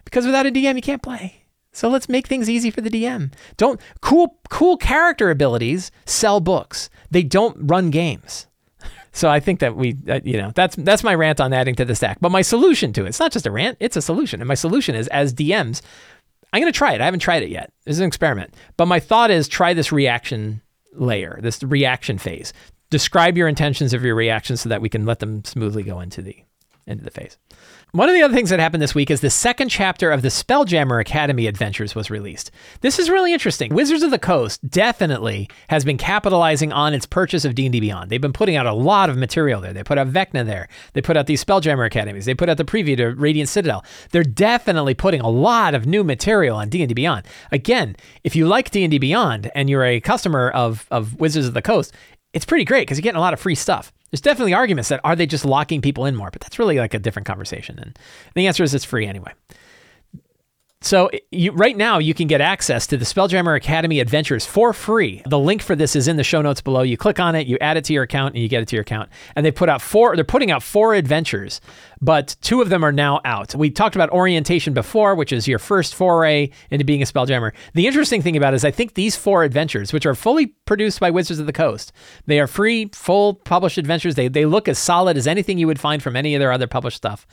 because 0.06 0.26
without 0.26 0.46
a 0.46 0.52
DM 0.52 0.76
you 0.76 0.82
can't 0.82 1.04
play. 1.04 1.44
So 1.72 1.90
let's 1.90 2.10
make 2.10 2.28
things 2.28 2.50
easy 2.50 2.72
for 2.72 2.82
the 2.82 2.90
DM. 2.90 3.32
Don't 3.58 3.80
cool 4.02 4.40
cool 4.50 4.78
character 4.78 5.30
abilities 5.30 5.92
sell 6.06 6.40
books. 6.40 6.90
They 7.12 7.24
don't 7.24 7.56
run 7.60 7.92
games. 7.92 8.48
So 9.18 9.30
I 9.30 9.40
think 9.40 9.62
that 9.62 9.76
we, 9.76 9.98
uh, 10.08 10.20
you 10.24 10.38
know, 10.38 10.52
that's 10.54 10.76
that's 10.76 11.04
my 11.04 11.16
rant 11.16 11.42
on 11.42 11.52
adding 11.52 11.74
to 11.76 11.86
the 11.86 11.96
stack. 11.96 12.20
But 12.22 12.32
my 12.32 12.44
solution 12.44 12.94
to 12.94 13.06
it, 13.06 13.10
it's 13.10 13.20
not 13.20 13.32
just 13.32 13.48
a 13.48 13.52
rant; 13.52 13.78
it's 13.80 13.98
a 13.98 14.02
solution. 14.02 14.42
And 14.42 14.48
my 14.48 14.54
solution 14.54 14.94
is, 14.94 15.08
as 15.08 15.34
DMs, 15.34 15.82
I'm 16.54 16.62
going 16.62 16.72
to 16.72 16.78
try 16.78 16.94
it. 16.94 17.02
I 17.02 17.06
haven't 17.06 17.22
tried 17.22 17.42
it 17.42 17.50
yet. 17.50 17.74
This 17.86 17.96
is 17.96 18.00
an 18.00 18.08
experiment. 18.08 18.54
But 18.78 18.86
my 18.86 19.00
thought 19.00 19.32
is, 19.32 19.48
try 19.48 19.74
this 19.74 19.92
reaction 19.92 20.62
layer, 20.94 21.40
this 21.42 21.64
reaction 21.64 22.20
phase. 22.20 22.54
Describe 22.92 23.38
your 23.38 23.48
intentions 23.48 23.94
of 23.94 24.04
your 24.04 24.16
reactions 24.16 24.62
so 24.62 24.70
that 24.70 24.82
we 24.82 24.88
can 24.88 25.06
let 25.06 25.20
them 25.20 25.44
smoothly 25.44 25.84
go 25.84 26.00
into 26.00 26.22
the 26.22 26.36
into 26.86 27.04
the 27.04 27.12
phase. 27.12 27.38
One 27.94 28.10
of 28.10 28.16
the 28.16 28.22
other 28.22 28.34
things 28.34 28.50
that 28.50 28.60
happened 28.60 28.84
this 28.84 28.94
week 28.94 29.10
is 29.10 29.22
the 29.22 29.30
second 29.30 29.70
chapter 29.70 30.12
of 30.12 30.22
the 30.22 30.28
Spelljammer 30.28 31.00
Academy 31.00 31.48
Adventures 31.48 31.96
was 31.96 32.10
released. 32.10 32.52
This 32.82 33.00
is 33.00 33.10
really 33.10 33.32
interesting. 33.32 33.74
Wizards 33.74 34.04
of 34.04 34.12
the 34.12 34.20
Coast 34.20 34.60
definitely 34.70 35.50
has 35.70 35.86
been 35.86 35.98
capitalizing 35.98 36.74
on 36.74 36.94
its 36.94 37.06
purchase 37.06 37.46
of 37.46 37.56
D&D 37.56 37.80
Beyond. 37.80 38.10
They've 38.10 38.20
been 38.20 38.34
putting 38.34 38.58
out 38.58 38.66
a 38.66 38.74
lot 38.74 39.10
of 39.10 39.16
material 39.16 39.62
there. 39.62 39.72
They 39.72 39.86
put 39.86 39.98
out 39.98 40.10
Vecna 40.10 40.46
there. 40.46 40.68
They 40.92 41.02
put 41.02 41.16
out 41.16 41.28
these 41.28 41.42
Spelljammer 41.42 41.86
Academies. 41.86 42.26
They 42.26 42.34
put 42.34 42.50
out 42.50 42.58
the 42.58 42.66
preview 42.66 42.98
to 42.98 43.16
Radiant 43.16 43.48
Citadel. 43.48 43.86
They're 44.12 44.24
definitely 44.24 44.94
putting 44.94 45.22
a 45.22 45.30
lot 45.30 45.74
of 45.74 45.86
new 45.86 46.04
material 46.04 46.58
on 46.58 46.68
D&D 46.68 46.94
Beyond. 46.94 47.26
Again, 47.54 47.96
if 48.26 48.36
you 48.36 48.48
like 48.48 48.70
D&D 48.70 48.98
Beyond 48.98 49.50
and 49.56 49.70
you're 49.70 49.86
a 49.86 50.02
customer 50.02 50.50
of, 50.50 50.88
of 50.92 51.18
Wizards 51.22 51.48
of 51.48 51.54
the 51.54 51.62
Coast, 51.62 51.94
it's 52.38 52.46
pretty 52.46 52.66
great 52.66 52.82
because 52.82 53.00
you're 53.00 53.04
getting 53.04 53.18
a 53.18 53.22
lot 53.22 53.34
of 53.34 53.40
free 53.40 53.56
stuff. 53.56 53.92
There's 54.12 54.22
definitely 54.22 54.54
arguments 54.54 54.90
that 54.90 55.02
are 55.04 55.16
they 55.16 55.26
just 55.26 55.44
locking 55.44 55.82
people 55.82 56.06
in 56.06 56.16
more, 56.16 56.30
but 56.30 56.40
that's 56.40 56.60
really 56.60 56.78
like 56.78 56.94
a 56.94 57.00
different 57.00 57.26
conversation. 57.26 57.80
And 57.80 57.98
the 58.36 58.46
answer 58.46 58.64
is 58.64 58.76
it's 58.76 58.86
free 58.86 59.08
anyway. 59.08 59.34
So 60.82 61.10
you, 61.32 61.54
right 61.54 61.76
now 61.76 61.98
you 61.98 62.14
can 62.14 62.28
get 62.28 62.40
access 62.40 62.86
to 62.88 62.98
the 62.98 63.06
Spelljammer 63.06 63.58
Academy 63.58 64.00
Adventures 64.00 64.46
for 64.46 64.74
free. 64.74 65.24
The 65.26 65.40
link 65.40 65.64
for 65.64 65.76
this 65.76 65.96
is 65.96 66.08
in 66.08 66.18
the 66.18 66.24
show 66.24 66.42
notes 66.42 66.62
below. 66.62 66.84
You 66.84 66.98
click 66.98 67.20
on 67.20 67.34
it, 67.34 67.48
you 67.48 67.58
add 67.60 67.78
it 67.78 67.86
to 67.86 67.94
your 67.94 68.04
account, 68.04 68.36
and 68.36 68.44
you 68.44 68.48
get 68.48 68.62
it 68.62 68.68
to 68.68 68.76
your 68.76 68.84
account. 68.84 69.10
And 69.36 69.44
they 69.44 69.52
put 69.52 69.70
out 69.70 69.82
four. 69.82 70.16
They're 70.16 70.24
putting 70.24 70.52
out 70.52 70.62
four 70.62 70.94
adventures, 70.94 71.62
but 72.00 72.36
two 72.42 72.62
of 72.62 72.70
them 72.70 72.86
are 72.86 72.92
now 72.92 73.22
out. 73.26 73.56
We 73.56 73.72
talked 73.72 73.96
about 73.96 74.12
orientation 74.12 74.74
before, 74.76 75.16
which 75.16 75.34
is 75.34 75.48
your 75.48 75.58
first 75.58 75.96
foray 75.96 76.52
into 76.70 76.86
being 76.86 77.02
a 77.02 77.06
Spelljammer. 77.06 77.54
The 77.74 77.88
interesting 77.88 78.22
thing 78.22 78.38
about 78.38 78.54
it 78.54 78.58
is 78.58 78.66
I 78.66 78.72
think 78.72 78.94
these 78.94 79.16
four 79.16 79.44
adventures, 79.44 79.92
which 79.92 80.06
are 80.06 80.16
fully 80.16 80.48
produced 80.66 81.00
by 81.00 81.10
Wizards 81.10 81.40
of 81.40 81.48
the 81.48 81.54
Coast, 81.54 81.92
they 82.28 82.40
are 82.40 82.48
free, 82.48 82.92
full 82.94 83.34
published 83.34 83.80
adventures. 83.80 84.14
They 84.14 84.28
they 84.28 84.46
look 84.46 84.68
as 84.68 84.78
solid 84.78 85.18
as 85.18 85.26
anything 85.26 85.58
you 85.58 85.68
would 85.68 85.80
find 85.80 86.04
from 86.04 86.16
any 86.16 86.36
of 86.36 86.40
their 86.40 86.52
other 86.52 86.68
published 86.68 86.98
stuff 86.98 87.26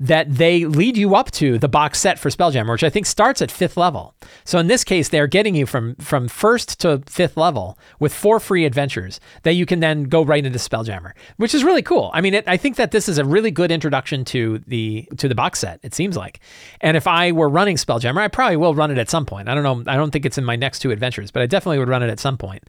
that 0.00 0.32
they 0.32 0.64
lead 0.64 0.96
you 0.96 1.16
up 1.16 1.30
to 1.32 1.58
the 1.58 1.68
box 1.68 1.98
set 1.98 2.18
for 2.18 2.28
Spelljammer, 2.28 2.70
which 2.70 2.84
I 2.84 2.90
think 2.90 3.04
starts 3.04 3.42
at 3.42 3.50
fifth 3.50 3.76
level. 3.76 4.14
So 4.44 4.58
in 4.58 4.68
this 4.68 4.84
case, 4.84 5.08
they're 5.08 5.26
getting 5.26 5.54
you 5.54 5.66
from 5.66 5.96
from 5.96 6.28
first 6.28 6.80
to 6.80 7.02
fifth 7.06 7.36
level 7.36 7.78
with 7.98 8.14
four 8.14 8.38
free 8.38 8.64
adventures 8.64 9.18
that 9.42 9.54
you 9.54 9.66
can 9.66 9.80
then 9.80 10.04
go 10.04 10.22
right 10.22 10.44
into 10.44 10.58
Spelljammer, 10.58 11.12
which 11.36 11.54
is 11.54 11.64
really 11.64 11.82
cool. 11.82 12.10
I 12.14 12.20
mean, 12.20 12.34
it, 12.34 12.44
I 12.46 12.56
think 12.56 12.76
that 12.76 12.92
this 12.92 13.08
is 13.08 13.18
a 13.18 13.24
really 13.24 13.50
good 13.50 13.72
introduction 13.72 14.24
to 14.26 14.58
the 14.66 15.08
to 15.16 15.28
the 15.28 15.34
box 15.34 15.58
set. 15.58 15.80
It 15.82 15.94
seems 15.94 16.16
like, 16.16 16.40
and 16.80 16.96
if 16.96 17.06
I 17.06 17.32
were 17.32 17.48
running 17.48 17.76
Spelljammer, 17.76 18.18
I 18.18 18.28
probably 18.28 18.56
will 18.56 18.74
run 18.74 18.90
it 18.90 18.98
at 18.98 19.10
some 19.10 19.26
point. 19.26 19.48
I 19.48 19.54
don't 19.54 19.64
know. 19.64 19.90
I 19.90 19.96
don't 19.96 20.12
think 20.12 20.24
it's 20.24 20.38
in 20.38 20.44
my 20.44 20.56
next 20.56 20.78
two 20.78 20.92
adventures, 20.92 21.32
but 21.32 21.42
I 21.42 21.46
definitely 21.46 21.78
would 21.80 21.88
run 21.88 22.02
it 22.02 22.10
at 22.10 22.20
some 22.20 22.38
point. 22.38 22.62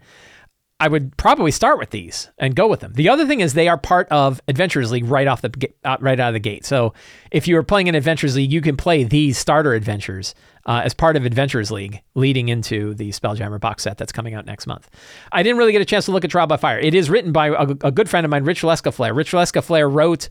I 0.81 0.87
would 0.87 1.15
probably 1.17 1.51
start 1.51 1.77
with 1.77 1.89
these 1.89 2.29
and 2.37 2.55
go 2.55 2.67
with 2.67 2.79
them. 2.79 2.93
The 2.93 3.09
other 3.09 3.27
thing 3.27 3.41
is 3.41 3.53
they 3.53 3.67
are 3.67 3.77
part 3.77 4.07
of 4.09 4.41
Adventures 4.47 4.91
League 4.91 5.05
right 5.05 5.27
off 5.27 5.41
the 5.41 5.69
uh, 5.83 5.97
right 5.99 6.17
out 6.19 6.29
of 6.29 6.33
the 6.33 6.39
gate. 6.39 6.65
So 6.65 6.93
if 7.31 7.47
you 7.47 7.57
are 7.57 7.63
playing 7.63 7.87
in 7.87 7.95
Adventures 7.95 8.35
League, 8.35 8.51
you 8.51 8.61
can 8.61 8.77
play 8.77 9.03
these 9.03 9.37
starter 9.37 9.73
adventures 9.73 10.33
uh, 10.65 10.81
as 10.85 10.93
part 10.93 11.17
of 11.17 11.25
Adventures 11.25 11.69
League, 11.69 12.01
leading 12.15 12.47
into 12.47 12.93
the 12.93 13.09
Spelljammer 13.09 13.59
box 13.59 13.83
set 13.83 13.97
that's 13.97 14.13
coming 14.13 14.35
out 14.35 14.45
next 14.45 14.67
month. 14.67 14.89
I 15.31 15.43
didn't 15.43 15.57
really 15.57 15.73
get 15.73 15.81
a 15.81 15.85
chance 15.85 16.05
to 16.05 16.11
look 16.11 16.23
at 16.23 16.31
Trial 16.31 16.47
by 16.47 16.57
Fire. 16.57 16.79
It 16.79 16.95
is 16.95 17.09
written 17.09 17.33
by 17.33 17.47
a, 17.47 17.67
a 17.81 17.91
good 17.91 18.09
friend 18.09 18.23
of 18.23 18.31
mine, 18.31 18.45
Rich 18.45 18.61
Lescouflair. 18.61 19.13
Rich 19.13 19.31
Lescouflair 19.31 19.93
wrote 19.93 20.29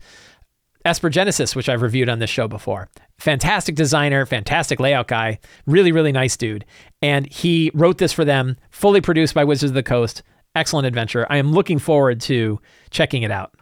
Esper 0.83 1.09
Genesis, 1.09 1.55
which 1.55 1.69
I've 1.69 1.81
reviewed 1.81 2.09
on 2.09 2.19
this 2.19 2.29
show 2.29 2.47
before. 2.47 2.89
Fantastic 3.19 3.75
designer, 3.75 4.25
fantastic 4.25 4.79
layout 4.79 5.07
guy, 5.07 5.39
really, 5.67 5.91
really 5.91 6.13
nice 6.13 6.37
dude. 6.37 6.65
And 7.01 7.31
he 7.31 7.69
wrote 7.73 7.97
this 7.97 8.13
for 8.13 8.25
them, 8.25 8.57
fully 8.71 9.01
produced 9.01 9.35
by 9.35 9.43
Wizards 9.43 9.71
of 9.71 9.75
the 9.75 9.83
Coast 9.83 10.23
excellent 10.59 10.85
adventure. 10.85 11.25
I 11.29 11.37
am 11.37 11.51
looking 11.51 11.79
forward 11.79 12.21
to 12.21 12.59
checking 12.91 13.23
it 13.23 13.31
out. 13.31 13.55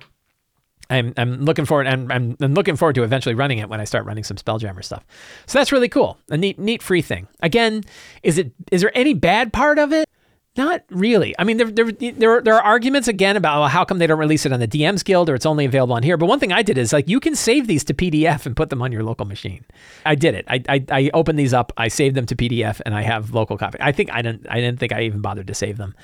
I'm, 0.89 1.13
I'm 1.17 1.43
looking 1.43 1.65
forward 1.65 1.86
I'm, 1.88 2.10
I'm, 2.12 2.38
I'm, 2.41 2.53
looking 2.53 2.75
forward 2.77 2.95
to 2.95 3.03
eventually 3.03 3.36
running 3.36 3.57
it 3.60 3.67
when 3.69 3.81
I 3.81 3.83
start 3.83 4.05
running 4.05 4.23
some 4.23 4.38
Spelljammer 4.38 4.83
stuff. 4.83 5.05
So 5.45 5.60
that's 5.60 5.71
really 5.71 5.89
cool. 5.89 6.17
A 6.29 6.38
neat 6.38 6.57
neat 6.57 6.81
free 6.81 7.01
thing. 7.01 7.27
Again, 7.41 7.83
is 8.23 8.38
it 8.38 8.53
is 8.71 8.81
there 8.81 8.91
any 8.97 9.13
bad 9.13 9.51
part 9.51 9.79
of 9.79 9.91
it? 9.91 10.07
Not 10.55 10.83
really. 10.89 11.36
I 11.38 11.43
mean, 11.43 11.57
there, 11.57 11.69
there, 11.69 11.91
there, 11.91 12.31
are, 12.31 12.41
there 12.41 12.55
are 12.55 12.63
arguments 12.63 13.07
again 13.07 13.38
about 13.38 13.60
well, 13.60 13.69
how 13.69 13.86
come 13.86 13.99
they 13.99 14.07
don't 14.07 14.17
release 14.17 14.43
it 14.43 14.51
on 14.51 14.60
the 14.60 14.67
DMs 14.67 15.05
Guild 15.05 15.29
or 15.29 15.36
it's 15.36 15.45
only 15.45 15.65
available 15.65 15.93
on 15.93 16.01
here. 16.01 16.17
But 16.17 16.25
one 16.25 16.39
thing 16.39 16.51
I 16.51 16.63
did 16.63 16.79
is 16.79 16.91
like 16.91 17.07
you 17.07 17.19
can 17.19 17.36
save 17.36 17.67
these 17.67 17.83
to 17.83 17.93
PDF 17.93 18.47
and 18.47 18.55
put 18.55 18.71
them 18.71 18.81
on 18.81 18.91
your 18.91 19.03
local 19.03 19.27
machine. 19.27 19.65
I 20.03 20.15
did 20.15 20.33
it. 20.33 20.45
I, 20.47 20.63
I, 20.67 20.86
I 20.89 21.12
opened 21.13 21.38
these 21.38 21.53
up. 21.53 21.73
I 21.77 21.89
saved 21.89 22.15
them 22.15 22.25
to 22.25 22.36
PDF 22.36 22.81
and 22.86 22.95
I 22.95 23.03
have 23.03 23.36
local 23.36 23.55
copy. 23.55 23.77
I 23.79 23.91
think 23.91 24.12
I 24.12 24.23
didn't 24.23 24.47
I 24.49 24.55
didn't 24.55 24.79
think 24.79 24.93
I 24.93 25.03
even 25.03 25.21
bothered 25.21 25.45
to 25.47 25.53
save 25.53 25.77
them 25.77 25.95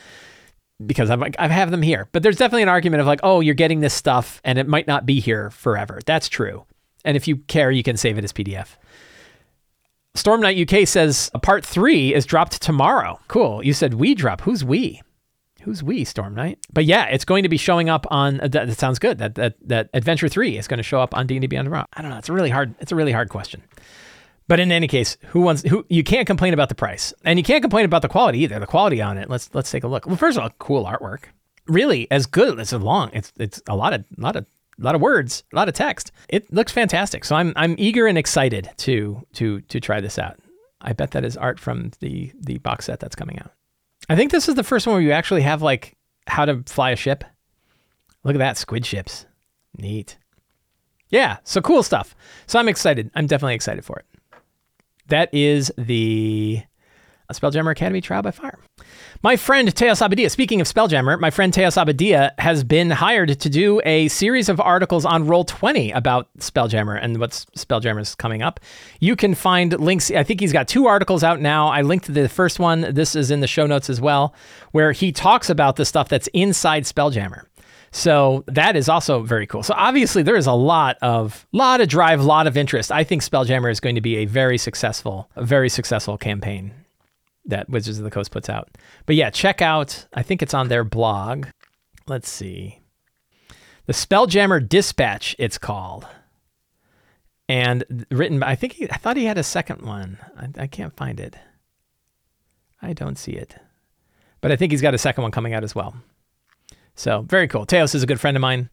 because 0.85 1.09
I've, 1.09 1.21
I 1.37 1.47
have 1.47 1.71
them 1.71 1.81
here. 1.81 2.07
But 2.11 2.23
there's 2.23 2.37
definitely 2.37 2.63
an 2.63 2.69
argument 2.69 3.01
of 3.01 3.07
like, 3.07 3.19
oh, 3.23 3.39
you're 3.39 3.55
getting 3.55 3.79
this 3.79 3.93
stuff 3.93 4.41
and 4.43 4.57
it 4.57 4.67
might 4.67 4.87
not 4.87 5.05
be 5.05 5.19
here 5.19 5.49
forever. 5.51 5.99
That's 6.05 6.29
true. 6.29 6.65
And 7.05 7.17
if 7.17 7.27
you 7.27 7.37
care, 7.37 7.71
you 7.71 7.83
can 7.83 7.97
save 7.97 8.17
it 8.17 8.23
as 8.23 8.33
PDF. 8.33 8.69
Storm 10.15 10.41
Knight 10.41 10.71
UK 10.71 10.87
says 10.87 11.31
a 11.33 11.39
part 11.39 11.65
three 11.65 12.13
is 12.13 12.25
dropped 12.25 12.61
tomorrow. 12.61 13.19
Cool. 13.27 13.63
You 13.63 13.73
said 13.73 13.95
we 13.95 14.13
drop. 14.13 14.41
Who's 14.41 14.63
we? 14.63 15.01
Who's 15.63 15.81
we, 15.81 16.03
Storm 16.03 16.35
Knight? 16.35 16.59
But 16.71 16.85
yeah, 16.85 17.05
it's 17.05 17.25
going 17.25 17.43
to 17.43 17.49
be 17.49 17.57
showing 17.57 17.89
up 17.89 18.05
on. 18.11 18.39
Uh, 18.41 18.47
that, 18.49 18.67
that, 18.67 18.77
sounds 18.77 18.99
good. 18.99 19.17
That, 19.17 19.35
that 19.35 19.55
that 19.61 19.89
Adventure 19.93 20.27
Three 20.27 20.57
is 20.57 20.67
going 20.67 20.77
to 20.77 20.83
show 20.83 20.99
up 20.99 21.15
on 21.15 21.25
D 21.25 21.35
and 21.35 21.41
D 21.41 21.47
Beyond 21.47 21.67
tomorrow. 21.67 21.85
I 21.93 22.01
don't 22.01 22.11
know. 22.11 22.17
It's 22.17 22.29
a 22.29 22.33
really 22.33 22.49
hard. 22.49 22.75
It's 22.79 22.91
a 22.91 22.95
really 22.95 23.13
hard 23.13 23.29
question. 23.29 23.63
But 24.47 24.59
in 24.59 24.71
any 24.71 24.87
case, 24.87 25.17
who 25.27 25.41
wants 25.41 25.63
who 25.63 25.85
you 25.89 26.03
can't 26.03 26.27
complain 26.27 26.53
about 26.53 26.69
the 26.69 26.75
price. 26.75 27.13
And 27.23 27.39
you 27.39 27.43
can't 27.43 27.61
complain 27.61 27.85
about 27.85 28.01
the 28.01 28.09
quality 28.09 28.39
either. 28.39 28.59
The 28.59 28.67
quality 28.67 29.01
on 29.01 29.17
it. 29.17 29.29
Let's 29.29 29.49
let's 29.53 29.71
take 29.71 29.83
a 29.83 29.87
look. 29.87 30.05
Well, 30.05 30.17
first 30.17 30.37
of 30.37 30.43
all, 30.43 30.49
cool 30.59 30.85
artwork. 30.85 31.25
Really 31.67 32.09
as 32.11 32.25
good 32.25 32.59
as 32.59 32.73
long. 32.73 33.09
It's 33.13 33.31
it's 33.37 33.61
a 33.67 33.75
lot 33.75 33.93
of 33.93 34.03
lot 34.17 34.35
of 34.35 34.45
a 34.79 34.83
lot 34.83 34.95
of 34.95 35.01
words, 35.01 35.43
a 35.53 35.55
lot 35.55 35.69
of 35.69 35.75
text. 35.75 36.11
It 36.29 36.51
looks 36.51 36.71
fantastic. 36.71 37.23
So 37.23 37.35
I'm 37.35 37.53
I'm 37.55 37.75
eager 37.77 38.05
and 38.05 38.17
excited 38.17 38.69
to 38.77 39.25
to 39.33 39.61
to 39.61 39.79
try 39.79 40.01
this 40.01 40.19
out. 40.19 40.37
I 40.81 40.93
bet 40.93 41.11
that 41.11 41.23
is 41.23 41.37
art 41.37 41.59
from 41.59 41.91
the 42.01 42.31
the 42.39 42.57
box 42.59 42.85
set 42.85 42.99
that's 42.99 43.15
coming 43.15 43.39
out. 43.39 43.51
I 44.09 44.15
think 44.15 44.31
this 44.31 44.49
is 44.49 44.55
the 44.55 44.63
first 44.63 44.85
one 44.85 44.95
where 44.95 45.03
you 45.03 45.11
actually 45.11 45.43
have 45.43 45.61
like 45.61 45.95
how 46.27 46.45
to 46.45 46.63
fly 46.65 46.91
a 46.91 46.95
ship. 46.95 47.23
Look 48.23 48.35
at 48.35 48.39
that, 48.39 48.57
squid 48.57 48.85
ships. 48.85 49.25
Neat. 49.77 50.17
Yeah, 51.09 51.37
so 51.43 51.61
cool 51.61 51.83
stuff. 51.83 52.15
So 52.47 52.59
I'm 52.59 52.67
excited. 52.67 53.11
I'm 53.15 53.27
definitely 53.27 53.55
excited 53.55 53.85
for 53.85 53.97
it. 53.99 54.05
That 55.07 55.33
is 55.33 55.71
the 55.77 56.63
Spelljammer 57.31 57.71
Academy 57.71 58.01
Trial 58.01 58.21
by 58.21 58.31
Fire. 58.31 58.59
My 59.21 59.35
friend 59.37 59.73
Teos 59.73 59.99
Abadia, 59.99 60.29
speaking 60.29 60.61
of 60.61 60.67
Spelljammer, 60.67 61.19
my 61.19 61.29
friend 61.29 61.53
Teos 61.53 61.75
Abadia 61.75 62.31
has 62.39 62.63
been 62.63 62.89
hired 62.89 63.39
to 63.39 63.49
do 63.49 63.81
a 63.85 64.07
series 64.09 64.49
of 64.49 64.59
articles 64.59 65.05
on 65.05 65.25
Roll20 65.25 65.95
about 65.95 66.27
Spelljammer 66.39 66.99
and 67.01 67.19
what's 67.19 67.45
Spelljammer's 67.57 68.15
coming 68.15 68.41
up. 68.41 68.59
You 68.99 69.15
can 69.15 69.33
find 69.33 69.79
links. 69.79 70.11
I 70.11 70.23
think 70.23 70.41
he's 70.41 70.53
got 70.53 70.67
two 70.67 70.87
articles 70.87 71.23
out 71.23 71.39
now. 71.41 71.69
I 71.69 71.81
linked 71.81 72.13
the 72.13 72.29
first 72.29 72.59
one. 72.59 72.93
This 72.93 73.15
is 73.15 73.31
in 73.31 73.39
the 73.39 73.47
show 73.47 73.65
notes 73.65 73.89
as 73.89 74.01
well, 74.01 74.35
where 74.71 74.91
he 74.91 75.11
talks 75.11 75.49
about 75.49 75.77
the 75.77 75.85
stuff 75.85 76.09
that's 76.09 76.27
inside 76.33 76.83
Spelljammer. 76.83 77.45
So 77.95 78.43
that 78.47 78.75
is 78.75 78.89
also 78.89 79.21
very 79.21 79.45
cool. 79.45 79.61
So 79.61 79.75
obviously 79.77 80.23
there 80.23 80.35
is 80.35 80.47
a 80.47 80.53
lot 80.53 80.97
of 81.03 81.45
lot 81.51 81.79
of 81.79 81.87
drive, 81.87 82.19
a 82.19 82.23
lot 82.23 82.47
of 82.47 82.57
interest. 82.57 82.91
I 82.91 83.03
think 83.03 83.21
Spelljammer 83.21 83.71
is 83.71 83.79
going 83.79 83.93
to 83.93 84.01
be 84.01 84.17
a 84.17 84.25
very 84.25 84.57
successful, 84.57 85.29
a 85.35 85.45
very 85.45 85.69
successful 85.69 86.17
campaign 86.17 86.73
that 87.45 87.69
Wizards 87.69 87.99
of 87.99 88.03
the 88.03 88.09
Coast 88.09 88.31
puts 88.31 88.49
out. 88.49 88.67
But 89.05 89.15
yeah, 89.15 89.29
check 89.29 89.61
out, 89.61 90.07
I 90.11 90.23
think 90.23 90.41
it's 90.41 90.55
on 90.55 90.69
their 90.69 90.83
blog. 90.83 91.45
Let's 92.07 92.29
see. 92.29 92.81
The 93.85 93.93
Spelljammer 93.93 94.67
Dispatch, 94.67 95.35
it's 95.37 95.59
called. 95.59 96.07
And 97.47 98.07
written, 98.09 98.39
by, 98.39 98.47
I 98.47 98.55
think 98.55 98.73
he, 98.73 98.89
I 98.89 98.97
thought 98.97 99.17
he 99.17 99.25
had 99.25 99.37
a 99.37 99.43
second 99.43 99.83
one. 99.83 100.17
I, 100.35 100.63
I 100.63 100.67
can't 100.67 100.95
find 100.97 101.19
it. 101.19 101.35
I 102.81 102.93
don't 102.93 103.19
see 103.19 103.33
it. 103.33 103.55
But 104.41 104.51
I 104.51 104.55
think 104.55 104.71
he's 104.71 104.81
got 104.81 104.95
a 104.95 104.97
second 104.97 105.21
one 105.21 105.31
coming 105.31 105.53
out 105.53 105.63
as 105.63 105.75
well. 105.75 105.95
So 106.95 107.21
very 107.21 107.47
cool. 107.47 107.65
Teos 107.65 107.95
is 107.95 108.03
a 108.03 108.07
good 108.07 108.19
friend 108.19 108.37
of 108.37 108.41
mine, 108.41 108.69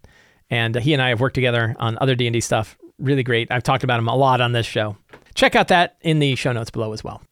and 0.51 0.75
he 0.77 0.93
and 0.93 1.03
I 1.03 1.09
have 1.09 1.21
worked 1.21 1.35
together 1.35 1.75
on 1.79 1.99
other 2.01 2.15
D 2.15 2.27
and 2.27 2.35
D 2.35 2.41
stuff. 2.41 2.77
Really 2.99 3.23
great. 3.23 3.51
I've 3.51 3.63
talked 3.63 3.85
about 3.85 3.99
him 3.99 4.09
a 4.09 4.17
lot 4.17 4.41
on 4.41 4.53
this 4.53 4.67
show. 4.67 4.97
Check 5.35 5.55
out 5.55 5.69
that 5.69 5.97
in 6.03 6.19
the 6.19 6.35
show 6.35 6.53
notes 6.53 6.71
below 6.71 6.93
as 6.93 7.03
well. 7.03 7.23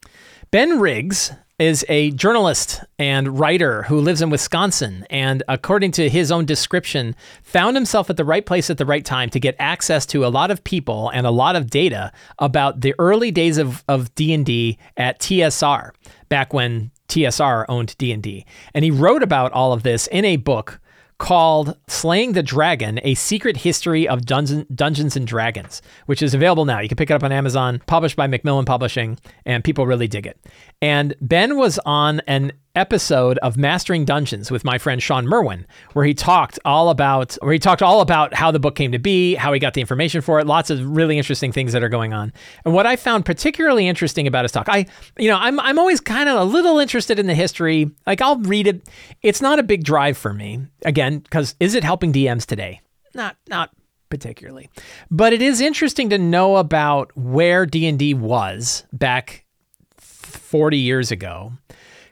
Ben 0.51 0.81
Riggs 0.81 1.33
is 1.59 1.85
a 1.89 2.13
journalist 2.13 2.85
and 2.99 3.39
writer 3.39 3.83
who 3.83 4.01
lives 4.01 4.23
in 4.23 4.31
Wisconsin, 4.31 5.05
and 5.11 5.43
according 5.49 5.91
to 5.91 6.09
his 6.09 6.31
own 6.31 6.45
description, 6.45 7.17
found 7.43 7.77
himself 7.77 8.09
at 8.09 8.17
the 8.17 8.25
right 8.25 8.47
place 8.47 8.71
at 8.71 8.79
the 8.79 8.87
right 8.87 9.05
time 9.05 9.29
to 9.31 9.41
get 9.41 9.57
access 9.59 10.07
to 10.07 10.25
a 10.25 10.29
lot 10.29 10.53
of 10.53 10.63
people 10.63 11.11
and 11.11 11.27
a 11.27 11.33
lot 11.33 11.57
of 11.57 11.69
data 11.69 12.13
about 12.39 12.81
the 12.81 12.95
early 12.99 13.33
days 13.33 13.59
of, 13.59 13.83
of 13.89 14.15
D&D 14.15 14.79
at 14.97 15.19
TSR, 15.19 15.91
back 16.29 16.55
when 16.55 16.93
TSR 17.09 17.65
owned 17.69 17.97
D&D. 17.99 18.45
And 18.75 18.85
he 18.85 18.91
wrote 18.91 19.23
about 19.23 19.53
all 19.53 19.73
of 19.73 19.83
this 19.83 20.07
in 20.09 20.25
a 20.25 20.37
book 20.37 20.81
called 21.19 21.77
Slaying 21.89 22.33
the 22.33 22.43
Dragon: 22.45 23.01
A 23.03 23.15
Secret 23.15 23.59
History 23.59 24.07
of 24.07 24.25
Dungeon, 24.25 24.67
Dungeons 24.73 25.17
and 25.17 25.27
Dragons, 25.27 25.83
which 26.07 26.23
is 26.23 26.33
available 26.33 26.65
now. 26.65 26.79
You 26.79 26.89
can 26.89 26.97
pick 26.97 27.11
it 27.11 27.15
up 27.15 27.25
on 27.25 27.33
Amazon, 27.33 27.83
published 27.87 28.15
by 28.15 28.29
Macmillan 28.29 28.65
Publishing, 28.65 29.19
and 29.45 29.65
people 29.65 29.85
really 29.85 30.07
dig 30.07 30.27
it. 30.27 30.39
And 30.81 31.15
Ben 31.21 31.57
was 31.57 31.81
on 31.85 32.21
an 32.29 32.53
episode 32.79 33.37
of 33.39 33.57
Mastering 33.57 34.05
Dungeons 34.05 34.51
with 34.51 34.65
my 34.65 34.79
friend 34.79 35.03
Shawn 35.03 35.27
Merwin, 35.27 35.67
where 35.93 36.05
he 36.05 36.15
talked 36.15 36.59
all 36.65 36.89
about 36.89 37.37
where 37.43 37.53
he 37.53 37.59
talked 37.59 37.83
all 37.83 38.01
about 38.01 38.33
how 38.33 38.51
the 38.51 38.61
book 38.61 38.77
came 38.77 38.93
to 38.93 38.99
be, 38.99 39.35
how 39.35 39.53
he 39.53 39.59
got 39.59 39.75
the 39.75 39.81
information 39.81 40.21
for 40.21 40.39
it, 40.39 40.47
lots 40.47 40.71
of 40.71 40.97
really 40.97 41.19
interesting 41.19 41.53
things 41.53 41.73
that 41.73 41.83
are 41.83 41.89
going 41.89 42.15
on. 42.15 42.33
And 42.65 42.73
what 42.73 42.87
I 42.87 42.97
found 42.97 43.27
particularly 43.27 43.89
interesting 43.89 44.27
about 44.27 44.45
his 44.45 44.53
talk, 44.53 44.69
I 44.69 44.87
you 45.19 45.29
know, 45.29 45.37
I'm 45.37 45.61
I'm 45.61 45.79
always 45.79 46.01
kind 46.01 46.29
of 46.29 46.39
a 46.39 46.45
little 46.45 46.79
interested 46.79 47.19
in 47.19 47.27
the 47.27 47.35
history. 47.35 47.91
Like 48.07 48.23
I'll 48.23 48.39
read 48.39 48.67
it. 48.67 48.89
It's 49.23 49.43
not 49.43 49.59
a 49.59 49.63
big 49.65 49.85
drive 49.85 50.17
for 50.17 50.33
me. 50.33 50.65
Again, 50.85 51.19
because 51.19 51.57
is 51.61 51.75
it 51.75 51.85
helping 51.85 52.13
DMs 52.13 52.47
today? 52.47 52.81
Not 53.15 53.37
not 53.49 53.71
particularly. 54.09 54.71
But 55.11 55.33
it 55.33 55.43
is 55.43 55.61
interesting 55.61 56.11
to 56.11 56.19
know 56.19 56.57
about 56.57 57.15
where 57.17 57.67
D&D 57.67 58.15
was 58.15 58.85
back 58.93 59.45
40 59.99 60.79
years 60.79 61.11
ago 61.11 61.53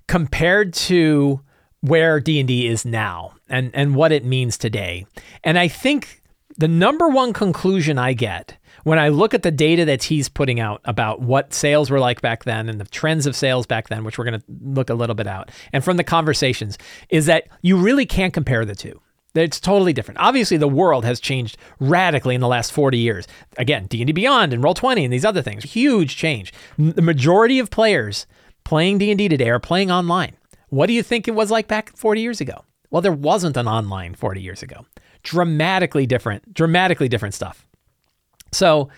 compared 0.09 0.73
to 0.73 1.41
where 1.81 2.21
D&D 2.21 2.67
is 2.67 2.85
now 2.85 3.35
and 3.49 3.71
and 3.75 3.95
what 3.95 4.13
it 4.13 4.25
means 4.25 4.59
today. 4.59 5.07
And 5.45 5.59
I 5.59 5.69
think 5.69 6.23
the 6.59 6.69
number 6.69 7.09
one 7.09 7.33
conclusion 7.33 7.99
I 7.99 8.13
get 8.13 8.57
when 8.85 8.99
I 8.99 9.09
look 9.09 9.35
at 9.35 9.43
the 9.43 9.51
data 9.51 9.85
that 9.85 10.05
he's 10.05 10.29
putting 10.29 10.61
out 10.61 10.81
about 10.85 11.21
what 11.21 11.53
sales 11.53 11.91
were 11.91 11.99
like 11.99 12.21
back 12.21 12.45
then 12.45 12.69
and 12.69 12.81
the 12.81 12.85
trends 12.85 13.27
of 13.27 13.37
sales 13.37 13.67
back 13.67 13.89
then, 13.89 14.05
which 14.05 14.17
we're 14.17 14.25
going 14.25 14.41
to 14.41 14.47
look 14.63 14.91
a 14.91 14.95
little 14.95 15.15
bit 15.15 15.27
out, 15.27 15.51
and 15.73 15.85
from 15.85 15.97
the 15.97 16.05
conversations, 16.05 16.79
is 17.09 17.27
that 17.27 17.49
you 17.63 17.77
really 17.77 18.07
can't 18.07 18.33
compare 18.33 18.65
the 18.65 18.75
two. 18.75 19.01
It's 19.35 19.61
totally 19.61 19.93
different. 19.93 20.19
Obviously, 20.21 20.57
the 20.57 20.69
world 20.69 21.05
has 21.05 21.21
changed 21.21 21.59
radically 21.79 22.35
in 22.35 22.41
the 22.41 22.49
last 22.49 22.73
40 22.73 22.97
years. 22.97 23.27
Again, 23.59 23.87
D&D 23.87 24.13
Beyond 24.13 24.55
and 24.55 24.63
Roll20 24.63 25.05
and 25.05 25.13
these 25.13 25.27
other 25.27 25.43
things, 25.43 25.65
huge 25.65 26.17
change. 26.17 26.55
The 26.79 27.03
majority 27.03 27.59
of 27.59 27.71
players 27.71 28.27
playing 28.67 28.99
D&D 28.99 29.29
today 29.29 29.49
are 29.49 29.61
playing 29.61 29.93
online. 29.93 30.37
What 30.71 30.89
do 30.89 30.93
you 30.93 31.05
think 31.05 31.29
it 31.29 31.37
was 31.37 31.53
like 31.53 31.69
back 31.69 31.97
40 31.97 32.21
years 32.21 32.41
ago? 32.41 32.65
Well, 32.91 33.01
there 33.01 33.13
wasn't 33.13 33.57
an 33.57 33.69
online 33.69 34.15
40 34.15 34.43
years 34.43 34.61
ago. 34.61 34.85
Dramatically 35.23 36.05
different, 36.05 36.53
dramatically 36.53 37.09
different 37.09 37.35
stuff. 37.35 37.65
So, 38.51 38.89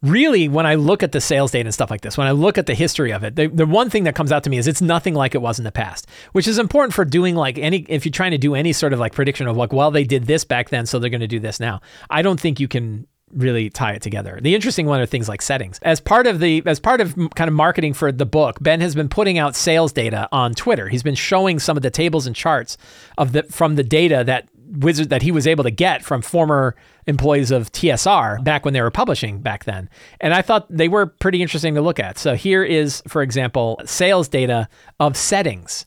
really, 0.00 0.48
when 0.48 0.64
I 0.64 0.76
look 0.76 1.02
at 1.02 1.12
the 1.12 1.20
sales 1.20 1.50
data 1.50 1.66
and 1.66 1.74
stuff 1.74 1.90
like 1.90 2.00
this, 2.00 2.16
when 2.16 2.26
I 2.26 2.30
look 2.30 2.56
at 2.56 2.64
the 2.64 2.74
history 2.74 3.12
of 3.12 3.22
it, 3.22 3.36
the, 3.36 3.48
the 3.48 3.66
one 3.66 3.90
thing 3.90 4.04
that 4.04 4.14
comes 4.14 4.32
out 4.32 4.44
to 4.44 4.50
me 4.50 4.56
is 4.56 4.66
it's 4.66 4.80
nothing 4.80 5.12
like 5.12 5.34
it 5.34 5.42
was 5.42 5.58
in 5.58 5.64
the 5.64 5.72
past, 5.72 6.08
which 6.32 6.48
is 6.48 6.58
important 6.58 6.94
for 6.94 7.04
doing 7.04 7.34
like 7.34 7.58
any, 7.58 7.84
if 7.90 8.06
you're 8.06 8.12
trying 8.12 8.30
to 8.30 8.38
do 8.38 8.54
any 8.54 8.72
sort 8.72 8.94
of 8.94 8.98
like 8.98 9.12
prediction 9.12 9.46
of 9.46 9.58
like, 9.58 9.74
well, 9.74 9.90
they 9.90 10.04
did 10.04 10.24
this 10.24 10.42
back 10.42 10.70
then, 10.70 10.86
so 10.86 10.98
they're 10.98 11.10
going 11.10 11.20
to 11.20 11.26
do 11.26 11.38
this 11.38 11.60
now. 11.60 11.82
I 12.08 12.22
don't 12.22 12.40
think 12.40 12.60
you 12.60 12.68
can 12.68 13.06
really 13.32 13.70
tie 13.70 13.92
it 13.92 14.02
together. 14.02 14.38
The 14.40 14.54
interesting 14.54 14.86
one 14.86 15.00
are 15.00 15.06
things 15.06 15.28
like 15.28 15.42
settings. 15.42 15.78
As 15.82 16.00
part 16.00 16.26
of 16.26 16.40
the 16.40 16.62
as 16.66 16.80
part 16.80 17.00
of 17.00 17.14
kind 17.34 17.48
of 17.48 17.54
marketing 17.54 17.94
for 17.94 18.12
the 18.12 18.26
book, 18.26 18.58
Ben 18.60 18.80
has 18.80 18.94
been 18.94 19.08
putting 19.08 19.38
out 19.38 19.56
sales 19.56 19.92
data 19.92 20.28
on 20.32 20.54
Twitter. 20.54 20.88
He's 20.88 21.02
been 21.02 21.14
showing 21.14 21.58
some 21.58 21.76
of 21.76 21.82
the 21.82 21.90
tables 21.90 22.26
and 22.26 22.36
charts 22.36 22.76
of 23.18 23.32
the 23.32 23.44
from 23.44 23.76
the 23.76 23.84
data 23.84 24.22
that 24.24 24.48
wizard 24.78 25.10
that 25.10 25.22
he 25.22 25.30
was 25.30 25.46
able 25.46 25.64
to 25.64 25.70
get 25.70 26.02
from 26.02 26.22
former 26.22 26.74
employees 27.06 27.50
of 27.50 27.70
TSR 27.72 28.42
back 28.42 28.64
when 28.64 28.72
they 28.72 28.80
were 28.80 28.90
publishing 28.90 29.40
back 29.40 29.64
then. 29.64 29.90
And 30.20 30.32
I 30.32 30.40
thought 30.40 30.66
they 30.70 30.88
were 30.88 31.06
pretty 31.06 31.42
interesting 31.42 31.74
to 31.74 31.82
look 31.82 32.00
at. 32.00 32.18
So 32.18 32.34
here 32.34 32.64
is 32.64 33.02
for 33.06 33.22
example, 33.22 33.80
sales 33.84 34.28
data 34.28 34.68
of 35.00 35.16
settings. 35.16 35.86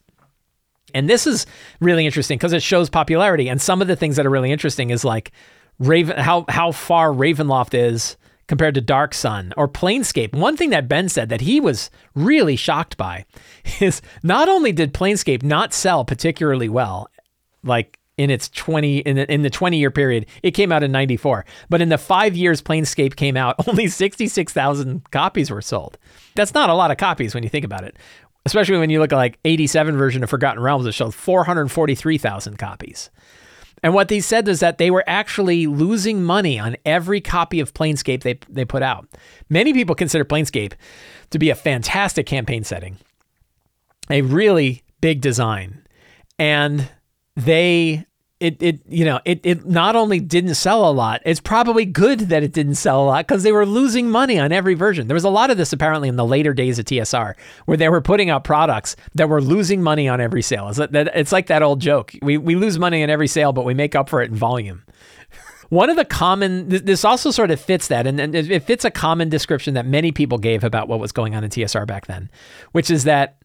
And 0.93 1.09
this 1.09 1.27
is 1.27 1.45
really 1.81 2.05
interesting 2.05 2.37
because 2.37 2.53
it 2.53 2.63
shows 2.63 2.89
popularity 2.89 3.49
and 3.49 3.61
some 3.61 3.81
of 3.81 3.87
the 3.87 3.95
things 3.95 4.15
that 4.15 4.25
are 4.25 4.29
really 4.29 4.51
interesting 4.51 4.91
is 4.91 5.03
like 5.03 5.31
Raven 5.79 6.17
how 6.17 6.45
how 6.47 6.71
far 6.71 7.11
Ravenloft 7.11 7.73
is 7.73 8.17
compared 8.47 8.75
to 8.75 8.81
Dark 8.81 9.13
Sun 9.13 9.53
or 9.57 9.67
Planescape. 9.67 10.35
One 10.35 10.55
thing 10.55 10.69
that 10.69 10.87
Ben 10.87 11.09
said 11.09 11.29
that 11.29 11.41
he 11.41 11.59
was 11.59 11.89
really 12.13 12.55
shocked 12.55 12.97
by 12.97 13.25
is 13.81 14.01
not 14.23 14.49
only 14.49 14.71
did 14.71 14.93
Planescape 14.93 15.43
not 15.43 15.73
sell 15.73 16.05
particularly 16.05 16.69
well, 16.69 17.09
like 17.63 17.99
in 18.17 18.29
its 18.29 18.47
20 18.49 18.99
in 18.99 19.15
the, 19.17 19.33
in 19.33 19.41
the 19.41 19.49
20 19.49 19.77
year 19.77 19.91
period, 19.91 20.25
it 20.43 20.51
came 20.51 20.71
out 20.71 20.83
in 20.83 20.91
94, 20.91 21.45
but 21.69 21.81
in 21.81 21.89
the 21.89 21.97
5 21.97 22.35
years 22.35 22.61
Planescape 22.61 23.15
came 23.15 23.35
out, 23.35 23.55
only 23.67 23.87
66,000 23.87 25.09
copies 25.11 25.51
were 25.51 25.61
sold. 25.61 25.97
That's 26.35 26.53
not 26.53 26.69
a 26.69 26.75
lot 26.75 26.91
of 26.91 26.97
copies 26.97 27.33
when 27.33 27.43
you 27.43 27.49
think 27.49 27.65
about 27.65 27.83
it. 27.83 27.97
Especially 28.47 28.77
when 28.77 28.91
you 28.91 28.99
look 28.99 29.11
at 29.11 29.15
like 29.15 29.39
87 29.43 29.97
version 29.97 30.23
of 30.23 30.29
Forgotten 30.29 30.61
Realms, 30.61 30.85
it 30.85 30.91
showed 30.91 31.15
443,000 31.15 32.59
copies. 32.59 33.09
And 33.85 33.93
what 33.93 34.07
they 34.07 34.19
said 34.19 34.47
is 34.47 34.61
that 34.61 34.79
they 34.79 34.89
were 34.89 35.03
actually 35.05 35.67
losing 35.67 36.23
money 36.23 36.57
on 36.57 36.75
every 36.85 37.21
copy 37.21 37.59
of 37.59 37.75
Planescape 37.75 38.23
they, 38.23 38.39
they 38.49 38.65
put 38.65 38.81
out. 38.81 39.07
Many 39.47 39.73
people 39.73 39.93
consider 39.93 40.25
Planescape 40.25 40.73
to 41.29 41.37
be 41.37 41.51
a 41.51 41.55
fantastic 41.55 42.25
campaign 42.25 42.63
setting, 42.63 42.97
a 44.09 44.23
really 44.23 44.81
big 45.01 45.21
design. 45.21 45.85
And 46.39 46.89
they 47.35 48.07
it 48.45 48.61
it 48.61 48.79
you 48.87 49.03
know 49.03 49.19
it 49.25 49.39
it 49.43 49.65
not 49.65 49.95
only 49.95 50.19
didn't 50.19 50.55
sell 50.55 50.89
a 50.89 50.91
lot 50.91 51.21
it's 51.25 51.39
probably 51.39 51.85
good 51.85 52.19
that 52.19 52.43
it 52.43 52.53
didn't 52.53 52.75
sell 52.75 53.03
a 53.03 53.05
lot 53.05 53.27
because 53.27 53.43
they 53.43 53.51
were 53.51 53.65
losing 53.65 54.09
money 54.09 54.37
on 54.39 54.51
every 54.51 54.75
version. 54.75 55.07
There 55.07 55.15
was 55.15 55.23
a 55.23 55.29
lot 55.29 55.49
of 55.49 55.57
this 55.57 55.73
apparently 55.73 56.09
in 56.09 56.15
the 56.15 56.25
later 56.25 56.53
days 56.53 56.77
of 56.77 56.85
tsr 56.85 57.35
where 57.65 57.77
they 57.77 57.89
were 57.89 58.01
putting 58.01 58.29
out 58.29 58.43
products 58.43 58.95
that 59.15 59.29
were 59.29 59.41
losing 59.41 59.81
money 59.81 60.07
on 60.07 60.21
every 60.21 60.41
sale. 60.41 60.69
It's, 60.69 60.79
it's 60.79 61.31
like 61.31 61.47
that 61.47 61.63
old 61.63 61.79
joke. 61.81 62.13
We, 62.21 62.37
we 62.37 62.55
lose 62.55 62.77
money 62.77 63.03
on 63.03 63.09
every 63.09 63.27
sale 63.27 63.53
but 63.53 63.65
we 63.65 63.73
make 63.73 63.95
up 63.95 64.09
for 64.09 64.21
it 64.21 64.29
in 64.29 64.35
volume. 64.35 64.83
One 65.69 65.89
of 65.89 65.95
the 65.95 66.05
common 66.05 66.69
this 66.69 67.03
also 67.03 67.31
sort 67.31 67.49
of 67.49 67.59
fits 67.59 67.87
that 67.87 68.05
and, 68.05 68.19
and 68.19 68.35
it 68.35 68.63
fits 68.63 68.85
a 68.85 68.91
common 68.91 69.29
description 69.29 69.73
that 69.73 69.85
many 69.85 70.11
people 70.11 70.37
gave 70.37 70.63
about 70.63 70.87
what 70.87 70.99
was 70.99 71.11
going 71.11 71.35
on 71.35 71.43
in 71.43 71.49
tsr 71.49 71.87
back 71.87 72.05
then 72.05 72.29
which 72.71 72.91
is 72.91 73.03
that 73.05 73.37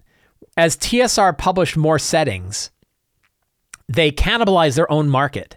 as 0.57 0.77
tsr 0.77 1.37
published 1.37 1.77
more 1.77 1.99
settings 1.99 2.71
they 3.91 4.11
cannibalize 4.13 4.75
their 4.77 4.91
own 4.91 5.09
market. 5.09 5.57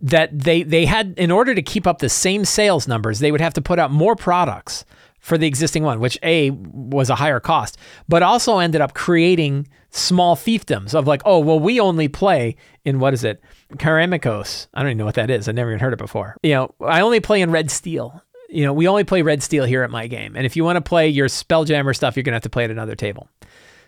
that 0.00 0.28
they 0.38 0.62
they 0.62 0.84
had 0.84 1.14
in 1.16 1.30
order 1.30 1.54
to 1.54 1.62
keep 1.62 1.86
up 1.86 1.98
the 2.00 2.08
same 2.08 2.44
sales 2.44 2.86
numbers, 2.86 3.18
they 3.18 3.32
would 3.32 3.40
have 3.40 3.54
to 3.54 3.62
put 3.62 3.78
out 3.78 3.90
more 3.90 4.14
products 4.14 4.84
for 5.20 5.38
the 5.38 5.46
existing 5.46 5.82
one, 5.82 5.98
which 6.00 6.18
a 6.22 6.50
was 6.50 7.10
a 7.10 7.14
higher 7.14 7.40
cost, 7.40 7.78
but 8.06 8.22
also 8.22 8.58
ended 8.58 8.80
up 8.80 8.94
creating 8.94 9.66
small 9.90 10.36
fiefdoms 10.36 10.94
of 10.94 11.06
like, 11.06 11.22
oh 11.24 11.38
well, 11.38 11.58
we 11.58 11.80
only 11.80 12.08
play 12.08 12.56
in 12.84 12.98
what 13.00 13.14
is 13.14 13.24
it, 13.24 13.40
Karameikos 13.74 14.68
I 14.74 14.82
don't 14.82 14.90
even 14.90 14.98
know 14.98 15.06
what 15.06 15.14
that 15.14 15.30
is. 15.30 15.48
I 15.48 15.52
never 15.52 15.70
even 15.70 15.80
heard 15.80 15.94
it 15.94 15.98
before. 15.98 16.36
You 16.42 16.54
know, 16.54 16.74
I 16.86 17.00
only 17.00 17.20
play 17.20 17.40
in 17.40 17.50
Red 17.50 17.70
Steel. 17.70 18.22
You 18.50 18.64
know, 18.64 18.72
we 18.74 18.86
only 18.86 19.02
play 19.02 19.22
Red 19.22 19.42
Steel 19.42 19.64
here 19.64 19.82
at 19.82 19.90
my 19.90 20.06
game, 20.06 20.36
and 20.36 20.44
if 20.46 20.54
you 20.56 20.62
want 20.62 20.76
to 20.76 20.82
play 20.82 21.08
your 21.08 21.26
Spelljammer 21.28 21.96
stuff, 21.96 22.16
you're 22.16 22.22
gonna 22.22 22.36
have 22.36 22.42
to 22.42 22.50
play 22.50 22.64
at 22.64 22.70
another 22.70 22.94
table. 22.94 23.28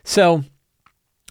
So 0.04 0.42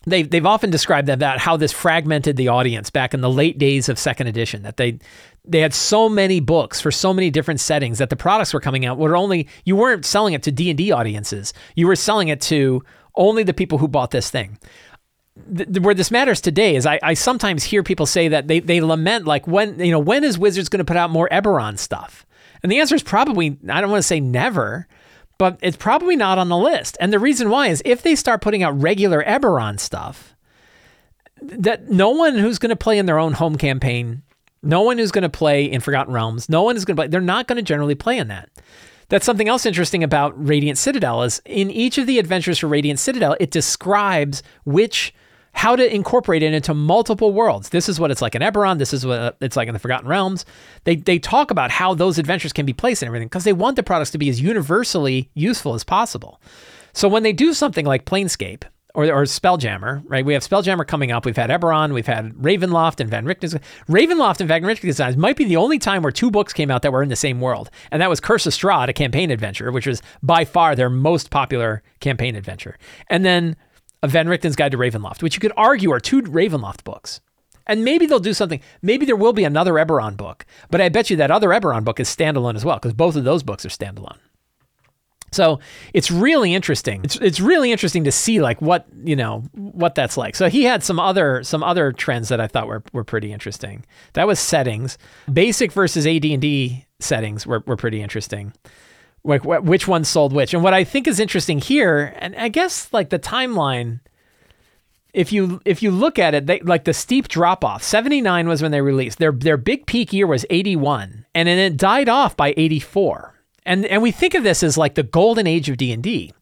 they've 0.08 0.30
they've 0.30 0.46
often 0.46 0.70
described 0.70 1.08
that 1.08 1.40
how 1.40 1.58
this 1.58 1.72
fragmented 1.72 2.38
the 2.38 2.48
audience 2.48 2.90
back 2.90 3.14
in 3.14 3.22
the 3.22 3.30
late 3.30 3.58
days 3.58 3.90
of 3.90 4.00
second 4.00 4.28
edition 4.28 4.64
that 4.64 4.78
they 4.78 4.98
they 5.46 5.60
had 5.60 5.74
so 5.74 6.10
many 6.10 6.40
books 6.40 6.82
for 6.82 6.92
so 6.92 7.14
many 7.14 7.30
different 7.30 7.60
settings 7.60 8.00
that 8.00 8.10
the 8.10 8.16
products 8.16 8.54
were 8.54 8.60
coming 8.60 8.86
out 8.86 8.98
were 8.98 9.16
only 9.16 9.48
you 9.66 9.76
weren't 9.76 10.06
selling 10.06 10.34
it 10.34 10.44
to 10.44 10.52
D&D 10.52 10.92
audiences. 10.92 11.54
You 11.76 11.88
were 11.88 11.96
selling 11.96 12.30
it 12.30 12.42
to 12.42 12.84
only 13.16 13.44
the 13.44 13.54
people 13.54 13.78
who 13.78 13.88
bought 13.88 14.12
this 14.12 14.30
thing. 14.30 14.58
The, 15.36 15.80
where 15.82 15.94
this 15.94 16.10
matters 16.10 16.42
today 16.42 16.76
is 16.76 16.86
I, 16.86 17.00
I 17.04 17.14
sometimes 17.14 17.64
hear 17.64 17.84
people 17.84 18.08
say 18.08 18.28
that 18.28 18.48
they, 18.48 18.60
they 18.60 18.82
lament 18.82 19.26
like 19.26 19.46
when 19.48 19.80
you 19.80 19.92
know 19.92 20.00
when 20.00 20.24
is 20.24 20.40
Wizards 20.40 20.70
going 20.70 20.80
to 20.80 20.86
put 20.86 20.98
out 20.98 21.12
more 21.12 21.30
Eberron 21.30 21.78
stuff? 21.78 22.26
And 22.64 22.72
the 22.72 22.80
answer 22.80 22.96
is 22.96 23.04
probably 23.04 23.58
I 23.70 23.82
don't 23.82 23.92
want 23.92 24.02
to 24.02 24.08
say 24.08 24.20
never 24.20 24.88
but 25.38 25.58
it's 25.62 25.78
probably 25.78 26.16
not 26.16 26.38
on 26.38 26.50
the 26.50 26.58
list. 26.58 26.98
And 27.00 27.14
the 27.14 27.20
reason 27.20 27.50
why 27.50 27.68
is 27.68 27.82
if 27.86 28.02
they 28.02 28.16
start 28.16 28.42
putting 28.42 28.64
out 28.64 28.82
regular 28.82 29.24
Eberron 29.24 29.80
stuff, 29.80 30.36
that 31.42 31.90
no 31.90 32.10
one 32.10 32.38
who's 32.38 32.60
going 32.60 32.70
to 32.70 32.76
play 32.76 32.98
in 32.98 33.06
their 33.06 33.20
own 33.20 33.34
home 33.34 33.58
campaign, 33.58 34.24
no 34.64 34.82
one 34.82 34.98
who's 34.98 35.12
going 35.12 35.24
to 35.24 35.30
play 35.30 35.66
in 35.66 35.82
Forgotten 35.82 36.14
Realms, 36.14 36.50
no 36.50 36.64
one 36.64 36.76
is 36.76 36.86
going 36.86 36.96
to 36.96 37.02
play, 37.02 37.08
they're 37.08 37.22
not 37.22 37.48
going 37.48 37.58
to 37.58 37.64
generally 37.64 37.96
play 37.96 38.18
in 38.18 38.28
that. 38.30 38.50
That's 39.10 39.26
something 39.26 39.48
else 39.48 39.66
interesting 39.66 40.04
about 40.04 40.34
Radiant 40.36 40.78
Citadel 40.78 41.24
is 41.24 41.42
in 41.46 41.72
each 41.72 41.98
of 41.98 42.08
the 42.08 42.20
adventures 42.20 42.60
for 42.60 42.68
Radiant 42.68 43.00
Citadel, 43.00 43.38
it 43.40 43.52
describes 43.52 44.44
which 44.66 45.14
how 45.58 45.76
to 45.76 45.94
incorporate 45.94 46.44
it 46.44 46.54
into 46.54 46.72
multiple 46.76 47.34
worlds. 47.34 47.70
This 47.70 47.90
is 47.90 48.00
what 48.00 48.12
it's 48.12 48.22
like 48.22 48.36
in 48.36 48.44
Eberron. 48.44 48.78
This 48.78 48.94
is 48.94 49.08
what 49.08 49.20
uh, 49.20 49.32
it's 49.42 49.58
like 49.58 49.68
in 49.68 49.74
the 49.74 49.80
Forgotten 49.80 50.08
Realms. 50.08 50.46
They 50.84 50.98
they 50.98 51.18
talk 51.18 51.50
about 51.50 51.72
how 51.72 51.96
those 51.96 52.20
adventures 52.20 52.54
can 52.54 52.66
be 52.66 52.74
placed 52.74 53.02
and 53.02 53.08
everything 53.08 53.28
because 53.28 53.44
they 53.44 53.54
want 53.54 53.76
the 53.76 53.82
products 53.82 54.12
to 54.12 54.20
be 54.20 54.30
as 54.30 54.40
universally 54.40 55.32
useful 55.34 55.74
as 55.74 55.84
possible. 55.84 56.40
So 56.94 57.10
when 57.10 57.24
they 57.24 57.34
do 57.34 57.56
something 57.56 57.88
like 57.88 58.06
Planescape 58.06 58.66
or, 58.94 59.06
or 59.06 59.24
Spelljammer, 59.24 60.04
right? 60.06 60.24
We 60.24 60.34
have 60.34 60.44
Spelljammer 60.44 60.86
coming 60.86 61.12
up. 61.12 61.26
We've 61.26 61.36
had 61.36 61.50
Eberron, 61.50 61.92
we've 61.92 62.06
had 62.06 62.34
Ravenloft 62.34 63.00
and 63.00 63.10
Van 63.10 63.26
Richten's. 63.26 63.56
Ravenloft 63.90 64.40
and 64.40 64.48
Van 64.48 64.62
Richten's 64.62 64.82
designs 64.82 65.18
might 65.18 65.38
be 65.38 65.46
the 65.46 65.58
only 65.58 65.80
time 65.80 66.04
where 66.04 66.12
two 66.12 66.30
books 66.30 66.54
came 66.54 66.70
out 66.70 66.84
that 66.84 66.92
were 66.92 67.04
in 67.04 67.10
the 67.10 67.16
same 67.16 67.42
world, 67.42 67.72
and 67.92 68.00
that 68.02 68.10
was 68.10 68.20
Curse 68.20 68.46
of 68.46 68.54
Strahd, 68.54 68.90
a 68.90 68.94
campaign 68.94 69.32
adventure, 69.32 69.72
which 69.72 69.88
was 69.88 70.04
by 70.22 70.46
far 70.46 70.76
their 70.76 70.90
most 70.90 71.32
popular 71.32 71.82
campaign 72.00 72.36
adventure. 72.36 72.78
And 73.10 73.26
then 73.26 73.56
Van 74.10 74.28
Richten's 74.28 74.56
Guide 74.56 74.72
to 74.72 74.78
Ravenloft, 74.78 75.22
which 75.22 75.36
you 75.36 75.40
could 75.40 75.54
argue 75.58 75.92
are 75.92 76.00
two 76.00 76.22
Ravenloft 76.22 76.84
books. 76.84 77.22
And 77.66 77.84
maybe 77.84 78.06
they'll 78.06 78.20
do 78.20 78.34
something. 78.34 78.62
Maybe 78.82 79.06
there 79.06 79.16
will 79.16 79.34
be 79.34 79.44
another 79.44 79.74
Eberron 79.74 80.16
book, 80.16 80.46
but 80.72 80.80
I 80.80 80.90
bet 80.90 81.10
you 81.10 81.18
that 81.18 81.32
other 81.32 81.50
Eberron 81.50 81.84
book 81.84 82.00
is 82.00 82.14
standalone 82.14 82.56
as 82.56 82.64
well, 82.64 82.78
because 82.78 82.94
both 82.94 83.16
of 83.16 83.26
those 83.26 83.44
books 83.44 83.66
are 83.66 83.70
standalone. 83.70 84.18
So 85.32 85.60
it's 85.94 86.10
really 86.10 86.54
interesting. 86.54 87.02
It's, 87.04 87.18
it's 87.18 87.42
really 87.42 87.74
interesting 87.74 88.06
to 88.06 88.12
see 88.12 88.40
like 88.40 88.62
what 88.62 88.86
you 89.04 89.16
know 89.16 89.44
what 89.54 89.96
that's 89.96 90.16
like. 90.16 90.36
So 90.36 90.50
he 90.50 90.64
had 90.64 90.84
some 90.84 91.00
other 91.00 91.44
some 91.44 91.64
other 91.64 91.92
trends 91.92 92.30
that 92.30 92.40
I 92.40 92.48
thought 92.48 92.68
were, 92.68 92.84
were 92.94 93.04
pretty 93.04 93.34
interesting. 93.34 93.86
That 94.14 94.28
was 94.28 94.40
settings, 94.40 94.98
basic 95.32 95.74
versus 95.74 96.08
AD 96.08 96.24
and 96.24 96.42
D 96.42 96.86
settings 97.00 97.46
were, 97.46 97.62
were 97.68 97.76
pretty 97.76 98.02
interesting 98.02 98.54
like 99.24 99.44
which 99.44 99.88
one 99.88 100.04
sold 100.04 100.34
which. 100.34 100.54
And 100.54 100.64
what 100.64 100.74
I 100.74 100.84
think 100.84 101.08
is 101.08 101.20
interesting 101.20 101.60
here, 101.60 102.14
and 102.18 102.36
I 102.36 102.48
guess 102.48 102.92
like 102.94 103.10
the 103.10 103.20
timeline, 103.20 104.00
if 105.14 105.32
you 105.32 105.62
if 105.66 105.82
you 105.82 105.92
look 105.92 106.20
at 106.20 106.34
it, 106.34 106.46
they 106.46 106.60
like 106.62 106.86
the 106.86 106.94
steep 106.94 107.28
drop 107.28 107.64
off. 107.64 107.84
79 107.84 108.48
was 108.48 108.62
when 108.62 108.72
they 108.72 108.82
released. 108.82 109.20
Their 109.20 109.32
their 109.32 109.58
big 109.58 109.86
peak 109.86 110.14
year 110.14 110.28
was 110.28 110.46
81, 110.50 111.26
and 111.34 111.48
then 111.48 111.58
it 111.58 111.78
died 111.78 112.10
off 112.10 112.38
by 112.38 112.54
84. 112.56 113.34
And 113.66 113.86
and 113.86 114.02
we 114.02 114.12
think 114.12 114.34
of 114.34 114.44
this 114.44 114.64
as 114.64 114.78
like 114.78 114.96
the 114.96 115.04
golden 115.04 115.46
age 115.46 115.70
of 115.70 115.78
D&D. 115.78 116.34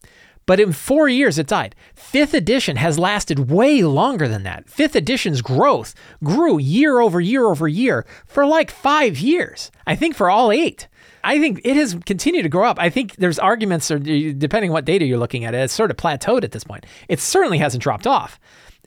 But 0.45 0.59
in 0.59 0.73
four 0.73 1.09
years, 1.09 1.39
it 1.39 1.47
died. 1.47 1.75
Fifth 1.95 2.33
edition 2.33 2.77
has 2.77 2.99
lasted 2.99 3.49
way 3.49 3.81
longer 3.83 4.27
than 4.27 4.43
that. 4.43 4.69
Fifth 4.69 4.95
edition's 4.95 5.41
growth 5.41 5.95
grew 6.23 6.59
year 6.59 6.99
over 6.99 7.19
year 7.19 7.45
over 7.45 7.67
year 7.67 8.05
for 8.27 8.45
like 8.45 8.69
five 8.69 9.17
years. 9.17 9.71
I 9.87 9.95
think 9.95 10.15
for 10.15 10.29
all 10.29 10.51
eight. 10.51 10.87
I 11.23 11.39
think 11.39 11.61
it 11.63 11.75
has 11.75 11.97
continued 12.05 12.43
to 12.43 12.49
grow 12.49 12.69
up. 12.69 12.77
I 12.79 12.91
think 12.91 13.15
there's 13.15 13.39
arguments, 13.39 13.89
or 13.89 13.97
depending 13.97 14.69
on 14.69 14.73
what 14.73 14.85
data 14.85 15.05
you're 15.05 15.17
looking 15.17 15.43
at, 15.43 15.55
it's 15.55 15.73
sort 15.73 15.89
of 15.89 15.97
plateaued 15.97 16.43
at 16.43 16.51
this 16.51 16.63
point. 16.63 16.85
It 17.09 17.19
certainly 17.19 17.57
hasn't 17.57 17.81
dropped 17.81 18.05
off. 18.05 18.39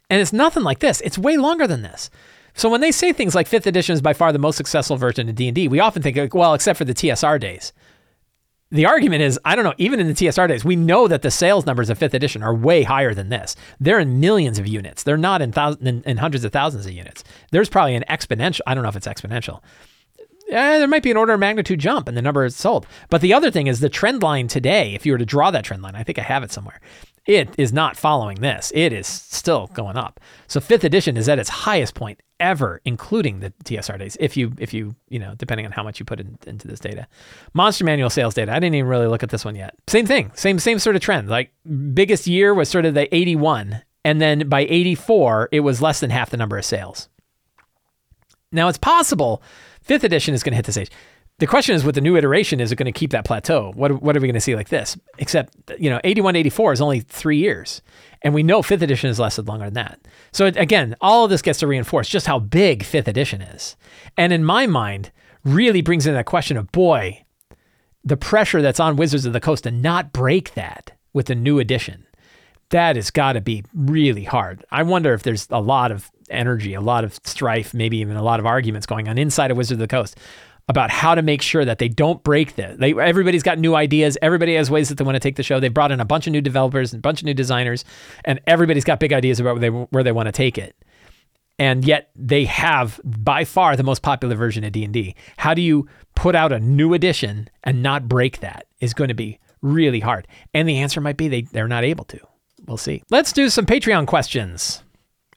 And 0.09 0.21
it's 0.21 0.33
nothing 0.33 0.63
like 0.63 0.79
this. 0.79 1.01
It's 1.01 1.19
way 1.19 1.37
longer 1.37 1.67
than 1.67 1.83
this. 1.83 2.11
So 2.55 2.69
when 2.69 2.81
they 2.81 2.93
say 2.93 3.13
things 3.13 3.35
like 3.35 3.49
fifth 3.49 3.67
edition 3.67 3.93
is 3.93 4.01
by 4.01 4.13
far 4.13 4.33
the 4.33 4.39
most 4.39 4.57
successful 4.57 4.97
version 4.97 5.29
of 5.29 5.35
D&D, 5.35 5.69
we 5.69 5.81
often 5.81 6.03
think, 6.03 6.35
well, 6.35 6.55
except 6.55 6.79
for 6.79 6.85
the 6.85 6.95
TSR 6.95 7.41
days. 7.41 7.73
The 8.71 8.85
argument 8.85 9.23
is, 9.23 9.41
I 9.47 9.57
don't 9.57 9.64
know, 9.64 9.75
even 9.79 9.99
in 9.99 10.09
the 10.09 10.12
TSR 10.12 10.47
days, 10.47 10.64
we 10.64 10.77
know 10.77 11.09
that 11.09 11.23
the 11.23 11.31
sales 11.31 11.64
numbers 11.64 11.89
of 11.89 11.97
fifth 11.97 12.12
edition 12.12 12.43
are 12.43 12.55
way 12.55 12.83
higher 12.83 13.14
than 13.14 13.31
this. 13.31 13.57
They're 13.81 13.99
in 13.99 14.21
millions 14.21 14.59
of 14.59 14.66
units. 14.66 15.05
They're 15.05 15.16
not 15.16 15.41
in, 15.41 15.53
thousands, 15.53 15.89
in, 15.89 16.03
in 16.03 16.16
hundreds 16.19 16.45
of 16.45 16.53
thousands 16.53 16.85
of 16.85 16.93
units. 16.93 17.25
There's 17.51 17.71
probably 17.71 17.95
an 17.95 18.05
exponential, 18.11 18.61
I 18.66 18.75
don't 18.75 18.83
know 18.83 18.91
if 18.91 18.97
it's 18.97 19.07
exponential, 19.07 19.62
eh, 20.51 20.79
there 20.79 20.89
might 20.89 21.03
be 21.03 21.11
an 21.11 21.16
order 21.16 21.33
of 21.33 21.41
magnitude 21.41 21.81
jump 21.81 22.09
in 22.09 22.14
the 22.14 22.21
number 22.21 22.47
sold. 22.51 22.87
But 23.09 23.23
the 23.23 23.33
other 23.33 23.51
thing 23.51 23.69
is 23.69 23.81
the 23.81 23.89
trend 23.89 24.23
line 24.23 24.49
today, 24.49 24.95
if 24.95 25.07
you 25.07 25.12
were 25.12 25.19
to 25.19 25.27
draw 25.27 25.51
that 25.51 25.64
trend 25.64 25.83
line, 25.83 25.95
I 25.95 26.03
think 26.03 26.19
I 26.19 26.23
have 26.23 26.43
it 26.43 26.53
somewhere, 26.53 26.81
it 27.25 27.49
is 27.57 27.73
not 27.73 27.97
following 27.97 28.41
this. 28.41 28.71
It 28.75 28.93
is 28.93 29.07
still 29.07 29.69
going 29.69 29.97
up. 29.97 30.21
So 30.47 30.61
fifth 30.61 30.85
edition 30.85 31.16
is 31.16 31.29
at 31.29 31.39
its 31.39 31.49
highest 31.49 31.95
point 31.95 32.21
ever, 32.41 32.80
including 32.84 33.41
the 33.41 33.53
TSR 33.64 33.99
days. 33.99 34.16
If 34.20 34.36
you, 34.36 34.53
if 34.59 34.72
you, 34.72 34.95
you 35.09 35.18
know, 35.18 35.34
depending 35.36 35.66
on 35.66 35.72
how 35.72 35.82
much 35.82 35.99
you 35.99 36.05
put 36.05 36.20
in, 36.20 36.39
into 36.47 36.68
this 36.68 36.80
data, 36.80 37.07
Monster 37.55 37.84
Manual 37.84 38.11
sales 38.11 38.34
data. 38.34 38.53
I 38.53 38.59
didn't 38.59 38.74
even 38.74 38.89
really 38.89 39.07
look 39.07 39.22
at 39.22 39.30
this 39.30 39.45
one 39.45 39.57
yet. 39.57 39.74
Same 39.89 40.07
thing, 40.07 40.30
same 40.34 40.59
same 40.59 40.78
sort 40.78 40.97
of 40.97 41.03
trend. 41.03 41.28
Like 41.28 41.53
biggest 41.95 42.26
year 42.26 42.55
was 42.55 42.68
sort 42.68 42.84
of 42.84 42.95
the 42.95 43.14
81, 43.14 43.82
and 44.05 44.20
then 44.20 44.49
by 44.49 44.61
84, 44.61 45.49
it 45.53 45.61
was 45.61 45.82
less 45.82 46.01
than 46.01 46.11
half 46.11 46.30
the 46.30 46.36
number 46.36 46.57
of 46.57 46.64
sales. 46.64 47.09
Now 48.51 48.68
it's 48.68 48.78
possible 48.78 49.43
Fifth 49.89 50.05
edition 50.05 50.34
is 50.34 50.43
going 50.43 50.53
to 50.53 50.57
hit 50.57 50.66
this 50.66 50.76
age. 50.76 50.91
The 51.39 51.47
question 51.47 51.74
is, 51.74 51.82
with 51.82 51.95
the 51.95 52.03
new 52.03 52.14
iteration, 52.14 52.61
is 52.61 52.70
it 52.70 52.76
going 52.76 52.93
to 52.93 52.99
keep 52.99 53.12
that 53.12 53.24
plateau? 53.24 53.72
What, 53.74 54.03
what 54.03 54.14
are 54.14 54.20
we 54.20 54.28
going 54.28 54.34
to 54.34 54.41
see 54.41 54.55
like 54.55 54.68
this? 54.68 54.99
Except, 55.16 55.55
you 55.78 55.89
know, 55.89 55.99
81, 56.05 56.36
84 56.36 56.74
is 56.74 56.80
only 56.82 57.01
three 57.01 57.39
years. 57.39 57.80
And 58.23 58.35
we 58.35 58.43
know 58.43 58.62
fifth 58.62 58.83
edition 58.83 59.09
has 59.09 59.21
lasted 59.21 59.47
longer 59.47 59.66
than 59.66 59.75
that. 59.75 60.01
So 60.33 60.47
again, 60.47 60.97
all 61.01 61.25
of 61.25 61.31
this 61.31 61.43
gets 61.43 61.61
to 61.61 61.66
reinforce 61.66 62.09
just 62.09 62.27
how 62.27 62.39
big 62.39 62.83
fifth 62.83 63.09
edition 63.09 63.41
is. 63.41 63.77
And 64.16 64.33
in 64.33 64.45
my 64.45 64.66
mind, 64.66 65.12
really 65.45 65.83
brings 65.83 66.07
in 66.07 66.14
that 66.14 66.27
question 66.27 66.57
of, 66.57 66.73
boy, 66.73 67.25
the 68.05 68.16
pressure 68.16 68.62
that's 68.62 68.81
on 68.81 68.97
Wizards 68.97 69.27
of 69.27 69.33
the 69.33 69.41
Coast 69.41 69.64
to 69.64 69.71
not 69.71 70.12
break 70.12 70.55
that 70.55 70.93
with 71.12 71.27
the 71.27 71.35
new 71.35 71.59
edition. 71.59 72.07
That 72.71 72.97
has 72.97 73.11
got 73.11 73.33
to 73.33 73.41
be 73.41 73.64
really 73.75 74.25
hard. 74.25 74.64
I 74.71 74.83
wonder 74.83 75.14
if 75.14 75.23
there's 75.23 75.47
a 75.51 75.61
lot 75.61 75.91
of 75.91 76.11
energy, 76.29 76.75
a 76.75 76.81
lot 76.81 77.05
of 77.05 77.19
strife, 77.25 77.73
maybe 77.73 77.99
even 77.99 78.16
a 78.16 78.23
lot 78.23 78.41
of 78.41 78.47
arguments 78.47 78.87
going 78.87 79.09
on 79.09 79.16
inside 79.16 79.51
of 79.51 79.57
Wizard 79.57 79.77
of 79.77 79.81
the 79.81 79.89
Coast 79.89 80.19
about 80.69 80.91
how 80.91 81.14
to 81.14 81.23
make 81.23 81.41
sure 81.41 81.64
that 81.64 81.79
they 81.79 81.89
don't 81.89 82.23
break 82.23 82.57
this. 82.57 82.77
They, 82.79 82.93
everybody's 82.93 83.43
got 83.43 83.59
new 83.59 83.75
ideas. 83.75 84.19
Everybody 84.21 84.55
has 84.55 84.71
ways 84.71 84.89
that 84.91 84.99
they 84.99 85.05
want 85.05 85.16
to 85.16 85.21
take 85.21 85.37
the 85.37 85.43
show. 85.43 85.61
They 85.61 85.69
brought 85.69 85.93
in 85.93 86.01
a 86.01 86.05
bunch 86.05 86.27
of 86.27 86.33
new 86.33 86.43
developers 86.43 86.93
and 86.93 87.01
a 87.01 87.03
bunch 87.03 87.21
of 87.21 87.27
new 87.27 87.35
designers, 87.35 87.85
and 88.25 88.41
everybody's 88.47 88.85
got 88.85 89.01
big 89.01 89.12
ideas 89.12 89.41
about 89.41 89.55
where 89.55 89.61
they, 89.61 89.69
where 89.71 90.03
they 90.03 90.12
want 90.12 90.27
to 90.27 90.33
take 90.33 90.59
it. 90.59 90.77
And 91.59 91.85
yet 91.85 92.11
they 92.14 92.45
have 92.45 93.01
by 93.05 93.45
far 93.45 93.75
the 93.75 93.83
most 93.83 94.03
popular 94.03 94.37
version 94.37 94.62
of 94.62 94.71
D&D. 94.71 95.16
How 95.39 95.55
do 95.55 95.62
you 95.62 95.89
put 96.14 96.35
out 96.35 96.53
a 96.53 96.61
new 96.61 96.95
edition 96.95 97.49
and 97.64 97.83
not 97.83 98.09
break 98.09 98.41
that 98.41 98.66
is 98.81 98.95
going 98.95 99.09
to 99.09 99.14
be 99.14 99.41
really 99.62 100.01
hard. 100.01 100.27
And 100.55 100.69
the 100.69 100.79
answer 100.79 101.01
might 101.01 101.16
be 101.16 101.29
they, 101.29 101.43
they're 101.43 101.69
not 101.69 101.85
able 101.85 102.05
to. 102.07 102.21
We'll 102.66 102.77
see. 102.77 103.03
Let's 103.11 103.33
do 103.33 103.49
some 103.49 103.66
Patreon 103.66 104.07
questions. 104.07 104.83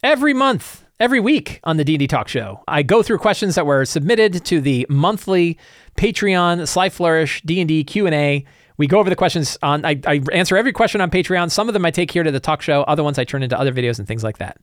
Every 0.04 0.34
month, 0.34 0.84
every 1.02 1.20
week 1.20 1.60
on 1.64 1.78
the 1.78 1.84
D&D 1.84 2.08
Talk 2.08 2.28
Show, 2.28 2.64
I 2.68 2.84
go 2.84 3.02
through 3.02 3.18
questions 3.18 3.56
that 3.56 3.66
were 3.66 3.84
submitted 3.86 4.46
to 4.46 4.62
the 4.62 4.86
monthly 4.88 5.58
Patreon 5.98 6.68
Sly 6.68 6.90
Flourish 6.90 7.42
D&D 7.42 7.84
Q&A. 7.84 8.46
We 8.78 8.88
go 8.88 9.00
over 9.00 9.10
the 9.10 9.16
questions 9.16 9.58
on. 9.62 9.84
I, 9.84 10.00
I 10.06 10.22
answer 10.32 10.56
every 10.56 10.72
question 10.72 11.02
on 11.02 11.10
Patreon. 11.10 11.52
Some 11.52 11.68
of 11.68 11.74
them 11.74 11.86
I 11.86 11.92
take 11.92 12.12
here 12.12 12.24
to 12.24 12.32
the 12.32 12.40
talk 12.40 12.62
show. 12.62 12.84
Other 12.84 13.04
ones 13.04 13.20
I 13.20 13.24
turn 13.24 13.44
into 13.44 13.60
other 13.60 13.74
videos 13.74 14.00
and 14.00 14.08
things 14.08 14.24
like 14.24 14.38
that. 14.38 14.60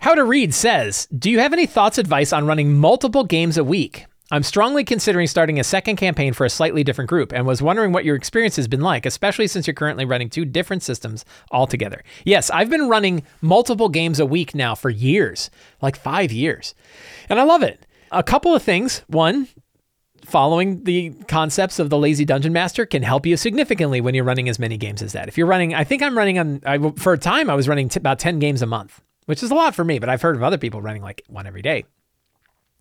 How 0.00 0.14
to 0.14 0.24
Read 0.24 0.52
says, 0.52 1.06
"Do 1.16 1.30
you 1.30 1.38
have 1.38 1.52
any 1.52 1.64
thoughts, 1.64 1.96
advice 1.96 2.32
on 2.32 2.46
running 2.46 2.74
multiple 2.74 3.24
games 3.24 3.56
a 3.56 3.64
week? 3.64 4.06
I'm 4.30 4.42
strongly 4.42 4.84
considering 4.84 5.26
starting 5.26 5.60
a 5.60 5.64
second 5.64 5.96
campaign 5.96 6.32
for 6.32 6.46
a 6.46 6.50
slightly 6.50 6.82
different 6.82 7.10
group 7.10 7.30
and 7.32 7.46
was 7.46 7.60
wondering 7.60 7.92
what 7.92 8.06
your 8.06 8.16
experience 8.16 8.56
has 8.56 8.66
been 8.66 8.80
like, 8.80 9.04
especially 9.04 9.46
since 9.46 9.66
you're 9.66 9.74
currently 9.74 10.06
running 10.06 10.30
two 10.30 10.46
different 10.46 10.82
systems 10.82 11.26
altogether. 11.50 12.02
Yes, 12.24 12.48
I've 12.48 12.70
been 12.70 12.88
running 12.88 13.22
multiple 13.42 13.90
games 13.90 14.18
a 14.18 14.26
week 14.26 14.54
now 14.54 14.74
for 14.74 14.88
years, 14.88 15.50
like 15.82 15.94
five 15.94 16.32
years, 16.32 16.74
and 17.28 17.38
I 17.38 17.42
love 17.42 17.62
it. 17.62 17.86
a 18.10 18.22
couple 18.22 18.54
of 18.54 18.62
things. 18.62 19.02
One, 19.08 19.46
following 20.24 20.84
the 20.84 21.10
concepts 21.28 21.78
of 21.78 21.90
the 21.90 21.98
lazy 21.98 22.24
dungeon 22.24 22.52
master 22.52 22.86
can 22.86 23.02
help 23.02 23.26
you 23.26 23.36
significantly 23.36 24.00
when 24.00 24.14
you're 24.14 24.24
running 24.24 24.48
as 24.48 24.58
many 24.58 24.78
games 24.78 25.02
as 25.02 25.12
that. 25.12 25.28
If 25.28 25.36
you're 25.36 25.46
running, 25.46 25.74
I 25.74 25.84
think 25.84 26.02
I'm 26.02 26.16
running 26.16 26.38
on, 26.38 26.62
I, 26.64 26.78
for 26.96 27.12
a 27.12 27.18
time, 27.18 27.50
I 27.50 27.54
was 27.54 27.68
running 27.68 27.90
t- 27.90 27.98
about 27.98 28.18
10 28.20 28.38
games 28.38 28.62
a 28.62 28.66
month, 28.66 29.02
which 29.26 29.42
is 29.42 29.50
a 29.50 29.54
lot 29.54 29.74
for 29.74 29.84
me, 29.84 29.98
but 29.98 30.08
I've 30.08 30.22
heard 30.22 30.36
of 30.36 30.42
other 30.42 30.56
people 30.58 30.80
running 30.80 31.02
like 31.02 31.22
one 31.28 31.46
every 31.46 31.60
day. 31.62 31.84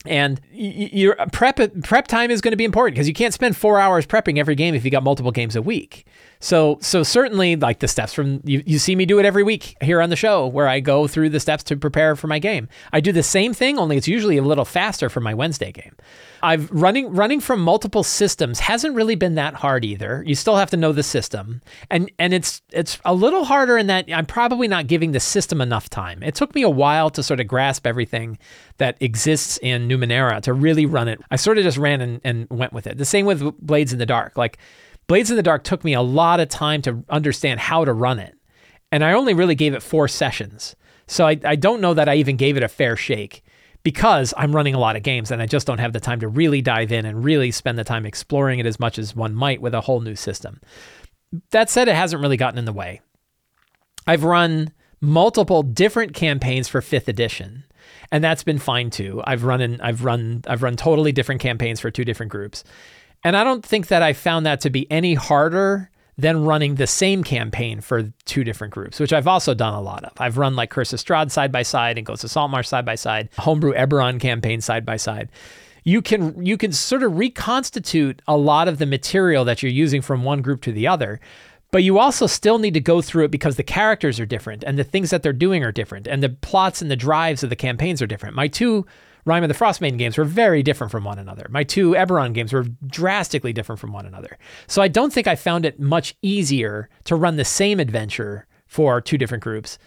And 0.06 0.42
your 0.52 1.16
prep 1.32 1.60
prep 1.84 2.08
time 2.08 2.30
is 2.30 2.42
going 2.42 2.52
to 2.52 2.58
be 2.58 2.66
important 2.66 2.96
because 2.96 3.08
you 3.08 3.14
can't 3.14 3.34
spend 3.34 3.56
four 3.56 3.80
hours 3.80 4.06
prepping 4.06 4.38
every 4.38 4.56
game 4.56 4.76
if 4.76 4.84
you 4.84 4.92
got 4.92 5.04
multiple 5.04 5.32
games 5.32 5.56
a 5.56 5.62
week. 5.62 6.06
So 6.44 6.78
so 6.82 7.04
certainly 7.04 7.56
like 7.56 7.80
the 7.80 7.88
steps 7.88 8.12
from 8.12 8.42
you, 8.44 8.62
you 8.66 8.78
see 8.78 8.98
me 8.98 9.06
do 9.06 9.18
it 9.18 9.26
every 9.26 9.44
week 9.44 9.78
here 9.82 10.02
on 10.02 10.10
the 10.10 10.18
show 10.18 10.46
where 10.46 10.68
I 10.68 10.82
go 10.82 11.08
through 11.08 11.30
the 11.30 11.40
steps 11.40 11.64
to 11.64 11.78
prepare 11.78 12.18
for 12.18 12.28
my 12.28 12.38
game. 12.38 12.68
I 12.92 13.00
do 13.00 13.14
the 13.14 13.24
same 13.24 13.54
thing, 13.54 13.80
only 13.80 13.96
it's 13.96 14.10
usually 14.10 14.36
a 14.36 14.44
little 14.44 14.66
faster 14.66 15.10
for 15.10 15.22
my 15.22 15.34
Wednesday 15.34 15.72
game. 15.72 15.96
I've 16.42 16.70
running 16.70 17.14
running 17.14 17.40
from 17.40 17.62
multiple 17.62 18.04
systems 18.04 18.60
hasn't 18.60 18.94
really 18.94 19.16
been 19.16 19.36
that 19.36 19.54
hard 19.54 19.86
either. 19.86 20.22
You 20.28 20.36
still 20.36 20.58
have 20.58 20.70
to 20.72 20.78
know 20.78 20.92
the 20.92 21.02
system, 21.02 21.62
and 21.90 22.12
and 22.20 22.34
it's 22.34 22.62
it's 22.74 23.00
a 23.06 23.14
little 23.14 23.46
harder 23.46 23.78
in 23.78 23.88
that 23.88 24.12
I'm 24.14 24.26
probably 24.26 24.68
not 24.68 24.88
giving 24.88 25.14
the 25.14 25.22
system 25.22 25.62
enough 25.62 25.90
time. 25.90 26.22
It 26.22 26.36
took 26.36 26.54
me 26.54 26.62
a 26.62 26.70
while 26.70 27.10
to 27.12 27.24
sort 27.24 27.40
of 27.40 27.48
grasp 27.48 27.88
everything 27.88 28.38
that 28.80 28.98
exists 29.00 29.60
in 29.62 29.88
Numenera 29.88 30.42
to 30.42 30.52
really 30.52 30.86
run 30.86 31.08
it. 31.08 31.22
I 31.32 31.38
sort 31.38 31.58
of 31.58 31.64
just 31.64 31.78
ran 31.78 32.02
and, 32.02 32.20
and 32.26 32.48
went 32.50 32.74
with 32.74 32.86
it. 32.86 32.98
The 32.98 33.06
same 33.06 33.26
with 33.26 33.58
Blades 33.66 33.94
in 33.94 34.00
the 34.00 34.06
Dark. 34.06 34.38
Like 34.38 34.58
Blades 35.08 35.30
in 35.30 35.36
the 35.36 35.44
Dark 35.44 35.64
took 35.64 35.84
me 35.84 35.94
a 35.94 36.02
lot 36.02 36.40
of 36.40 36.50
time 36.50 36.82
to 36.84 37.04
understand 37.10 37.60
how 37.60 37.86
to 37.86 37.94
run 37.94 38.20
it, 38.20 38.36
and 38.92 39.04
I 39.04 39.14
only 39.14 39.34
really 39.34 39.56
gave 39.56 39.74
it 39.74 39.84
four 39.84 40.08
sessions. 40.08 40.76
So 41.08 41.28
I, 41.28 41.40
I 41.44 41.56
don't 41.56 41.82
know 41.82 41.94
that 41.94 42.10
I 42.10 42.16
even 42.16 42.38
gave 42.38 42.58
it 42.58 42.64
a 42.64 42.70
fair 42.70 42.96
shake 42.96 43.44
because 43.84 44.34
I'm 44.38 44.56
running 44.56 44.74
a 44.74 44.80
lot 44.80 44.96
of 44.96 45.04
games 45.04 45.32
and 45.32 45.42
I 45.42 45.46
just 45.46 45.68
don't 45.68 45.80
have 45.80 45.94
the 45.94 46.00
time 46.00 46.22
to 46.22 46.28
really 46.28 46.62
dive 46.62 46.92
in 46.92 47.06
and 47.06 47.24
really 47.24 47.52
spend 47.52 47.78
the 47.78 47.84
time 47.84 48.06
exploring 48.06 48.60
it 48.60 48.66
as 48.66 48.80
much 48.80 48.98
as 48.98 49.16
one 49.16 49.36
might 49.36 49.62
with 49.62 49.74
a 49.74 49.82
whole 49.82 50.00
new 50.00 50.16
system. 50.16 50.62
That 51.52 51.70
said, 51.70 51.90
it 51.90 51.96
hasn't 51.96 52.22
really 52.22 52.38
gotten 52.38 52.58
in 52.58 52.66
the 52.66 52.72
way. 52.72 53.02
I've 54.08 54.24
run 54.24 54.72
multiple 55.02 55.64
different 55.64 56.14
campaigns 56.14 56.70
for 56.70 56.80
5th 56.80 57.10
edition 57.10 57.66
and 58.12 58.24
that's 58.24 58.44
been 58.44 58.60
fine 58.60 58.90
too. 58.90 59.22
I've 59.26 59.44
run 59.44 59.60
in, 59.60 59.82
I've 59.82 60.04
run 60.04 60.44
I've 60.48 60.64
run 60.64 60.76
totally 60.76 61.12
different 61.12 61.42
campaigns 61.42 61.80
for 61.80 61.92
two 61.92 62.06
different 62.06 62.32
groups. 62.32 62.64
And 63.24 63.38
I 63.38 63.44
don't 63.44 63.66
think 63.66 63.88
that 63.88 64.02
I 64.02 64.14
found 64.14 64.46
that 64.46 64.62
to 64.62 64.70
be 64.70 64.90
any 64.92 65.14
harder 65.14 65.90
than 66.18 66.46
running 66.46 66.76
the 66.76 66.88
same 66.88 67.24
campaign 67.24 67.82
for 67.82 68.04
two 68.26 68.44
different 68.44 68.74
groups, 68.74 69.00
which 69.00 69.14
I've 69.14 69.28
also 69.28 69.54
done 69.54 69.74
a 69.74 69.82
lot 69.82 70.04
of. 70.04 70.12
I've 70.18 70.38
run 70.38 70.56
like 70.56 70.70
Curse 70.70 70.94
of 70.94 71.00
Strahd 71.00 71.32
side 71.32 71.52
by 71.52 71.64
side 71.64 71.98
and 71.98 72.06
Ghosts 72.06 72.24
of 72.24 72.32
Saltmarsh 72.32 72.68
side 72.68 72.86
by 72.86 72.96
side, 72.96 73.30
Homebrew 73.40 73.74
Eberron 73.74 74.20
campaign 74.20 74.62
side 74.62 74.86
by 74.86 74.98
side. 74.98 75.30
You 75.84 76.02
can 76.02 76.46
you 76.46 76.56
can 76.56 76.72
sort 76.72 77.04
of 77.04 77.18
reconstitute 77.18 78.22
a 78.28 78.38
lot 78.38 78.68
of 78.68 78.78
the 78.78 78.86
material 78.86 79.44
that 79.46 79.62
you're 79.62 79.72
using 79.72 80.02
from 80.02 80.24
one 80.24 80.42
group 80.42 80.62
to 80.62 80.72
the 80.72 80.88
other, 80.88 81.20
but 81.72 81.84
you 81.84 81.98
also 81.98 82.28
still 82.28 82.60
need 82.60 82.76
to 82.76 82.80
go 82.80 83.02
through 83.02 83.26
it 83.26 83.32
because 83.32 83.58
the 83.58 83.64
characters 83.64 84.20
are 84.20 84.26
different 84.26 84.64
and 84.64 84.78
the 84.78 84.84
things 84.84 85.10
that 85.10 85.24
they're 85.24 85.34
doing 85.34 85.64
are 85.64 85.72
different 85.72 86.08
and 86.08 86.24
the 86.24 86.30
plots 86.30 86.82
and 86.82 86.90
the 86.92 86.96
drives 86.96 87.44
of 87.44 87.50
the 87.50 87.56
campaigns 87.56 88.02
are 88.02 88.08
different. 88.08 88.36
My 88.36 88.48
two 88.48 88.86
Rime 89.26 89.44
of 89.44 89.50
the 89.50 89.56
Frostmaiden 89.56 89.98
games 89.98 90.18
were 90.18 90.26
very 90.26 90.64
different 90.64 90.92
from 90.92 91.04
one 91.04 91.20
another. 91.20 91.48
My 91.50 91.64
two 91.64 91.92
Eberron 91.92 92.34
games 92.34 92.52
were 92.52 92.66
drastically 92.86 93.54
different 93.54 93.80
from 93.80 93.94
one 93.94 94.06
another. 94.06 94.38
So 94.68 94.82
I 94.82 94.88
don't 94.88 95.14
think 95.14 95.28
I 95.28 95.36
found 95.36 95.66
it 95.66 95.80
much 95.80 96.16
easier 96.22 96.90
to 97.06 97.16
run 97.16 97.38
the 97.38 97.46
same 97.46 97.80
adventure 97.80 98.48
for 98.68 99.00
two 99.00 99.18
different 99.18 99.44
groups 99.44 99.78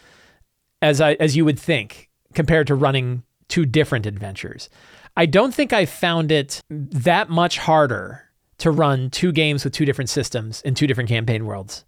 as 0.80 1.00
I, 1.00 1.14
as 1.14 1.36
you 1.36 1.44
would 1.44 1.58
think 1.58 2.08
compared 2.34 2.66
to 2.68 2.74
running 2.74 3.22
two 3.48 3.66
different 3.66 4.06
adventures. 4.06 4.68
I 5.16 5.26
don't 5.26 5.54
think 5.54 5.72
I 5.72 5.86
found 5.86 6.30
it 6.30 6.60
that 6.70 7.30
much 7.30 7.58
harder 7.58 8.22
to 8.58 8.70
run 8.70 9.10
two 9.10 9.32
games 9.32 9.64
with 9.64 9.72
two 9.72 9.84
different 9.84 10.10
systems 10.10 10.62
in 10.62 10.74
two 10.74 10.86
different 10.86 11.08
campaign 11.08 11.46
worlds 11.46 11.84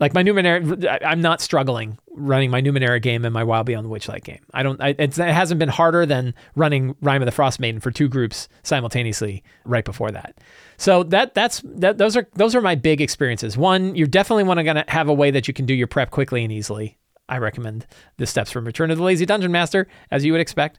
like 0.00 0.14
my 0.14 0.22
Numenera, 0.22 0.98
I'm 1.04 1.20
not 1.20 1.40
struggling 1.40 1.98
running 2.10 2.50
my 2.50 2.60
Numenera 2.60 3.00
game 3.00 3.24
and 3.24 3.32
my 3.32 3.44
Wild 3.44 3.66
Beyond 3.66 3.84
the 3.84 3.90
Witchlight 3.90 4.24
game. 4.24 4.40
I 4.52 4.62
don't. 4.62 4.80
I, 4.80 4.88
it 4.98 5.16
hasn't 5.16 5.58
been 5.58 5.68
harder 5.68 6.06
than 6.06 6.34
running 6.56 6.96
Rime 7.02 7.22
of 7.22 7.26
the 7.26 7.32
Frostmaiden 7.32 7.82
for 7.82 7.90
two 7.90 8.08
groups 8.08 8.48
simultaneously 8.62 9.42
right 9.64 9.84
before 9.84 10.10
that. 10.10 10.38
So 10.78 11.02
that 11.04 11.34
that's 11.34 11.62
that. 11.64 11.98
Those 11.98 12.16
are 12.16 12.26
those 12.34 12.54
are 12.54 12.62
my 12.62 12.74
big 12.74 13.00
experiences. 13.00 13.56
One, 13.56 13.94
you 13.94 14.06
definitely 14.06 14.44
want 14.44 14.58
to 14.58 14.64
gonna 14.64 14.84
have 14.88 15.08
a 15.08 15.14
way 15.14 15.30
that 15.30 15.46
you 15.46 15.54
can 15.54 15.66
do 15.66 15.74
your 15.74 15.86
prep 15.86 16.10
quickly 16.10 16.42
and 16.42 16.52
easily. 16.52 16.98
I 17.28 17.38
recommend 17.38 17.86
the 18.16 18.26
steps 18.26 18.50
from 18.50 18.64
Return 18.64 18.90
of 18.90 18.98
the 18.98 19.04
Lazy 19.04 19.26
Dungeon 19.26 19.52
Master, 19.52 19.86
as 20.10 20.24
you 20.24 20.32
would 20.32 20.40
expect. 20.40 20.78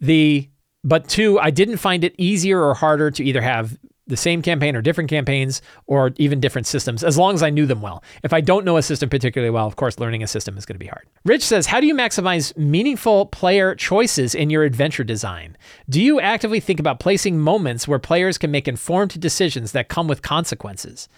The 0.00 0.50
but 0.84 1.08
two, 1.08 1.38
I 1.38 1.50
didn't 1.50 1.78
find 1.78 2.04
it 2.04 2.14
easier 2.18 2.62
or 2.62 2.74
harder 2.74 3.10
to 3.10 3.24
either 3.24 3.40
have 3.40 3.78
the 4.06 4.16
same 4.16 4.42
campaign 4.42 4.76
or 4.76 4.82
different 4.82 5.10
campaigns 5.10 5.60
or 5.86 6.12
even 6.16 6.40
different 6.40 6.66
systems 6.66 7.02
as 7.02 7.18
long 7.18 7.34
as 7.34 7.42
I 7.42 7.50
knew 7.50 7.66
them 7.66 7.82
well. 7.82 8.02
If 8.22 8.32
I 8.32 8.40
don't 8.40 8.64
know 8.64 8.76
a 8.76 8.82
system 8.82 9.08
particularly 9.08 9.50
well, 9.50 9.66
of 9.66 9.76
course, 9.76 9.98
learning 9.98 10.22
a 10.22 10.26
system 10.26 10.56
is 10.56 10.64
going 10.64 10.76
to 10.76 10.84
be 10.84 10.86
hard. 10.86 11.06
Rich 11.24 11.42
says, 11.42 11.66
How 11.66 11.80
do 11.80 11.86
you 11.86 11.94
maximize 11.94 12.56
meaningful 12.56 13.26
player 13.26 13.74
choices 13.74 14.34
in 14.34 14.50
your 14.50 14.62
adventure 14.64 15.04
design? 15.04 15.56
Do 15.88 16.00
you 16.00 16.20
actively 16.20 16.60
think 16.60 16.80
about 16.80 17.00
placing 17.00 17.38
moments 17.38 17.88
where 17.88 17.98
players 17.98 18.38
can 18.38 18.50
make 18.50 18.68
informed 18.68 19.20
decisions 19.20 19.72
that 19.72 19.88
come 19.88 20.08
with 20.08 20.22
consequences? 20.22 21.08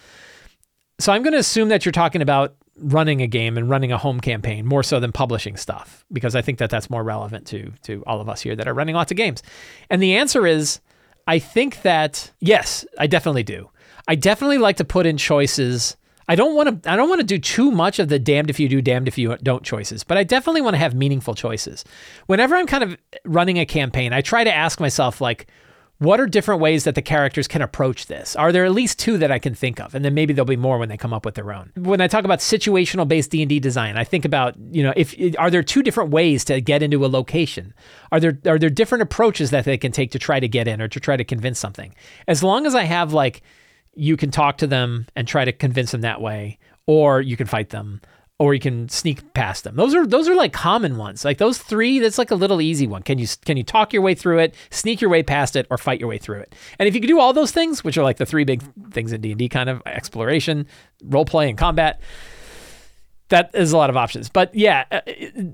So 0.99 1.13
I'm 1.13 1.23
going 1.23 1.35
to 1.35 1.39
assume 1.39 1.69
that 1.69 1.85
you're 1.85 1.93
talking 1.93 2.23
about 2.23 2.57
running 2.81 3.23
a 3.23 3.27
game 3.27 3.57
and 3.59 3.69
running 3.69 3.93
a 3.93 3.99
home 3.99 4.21
campaign 4.21 4.65
more 4.65 4.83
so 4.83 5.01
than 5.01 5.13
publishing 5.13 5.57
stuff 5.57 6.05
because 6.13 6.37
I 6.37 6.43
think 6.43 6.59
that 6.59 6.71
that's 6.71 6.91
more 6.91 7.03
relevant 7.03 7.47
to 7.49 7.73
to 7.83 8.05
all 8.07 8.21
of 8.21 8.29
us 8.29 8.41
here 8.41 8.55
that 8.57 8.69
are 8.69 8.75
running 8.75 8.95
lots 8.95 9.11
of 9.11 9.17
games. 9.17 9.43
And 9.91 10.03
the 10.03 10.17
answer 10.17 10.47
is 10.47 10.81
I 11.29 11.39
think 11.39 11.83
that 11.83 12.33
yes, 12.41 12.87
I 12.99 13.07
definitely 13.07 13.43
do. 13.43 13.69
I 14.09 14.15
definitely 14.15 14.57
like 14.57 14.79
to 14.79 14.85
put 14.85 15.05
in 15.05 15.19
choices. 15.19 15.95
I 16.27 16.35
don't 16.35 16.57
want 16.57 16.83
to 16.83 16.91
I 16.91 16.97
don't 16.97 17.11
want 17.11 17.21
to 17.21 17.27
do 17.27 17.39
too 17.39 17.71
much 17.71 17.99
of 17.99 18.09
the 18.09 18.19
damned 18.19 18.49
if 18.49 18.59
you 18.59 18.67
do 18.67 18.81
damned 18.81 19.09
if 19.09 19.19
you 19.19 19.37
don't 19.43 19.63
choices, 19.63 20.03
but 20.05 20.17
I 20.17 20.25
definitely 20.25 20.63
want 20.63 20.75
to 20.75 20.79
have 20.79 20.95
meaningful 20.95 21.35
choices. 21.35 21.85
Whenever 22.27 22.57
I'm 22.57 22.67
kind 22.67 22.83
of 22.83 22.97
running 23.27 23.59
a 23.59 23.67
campaign, 23.67 24.15
I 24.15 24.23
try 24.23 24.43
to 24.43 24.53
ask 24.53 24.81
myself 24.81 25.21
like 25.21 25.49
what 25.99 26.21
are 26.21 26.27
different 26.27 26.61
ways 26.61 26.85
that 26.85 26.95
the 26.95 27.03
characters 27.03 27.49
can 27.49 27.61
approach 27.61 28.07
this? 28.07 28.37
Are 28.37 28.53
there 28.53 28.65
at 28.65 28.73
least 28.73 29.01
two 29.01 29.19
that 29.19 29.33
I 29.33 29.41
can 29.41 29.55
think 29.55 29.81
of? 29.81 29.95
And 29.95 30.05
then 30.05 30.15
maybe 30.15 30.33
there'll 30.33 30.47
be 30.47 30.57
more 30.57 30.79
when 30.79 30.89
they 30.89 30.97
come 30.97 31.13
up 31.13 31.25
with 31.25 31.35
their 31.35 31.53
own. 31.53 31.73
When 31.75 32.01
I 32.01 32.07
talk 32.07 32.25
about 32.25 32.39
situational 32.39 33.07
based 33.09 33.33
D&D 33.33 33.59
design, 33.59 33.97
I 33.97 34.05
think 34.05 34.25
about, 34.25 34.55
you 34.71 34.83
know, 34.83 34.93
if 34.97 35.15
are 35.39 35.51
there 35.51 35.63
two 35.63 35.83
different 35.83 36.11
ways 36.11 36.45
to 36.45 36.61
get 36.61 36.83
into 36.83 37.05
a 37.05 37.09
location? 37.09 37.75
Are 38.13 38.21
there 38.21 38.39
are 38.47 38.59
there 38.59 38.71
different 38.71 39.03
approaches 39.03 39.51
that 39.51 39.65
they 39.65 39.77
can 39.77 39.91
take 39.91 40.13
to 40.13 40.19
try 40.19 40.39
to 40.39 40.49
get 40.49 40.69
in 40.69 40.81
or 40.81 40.89
to 40.89 41.01
try 41.01 41.17
to 41.17 41.25
convince 41.25 41.59
something? 41.59 41.95
As 42.29 42.45
long 42.45 42.65
as 42.65 42.75
I 42.77 42.85
have 42.85 43.13
like 43.13 43.43
you 43.95 44.17
can 44.17 44.31
talk 44.31 44.59
to 44.59 44.67
them 44.67 45.07
and 45.17 45.27
try 45.27 45.45
to 45.45 45.53
convince 45.53 45.91
them 45.91 46.03
that 46.03 46.21
way 46.21 46.59
or 46.87 47.21
you 47.21 47.37
can 47.37 47.49
fight 47.49 47.71
them 47.71 48.01
or 48.39 48.55
you 48.55 48.61
can 48.61 48.89
sneak 48.89 49.35
past 49.35 49.65
them. 49.65 49.75
Those 49.75 49.95
are 49.95 50.07
those 50.07 50.29
are 50.29 50.35
like 50.35 50.53
common 50.53 50.97
ones. 50.97 51.25
Like 51.25 51.39
those 51.39 51.59
three, 51.59 51.99
that's 51.99 52.19
like 52.19 52.31
a 52.31 52.37
little 52.37 52.61
easy 52.61 52.87
one. 52.87 53.03
Can 53.03 53.19
you 53.19 53.27
can 53.45 53.57
you 53.57 53.65
talk 53.65 53.93
your 53.93 54.03
way 54.03 54.15
through 54.15 54.39
it, 54.39 54.55
sneak 54.71 55.01
your 55.01 55.11
way 55.11 55.23
past 55.23 55.57
it, 55.57 55.67
or 55.71 55.79
fight 55.79 55.99
your 55.99 56.09
way 56.09 56.19
through 56.19 56.41
it? 56.41 56.55
And 56.79 56.89
if 56.89 56.95
you 56.95 57.01
can 57.01 57.09
do 57.09 57.19
all 57.19 57.33
those 57.33 57.51
things, 57.51 57.83
which 57.83 57.99
are 57.99 58.05
like 58.05 58.19
the 58.19 58.27
three 58.27 58.45
big 58.45 58.63
things 58.93 59.13
in 59.13 59.21
D 59.21 59.33
and 59.33 59.39
D, 59.39 59.49
kind 59.49 59.69
of 59.69 59.83
exploration, 59.87 60.67
role 61.05 61.25
play, 61.25 61.49
and 61.49 61.59
combat. 61.59 62.01
That 63.31 63.51
is 63.53 63.73
a 63.73 63.77
lot 63.77 63.91
of 63.91 63.97
options, 63.99 64.31
but 64.31 64.55
yeah, 64.55 64.85
uh, 64.91 65.01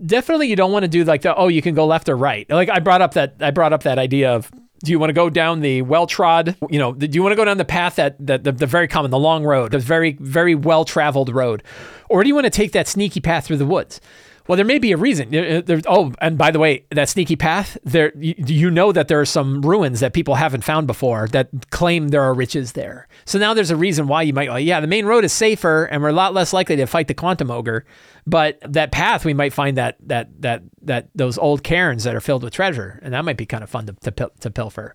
definitely 0.07 0.47
you 0.47 0.55
don't 0.55 0.71
want 0.71 0.85
to 0.85 0.89
do 0.89 1.03
like 1.03 1.23
the 1.23 1.35
oh 1.35 1.49
you 1.49 1.61
can 1.61 1.75
go 1.75 1.87
left 1.87 2.09
or 2.09 2.17
right. 2.17 2.49
Like 2.49 2.69
I 2.69 2.79
brought 2.79 3.03
up 3.03 3.15
that 3.15 3.35
I 3.41 3.51
brought 3.51 3.73
up 3.73 3.83
that 3.83 3.99
idea 3.99 4.33
of 4.33 4.49
do 4.85 4.93
you 4.93 4.99
want 4.99 5.09
to 5.09 5.15
go 5.15 5.29
down 5.31 5.61
the 5.61 5.83
well 5.83 6.07
trod, 6.07 6.57
you 6.71 6.79
know, 6.79 6.93
do 6.93 7.09
you 7.11 7.23
want 7.23 7.33
to 7.33 7.37
go 7.37 7.45
down 7.45 7.57
the 7.57 7.65
path 7.65 7.97
that, 7.97 8.25
that 8.25 8.45
the, 8.45 8.53
the 8.53 8.67
very 8.67 8.87
common, 8.87 9.11
the 9.11 9.19
long 9.19 9.45
road, 9.45 9.73
the 9.73 9.79
very, 9.79 10.13
very 10.21 10.55
well 10.55 10.85
traveled 10.85 11.35
road? 11.35 11.63
Or 12.09 12.23
do 12.23 12.29
you 12.29 12.35
want 12.35 12.45
to 12.45 12.51
take 12.51 12.73
that 12.73 12.87
sneaky 12.87 13.21
path 13.21 13.47
through 13.47 13.57
the 13.57 13.67
woods? 13.67 14.01
Well, 14.47 14.57
there 14.57 14.67
may 14.67 14.79
be 14.79 14.93
a 14.93 14.99
reason. 14.99 15.35
Uh, 15.35 15.63
there, 15.65 15.81
oh, 15.87 16.13
and 16.21 16.37
by 16.37 16.51
the 16.51 16.59
way, 16.59 16.85
that 16.91 17.09
sneaky 17.09 17.35
path, 17.35 17.79
there 17.83 18.13
you, 18.19 18.71
know 18.71 18.93
that 18.93 19.09
there 19.09 19.19
are 19.19 19.25
some 19.25 19.63
ruins 19.63 20.01
that 20.01 20.13
people 20.13 20.35
haven't 20.35 20.65
found 20.65 20.87
before 20.87 21.29
that 21.29 21.49
claim 21.71 22.09
there 22.09 22.23
are 22.23 22.35
riches 22.35 22.73
there. 22.73 23.09
So 23.25 23.39
now 23.39 23.55
there's 23.55 23.71
a 23.71 23.77
reason 23.77 24.07
why 24.07 24.23
you 24.23 24.35
might. 24.35 24.51
Yeah, 24.59 24.81
the 24.81 24.87
main 24.87 25.07
road 25.07 25.25
is 25.25 25.33
safer, 25.33 25.87
and 25.87 26.03
we're 26.03 26.11
a 26.11 26.13
lot 26.13 26.35
less 26.35 26.53
likely 26.53 26.77
to 26.77 26.87
fight 26.87 27.09
the 27.09 27.15
quantum 27.15 27.51
ogre. 27.51 27.87
But 28.27 28.59
that 28.61 28.93
path, 28.93 29.25
we 29.25 29.33
might 29.33 29.55
find 29.55 29.79
that 29.79 29.97
that 30.09 30.29
that 30.43 30.63
that 30.83 31.09
those 31.15 31.39
old 31.39 31.63
cairns 31.63 32.05
that 32.05 32.15
are 32.15 32.21
filled 32.21 32.43
with 32.43 32.53
treasure, 32.53 33.01
and 33.03 33.15
that 33.15 33.25
might 33.25 33.39
be 33.39 33.47
kind 33.47 33.65
of 33.65 33.71
fun 33.71 33.87
to 33.87 34.11
to, 34.11 34.31
to 34.41 34.51
pilfer. 34.51 34.95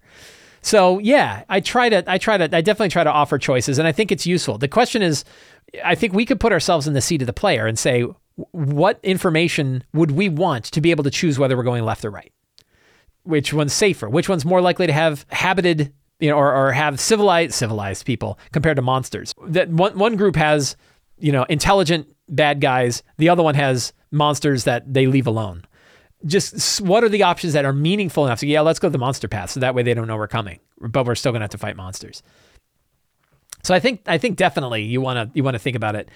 So 0.61 0.99
yeah, 0.99 1.43
I 1.49 1.59
try 1.59 1.89
to 1.89 2.03
I 2.05 2.19
try 2.19 2.37
to 2.37 2.55
I 2.55 2.61
definitely 2.61 2.89
try 2.89 3.03
to 3.03 3.11
offer 3.11 3.39
choices, 3.39 3.79
and 3.79 3.87
I 3.87 3.93
think 3.93 4.11
it's 4.11 4.27
useful. 4.27 4.59
The 4.59 4.67
question 4.67 5.01
is, 5.01 5.25
I 5.83 5.95
think 5.95 6.13
we 6.13 6.25
could 6.25 6.39
put 6.39 6.51
ourselves 6.51 6.87
in 6.87 6.93
the 6.93 7.01
seat 7.01 7.21
of 7.21 7.27
the 7.27 7.33
player 7.33 7.65
and 7.65 7.79
say, 7.79 8.05
what 8.51 8.99
information 9.03 9.83
would 9.93 10.11
we 10.11 10.29
want 10.29 10.65
to 10.65 10.81
be 10.81 10.91
able 10.91 11.03
to 11.03 11.11
choose 11.11 11.37
whether 11.39 11.55
we're 11.57 11.63
going 11.63 11.83
left 11.83 12.05
or 12.05 12.11
right? 12.11 12.31
Which 13.23 13.53
one's 13.53 13.73
safer? 13.73 14.09
Which 14.09 14.29
one's 14.29 14.45
more 14.45 14.61
likely 14.61 14.87
to 14.87 14.93
have 14.93 15.25
habited, 15.29 15.93
you 16.19 16.29
know, 16.29 16.37
or, 16.37 16.53
or 16.53 16.71
have 16.71 16.99
civilized 16.99 17.53
civilized 17.53 18.05
people 18.05 18.39
compared 18.51 18.77
to 18.77 18.81
monsters? 18.81 19.33
That 19.47 19.69
one 19.69 19.97
one 19.97 20.15
group 20.15 20.35
has, 20.35 20.75
you 21.17 21.31
know, 21.31 21.43
intelligent 21.49 22.07
bad 22.29 22.61
guys. 22.61 23.03
The 23.17 23.29
other 23.29 23.43
one 23.43 23.55
has 23.55 23.93
monsters 24.11 24.63
that 24.63 24.91
they 24.91 25.05
leave 25.07 25.27
alone. 25.27 25.65
just 26.25 26.81
what 26.81 27.03
are 27.03 27.09
the 27.09 27.23
options 27.23 27.53
that 27.53 27.65
are 27.65 27.73
meaningful 27.73 28.25
enough? 28.25 28.39
So 28.39 28.45
yeah, 28.45 28.61
let's 28.61 28.79
go 28.79 28.89
the 28.89 28.97
monster 28.97 29.27
path. 29.27 29.51
So 29.51 29.59
that 29.61 29.73
way 29.75 29.83
they 29.83 29.93
don't 29.93 30.07
know 30.07 30.17
we're 30.17 30.27
coming, 30.27 30.59
but 30.79 31.05
we're 31.05 31.15
still 31.15 31.31
gonna 31.31 31.43
have 31.43 31.51
to 31.51 31.57
fight 31.57 31.75
monsters. 31.77 32.23
So 33.63 33.73
I 33.73 33.79
think 33.79 34.01
I 34.07 34.17
think 34.17 34.37
definitely 34.37 34.83
you 34.83 35.01
wanna 35.01 35.31
you 35.33 35.43
wanna 35.43 35.59
think 35.59 35.75
about 35.75 35.95
it. 35.95 36.09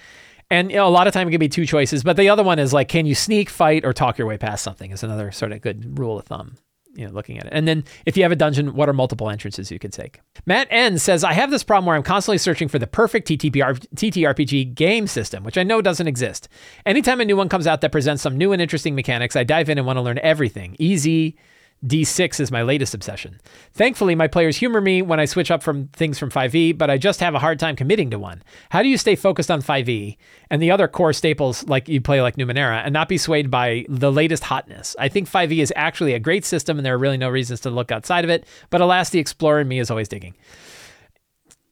And 0.50 0.70
you 0.70 0.76
know, 0.76 0.86
a 0.86 0.90
lot 0.90 1.06
of 1.06 1.12
time 1.12 1.28
it 1.28 1.30
can 1.30 1.40
be 1.40 1.48
two 1.48 1.66
choices, 1.66 2.02
but 2.02 2.16
the 2.16 2.28
other 2.28 2.42
one 2.42 2.58
is 2.58 2.72
like, 2.72 2.88
can 2.88 3.06
you 3.06 3.14
sneak, 3.14 3.48
fight, 3.48 3.84
or 3.84 3.92
talk 3.92 4.18
your 4.18 4.26
way 4.26 4.38
past 4.38 4.62
something? 4.62 4.90
Is 4.90 5.02
another 5.02 5.32
sort 5.32 5.52
of 5.52 5.60
good 5.60 5.98
rule 5.98 6.18
of 6.18 6.26
thumb 6.26 6.56
you 6.94 7.06
know, 7.06 7.12
looking 7.12 7.38
at 7.38 7.46
it. 7.46 7.52
And 7.52 7.66
then 7.66 7.84
if 8.06 8.16
you 8.16 8.22
have 8.22 8.32
a 8.32 8.36
dungeon, 8.36 8.74
what 8.74 8.88
are 8.88 8.92
multiple 8.92 9.28
entrances 9.28 9.70
you 9.70 9.78
can 9.78 9.90
take? 9.90 10.20
Matt 10.46 10.68
N 10.70 10.98
says, 10.98 11.24
I 11.24 11.32
have 11.32 11.50
this 11.50 11.64
problem 11.64 11.86
where 11.86 11.96
I'm 11.96 12.02
constantly 12.02 12.38
searching 12.38 12.68
for 12.68 12.78
the 12.78 12.86
perfect 12.86 13.28
TTR, 13.28 13.86
TTRPG 13.96 14.74
game 14.74 15.06
system, 15.06 15.44
which 15.44 15.58
I 15.58 15.62
know 15.62 15.82
doesn't 15.82 16.06
exist. 16.06 16.48
Anytime 16.86 17.20
a 17.20 17.24
new 17.24 17.36
one 17.36 17.48
comes 17.48 17.66
out 17.66 17.80
that 17.80 17.92
presents 17.92 18.22
some 18.22 18.38
new 18.38 18.52
and 18.52 18.62
interesting 18.62 18.94
mechanics, 18.94 19.36
I 19.36 19.44
dive 19.44 19.68
in 19.68 19.78
and 19.78 19.86
want 19.86 19.96
to 19.96 20.02
learn 20.02 20.18
everything. 20.22 20.76
Easy, 20.78 21.36
D6 21.84 22.40
is 22.40 22.50
my 22.50 22.62
latest 22.62 22.94
obsession. 22.94 23.40
Thankfully, 23.72 24.14
my 24.14 24.26
players 24.26 24.56
humor 24.56 24.80
me 24.80 25.02
when 25.02 25.20
I 25.20 25.26
switch 25.26 25.50
up 25.50 25.62
from 25.62 25.88
things 25.88 26.18
from 26.18 26.30
5e, 26.30 26.78
but 26.78 26.88
I 26.88 26.96
just 26.96 27.20
have 27.20 27.34
a 27.34 27.38
hard 27.38 27.58
time 27.58 27.76
committing 27.76 28.10
to 28.10 28.18
one. 28.18 28.42
How 28.70 28.82
do 28.82 28.88
you 28.88 28.96
stay 28.96 29.16
focused 29.16 29.50
on 29.50 29.60
5e 29.60 30.16
and 30.50 30.62
the 30.62 30.70
other 30.70 30.88
core 30.88 31.12
staples 31.12 31.62
like 31.68 31.88
you 31.88 32.00
play 32.00 32.22
like 32.22 32.36
Numenera 32.36 32.82
and 32.84 32.92
not 32.92 33.08
be 33.08 33.18
swayed 33.18 33.50
by 33.50 33.84
the 33.88 34.10
latest 34.10 34.44
hotness? 34.44 34.96
I 34.98 35.08
think 35.08 35.28
5e 35.28 35.62
is 35.62 35.72
actually 35.76 36.14
a 36.14 36.18
great 36.18 36.44
system 36.44 36.78
and 36.78 36.86
there 36.86 36.94
are 36.94 36.98
really 36.98 37.18
no 37.18 37.28
reasons 37.28 37.60
to 37.60 37.70
look 37.70 37.92
outside 37.92 38.24
of 38.24 38.30
it, 38.30 38.46
but 38.70 38.80
alas, 38.80 39.10
the 39.10 39.18
explorer 39.18 39.60
in 39.60 39.68
me 39.68 39.78
is 39.78 39.90
always 39.90 40.08
digging. 40.08 40.34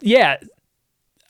Yeah, 0.01 0.37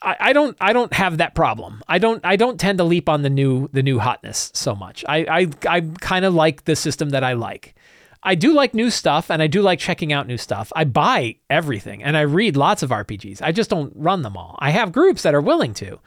I, 0.05 0.33
don't 0.33 0.57
I 0.61 0.73
don't 0.73 0.93
have 0.93 1.19
that 1.19 1.35
problem. 1.35 1.83
I 1.89 1.99
don't 1.99 2.25
I 2.25 2.37
don't 2.37 2.59
tend 2.59 2.79
to 2.79 2.85
leap 2.85 3.09
on 3.09 3.23
the 3.23 3.31
new 3.31 3.69
the 3.73 3.83
new 3.83 3.99
hotness 3.99 4.51
so 4.55 4.75
much. 4.75 5.05
I 5.09 5.19
I, 5.19 5.49
I 5.77 5.81
kind 6.01 6.25
of 6.25 6.35
like 6.35 6.65
the 6.65 6.75
system 6.75 7.11
that 7.11 7.23
I 7.23 7.35
like. 7.35 7.75
I 8.23 8.35
do 8.35 8.53
like 8.53 8.73
new 8.73 8.91
stuff 8.91 9.31
and 9.31 9.43
I 9.43 9.47
do 9.49 9.63
like 9.63 9.79
checking 9.79 10.13
out 10.13 10.27
new 10.27 10.37
stuff. 10.37 10.73
I 10.77 10.85
buy 10.85 11.37
everything 11.51 12.03
and 12.03 12.17
I 12.17 12.23
read 12.23 12.57
lots 12.57 12.83
of 12.83 12.91
RPGs. 12.91 13.43
I 13.43 13.53
just 13.53 13.71
don't 13.71 13.93
run 13.97 14.23
them 14.23 14.37
all. 14.37 14.57
I 14.61 14.71
have 14.71 14.93
groups 14.93 15.23
that 15.23 15.35
are 15.35 15.41
willing 15.41 15.75
to. 15.75 15.99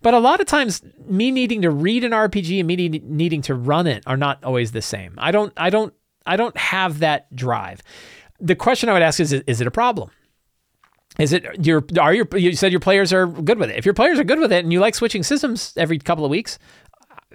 But 0.00 0.14
a 0.14 0.18
lot 0.18 0.40
of 0.40 0.46
times 0.46 0.82
me 1.06 1.30
needing 1.30 1.62
to 1.62 1.70
read 1.70 2.04
an 2.04 2.12
RPG 2.12 2.58
and 2.58 2.66
me 2.66 2.88
needing 2.88 3.42
to 3.42 3.54
run 3.54 3.86
it 3.86 4.04
are 4.06 4.16
not 4.16 4.42
always 4.44 4.72
the 4.72 4.82
same. 4.82 5.14
I 5.18 5.30
don't 5.30 5.52
I 5.56 5.70
don't 5.70 5.92
I 6.24 6.36
don't 6.36 6.56
have 6.56 7.00
that 7.00 7.34
drive. 7.34 7.82
The 8.40 8.54
question 8.54 8.88
I 8.88 8.92
would 8.92 9.02
ask 9.02 9.18
is 9.20 9.32
is 9.32 9.60
it 9.60 9.66
a 9.66 9.72
problem? 9.72 10.10
Is 11.18 11.32
it 11.32 11.66
your 11.66 11.84
are 12.00 12.14
your 12.14 12.28
you 12.36 12.54
said 12.54 12.70
your 12.70 12.80
players 12.80 13.12
are 13.12 13.26
good 13.26 13.58
with 13.58 13.70
it. 13.70 13.76
If 13.76 13.84
your 13.84 13.94
players 13.94 14.20
are 14.20 14.24
good 14.24 14.38
with 14.38 14.52
it 14.52 14.62
and 14.62 14.72
you 14.72 14.78
like 14.78 14.94
switching 14.94 15.24
systems 15.24 15.74
every 15.76 15.98
couple 15.98 16.24
of 16.24 16.30
weeks, 16.30 16.60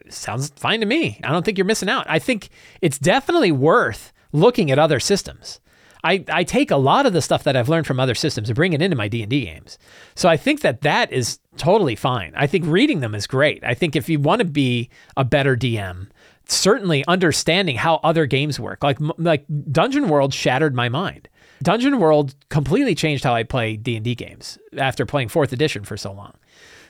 sounds 0.10 0.50
fine 0.56 0.80
to 0.80 0.86
me. 0.86 1.20
I 1.24 1.32
don't 1.32 1.44
think 1.44 1.58
you're 1.58 1.66
missing 1.66 1.90
out. 1.90 2.06
I 2.08 2.20
think 2.20 2.50
it's 2.82 2.98
definitely 2.98 3.52
worth 3.52 4.13
looking 4.34 4.70
at 4.72 4.80
other 4.80 5.00
systems. 5.00 5.62
I, 6.04 6.26
I 6.30 6.44
take 6.44 6.70
a 6.70 6.76
lot 6.76 7.06
of 7.06 7.14
the 7.14 7.22
stuff 7.22 7.44
that 7.44 7.56
I've 7.56 7.70
learned 7.70 7.88
from 7.88 8.00
other 8.00 8.16
systems 8.16 8.50
and 8.50 8.56
bring 8.58 8.74
it 8.74 8.82
into 8.82 8.98
my 8.98 9.08
D&D 9.08 9.46
games. 9.46 9.78
So 10.16 10.28
I 10.28 10.36
think 10.36 10.60
that 10.60 10.82
that 10.82 11.14
is 11.14 11.40
totally 11.56 11.96
fine. 11.96 12.34
I 12.36 12.46
think 12.46 12.66
reading 12.66 13.00
them 13.00 13.16
is 13.16 13.26
great. 13.26 13.64
I 13.64 13.74
think 13.74 13.96
if 13.96 14.10
you 14.10 14.20
want 14.20 14.40
to 14.40 14.46
be 14.46 14.90
a 15.16 15.24
better 15.24 15.56
DM, 15.56 16.08
certainly 16.48 17.06
understanding 17.08 17.78
how 17.78 18.02
other 18.04 18.26
games 18.26 18.60
work. 18.60 18.84
Like 18.84 18.98
like 19.18 19.46
Dungeon 19.72 20.10
World 20.10 20.34
shattered 20.34 20.76
my 20.76 20.90
mind. 20.90 21.30
Dungeon 21.62 22.00
World 22.00 22.36
completely 22.50 22.96
changed 22.96 23.24
how 23.24 23.34
I 23.34 23.44
play 23.44 23.78
D&D 23.78 24.16
games 24.16 24.58
after 24.78 25.06
playing 25.06 25.30
4th 25.30 25.54
edition 25.54 25.86
for 25.86 25.96
so 25.96 26.12
long. 26.12 26.34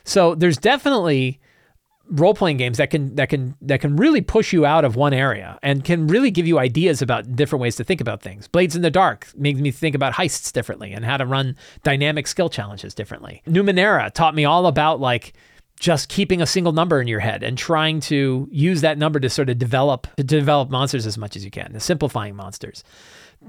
So 0.04 0.34
there's 0.34 0.58
definitely 0.58 1.40
role 2.10 2.34
playing 2.34 2.58
games 2.58 2.78
that 2.78 2.90
can 2.90 3.16
that 3.16 3.30
can 3.30 3.56
that 3.62 3.80
can 3.80 3.96
really 3.96 4.22
push 4.22 4.54
you 4.54 4.66
out 4.66 4.84
of 4.86 4.96
one 4.96 5.14
area 5.14 5.58
and 5.64 5.84
can 5.86 6.08
really 6.08 6.32
give 6.32 6.46
you 6.46 6.60
ideas 6.60 7.02
about 7.02 7.36
different 7.36 7.62
ways 7.62 7.76
to 7.78 7.84
think 7.84 8.02
about 8.02 8.22
things. 8.22 8.48
Blades 8.48 8.76
in 8.76 8.82
the 8.82 8.92
Dark 8.92 9.28
made 9.36 9.58
me 9.58 9.72
think 9.72 9.96
about 9.96 10.14
heists 10.14 10.52
differently 10.52 10.92
and 10.92 11.06
how 11.06 11.18
to 11.18 11.26
run 11.26 11.56
dynamic 11.84 12.28
skill 12.28 12.50
challenges 12.50 12.94
differently. 12.94 13.42
Numenera 13.48 14.12
taught 14.12 14.36
me 14.36 14.46
all 14.46 14.68
about 14.68 15.00
like 15.00 15.34
just 15.80 16.10
keeping 16.10 16.42
a 16.42 16.46
single 16.46 16.72
number 16.72 17.02
in 17.02 17.08
your 17.08 17.20
head 17.20 17.44
and 17.44 17.58
trying 17.58 18.00
to 18.00 18.48
use 18.52 18.82
that 18.82 18.98
number 18.98 19.20
to 19.20 19.30
sort 19.30 19.50
of 19.50 19.58
develop 19.58 20.08
to 20.18 20.24
develop 20.24 20.70
monsters 20.70 21.06
as 21.06 21.18
much 21.18 21.36
as 21.36 21.44
you 21.44 21.52
can, 21.52 21.80
simplifying 21.80 22.36
monsters. 22.36 22.84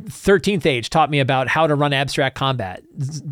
13th 0.05 0.66
Age 0.66 0.90
taught 0.90 1.11
me 1.11 1.20
about 1.20 1.49
how 1.49 1.66
to 1.66 1.74
run 1.74 1.92
abstract 1.92 2.36
combat. 2.36 2.82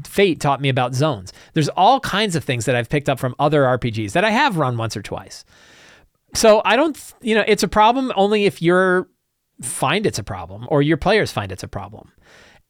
Fate 0.04 0.40
taught 0.40 0.60
me 0.60 0.68
about 0.68 0.94
zones. 0.94 1.32
There's 1.54 1.68
all 1.70 2.00
kinds 2.00 2.36
of 2.36 2.44
things 2.44 2.64
that 2.64 2.76
I've 2.76 2.88
picked 2.88 3.08
up 3.08 3.18
from 3.18 3.34
other 3.38 3.62
RPGs 3.62 4.12
that 4.12 4.24
I 4.24 4.30
have 4.30 4.56
run 4.56 4.76
once 4.76 4.96
or 4.96 5.02
twice. 5.02 5.44
So 6.34 6.62
I 6.64 6.76
don't, 6.76 6.98
you 7.20 7.34
know, 7.34 7.44
it's 7.46 7.62
a 7.62 7.68
problem 7.68 8.12
only 8.16 8.46
if 8.46 8.62
you're 8.62 9.08
find 9.60 10.06
it's 10.06 10.18
a 10.18 10.24
problem 10.24 10.66
or 10.70 10.82
your 10.82 10.96
players 10.96 11.30
find 11.30 11.52
it's 11.52 11.62
a 11.62 11.68
problem. 11.68 12.10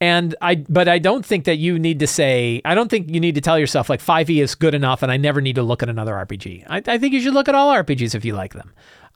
And 0.01 0.35
I, 0.43 0.57
but 0.57 0.89
I 0.89 0.99
don't 0.99 1.25
think 1.25 1.45
that 1.45 1.59
you 1.59 1.79
need 1.79 2.01
to 2.01 2.09
say, 2.09 2.61
I 2.65 2.75
don't 2.75 2.91
think 2.91 3.09
you 3.09 3.21
need 3.21 3.37
to 3.37 3.41
tell 3.41 3.57
yourself 3.57 3.89
like 3.89 4.01
5e 4.01 4.43
is 4.43 4.57
good 4.57 4.75
enough 4.75 5.03
and 5.03 5.13
I 5.13 5.17
never 5.17 5.41
need 5.41 5.55
to 5.55 5.63
look 5.63 5.81
at 5.81 5.89
another 5.89 6.15
RPG. 6.15 6.65
I, 6.69 6.83
I 6.85 6.99
think 6.99 7.15
you 7.15 7.21
should 7.21 7.35
look 7.35 7.49
at 7.49 7.55
all 7.55 7.73
RPGs 7.73 8.17
if 8.17 8.25
you 8.25 8.35
like 8.35 8.53
them. 8.53 8.73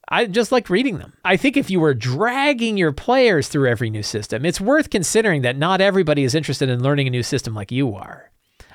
I 0.08 0.26
just 0.26 0.52
like 0.52 0.70
reading 0.70 0.98
them. 0.98 1.14
I 1.24 1.36
think 1.36 1.56
if 1.56 1.68
you 1.68 1.80
were 1.80 1.94
dragging 1.94 2.76
your 2.76 2.92
players 2.92 3.48
through 3.48 3.68
every 3.68 3.90
new 3.90 4.02
system, 4.04 4.44
it's 4.44 4.60
worth 4.60 4.90
considering 4.90 5.42
that 5.42 5.56
not 5.56 5.80
everybody 5.80 6.22
is 6.22 6.34
interested 6.34 6.68
in 6.68 6.82
learning 6.82 7.08
a 7.08 7.10
new 7.10 7.24
system 7.24 7.54
like 7.54 7.72
you 7.72 7.94
are. 7.94 8.30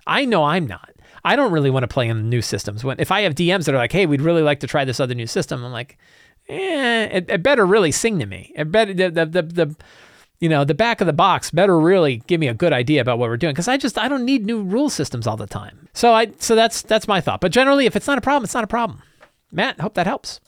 I 0.05 0.25
know 0.25 0.43
I'm 0.43 0.67
not. 0.67 0.89
I 1.23 1.35
don't 1.35 1.51
really 1.51 1.69
want 1.69 1.83
to 1.83 1.87
play 1.87 2.09
in 2.09 2.29
new 2.29 2.41
systems. 2.41 2.83
When 2.83 2.99
if 2.99 3.11
I 3.11 3.21
have 3.21 3.35
DMs 3.35 3.65
that 3.65 3.75
are 3.75 3.77
like, 3.77 3.91
"Hey, 3.91 4.05
we'd 4.05 4.21
really 4.21 4.41
like 4.41 4.59
to 4.61 4.67
try 4.67 4.83
this 4.83 4.99
other 4.99 5.13
new 5.13 5.27
system," 5.27 5.63
I'm 5.63 5.71
like, 5.71 5.97
"Eh, 6.49 7.03
it, 7.03 7.29
it 7.29 7.43
better 7.43 7.65
really 7.65 7.91
sing 7.91 8.19
to 8.19 8.25
me. 8.25 8.51
It 8.55 8.71
better 8.71 8.93
the, 8.93 9.09
the 9.09 9.25
the 9.25 9.41
the 9.43 9.75
you 10.39 10.49
know 10.49 10.65
the 10.65 10.73
back 10.73 10.99
of 10.99 11.07
the 11.07 11.13
box 11.13 11.51
better 11.51 11.79
really 11.79 12.17
give 12.27 12.39
me 12.39 12.47
a 12.47 12.53
good 12.53 12.73
idea 12.73 13.01
about 13.01 13.19
what 13.19 13.29
we're 13.29 13.37
doing 13.37 13.53
because 13.53 13.67
I 13.67 13.77
just 13.77 13.97
I 13.99 14.07
don't 14.07 14.25
need 14.25 14.45
new 14.45 14.63
rule 14.63 14.89
systems 14.89 15.27
all 15.27 15.37
the 15.37 15.47
time. 15.47 15.87
So 15.93 16.13
I 16.13 16.31
so 16.39 16.55
that's 16.55 16.81
that's 16.81 17.07
my 17.07 17.21
thought. 17.21 17.39
But 17.39 17.51
generally, 17.51 17.85
if 17.85 17.95
it's 17.95 18.07
not 18.07 18.17
a 18.17 18.21
problem, 18.21 18.43
it's 18.45 18.55
not 18.55 18.63
a 18.63 18.67
problem. 18.67 19.03
Matt, 19.51 19.79
hope 19.79 19.93
that 19.93 20.07
helps. 20.07 20.41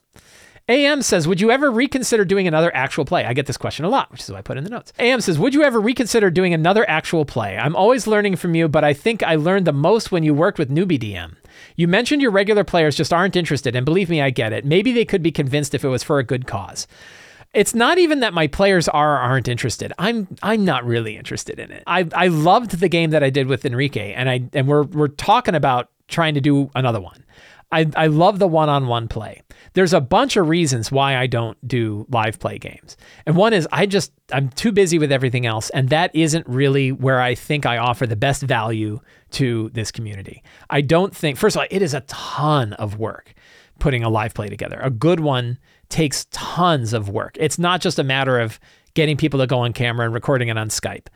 AM 0.69 1.01
says, 1.01 1.27
Would 1.27 1.41
you 1.41 1.51
ever 1.51 1.69
reconsider 1.69 2.23
doing 2.23 2.47
another 2.47 2.73
actual 2.73 3.03
play? 3.03 3.25
I 3.25 3.33
get 3.33 3.47
this 3.47 3.57
question 3.57 3.83
a 3.83 3.89
lot, 3.89 4.09
which 4.11 4.21
is 4.21 4.31
why 4.31 4.37
I 4.37 4.41
put 4.41 4.57
in 4.57 4.63
the 4.63 4.69
notes. 4.69 4.93
AM 4.97 5.19
says, 5.19 5.37
Would 5.37 5.53
you 5.53 5.63
ever 5.63 5.81
reconsider 5.81 6.29
doing 6.29 6.53
another 6.53 6.89
actual 6.89 7.25
play? 7.25 7.57
I'm 7.57 7.75
always 7.75 8.07
learning 8.07 8.37
from 8.37 8.55
you, 8.55 8.69
but 8.69 8.83
I 8.83 8.93
think 8.93 9.23
I 9.23 9.35
learned 9.35 9.67
the 9.67 9.73
most 9.73 10.11
when 10.11 10.23
you 10.23 10.33
worked 10.33 10.57
with 10.57 10.69
Newbie 10.69 10.99
DM. 10.99 11.35
You 11.75 11.87
mentioned 11.87 12.21
your 12.21 12.31
regular 12.31 12.63
players 12.63 12.95
just 12.95 13.11
aren't 13.11 13.35
interested, 13.35 13.75
and 13.75 13.83
believe 13.83 14.09
me, 14.09 14.21
I 14.21 14.29
get 14.29 14.53
it. 14.53 14.63
Maybe 14.63 14.93
they 14.93 15.05
could 15.05 15.21
be 15.21 15.31
convinced 15.31 15.75
if 15.75 15.83
it 15.83 15.89
was 15.89 16.03
for 16.03 16.19
a 16.19 16.23
good 16.23 16.47
cause. 16.47 16.87
It's 17.53 17.75
not 17.75 17.97
even 17.97 18.21
that 18.21 18.33
my 18.33 18.47
players 18.47 18.87
are 18.87 19.15
or 19.15 19.19
aren't 19.19 19.47
interested. 19.47 19.93
I'm 19.99 20.27
I'm 20.41 20.65
not 20.65 20.85
really 20.85 21.17
interested 21.17 21.59
in 21.59 21.71
it. 21.71 21.83
I, 21.85 22.07
I 22.15 22.27
loved 22.27 22.79
the 22.79 22.89
game 22.89 23.11
that 23.11 23.23
I 23.23 23.29
did 23.29 23.47
with 23.47 23.65
Enrique, 23.65 24.13
and 24.13 24.29
I 24.29 24.43
and 24.53 24.67
we're 24.67 24.83
we're 24.83 25.09
talking 25.09 25.53
about 25.55 25.89
trying 26.07 26.33
to 26.33 26.41
do 26.41 26.71
another 26.73 26.99
one. 27.01 27.23
I, 27.73 27.89
I 27.95 28.07
love 28.07 28.39
the 28.39 28.47
one-on-one 28.47 29.07
play 29.07 29.41
there's 29.73 29.93
a 29.93 30.01
bunch 30.01 30.37
of 30.37 30.47
reasons 30.47 30.91
why 30.91 31.17
I 31.17 31.27
don't 31.27 31.57
do 31.67 32.05
live 32.09 32.39
play 32.39 32.57
games. 32.57 32.95
And 33.25 33.35
one 33.35 33.53
is 33.53 33.67
I 33.71 33.85
just, 33.85 34.11
I'm 34.31 34.49
too 34.49 34.71
busy 34.71 34.99
with 34.99 35.11
everything 35.11 35.45
else. 35.45 35.69
And 35.71 35.89
that 35.89 36.15
isn't 36.15 36.47
really 36.47 36.91
where 36.91 37.19
I 37.19 37.35
think 37.35 37.65
I 37.65 37.77
offer 37.77 38.05
the 38.05 38.15
best 38.15 38.43
value 38.43 38.99
to 39.31 39.69
this 39.73 39.91
community. 39.91 40.43
I 40.69 40.81
don't 40.81 41.15
think, 41.15 41.37
first 41.37 41.55
of 41.55 41.61
all, 41.61 41.67
it 41.71 41.81
is 41.81 41.93
a 41.93 42.01
ton 42.01 42.73
of 42.73 42.99
work 42.99 43.33
putting 43.79 44.03
a 44.03 44.09
live 44.09 44.33
play 44.33 44.47
together. 44.47 44.79
A 44.81 44.91
good 44.91 45.19
one 45.19 45.57
takes 45.89 46.27
tons 46.31 46.93
of 46.93 47.09
work. 47.09 47.35
It's 47.39 47.57
not 47.57 47.81
just 47.81 47.99
a 47.99 48.03
matter 48.03 48.39
of 48.39 48.59
getting 48.93 49.17
people 49.17 49.39
to 49.39 49.47
go 49.47 49.59
on 49.59 49.73
camera 49.73 50.05
and 50.05 50.13
recording 50.13 50.49
it 50.49 50.57
on 50.57 50.69
Skype. 50.69 51.07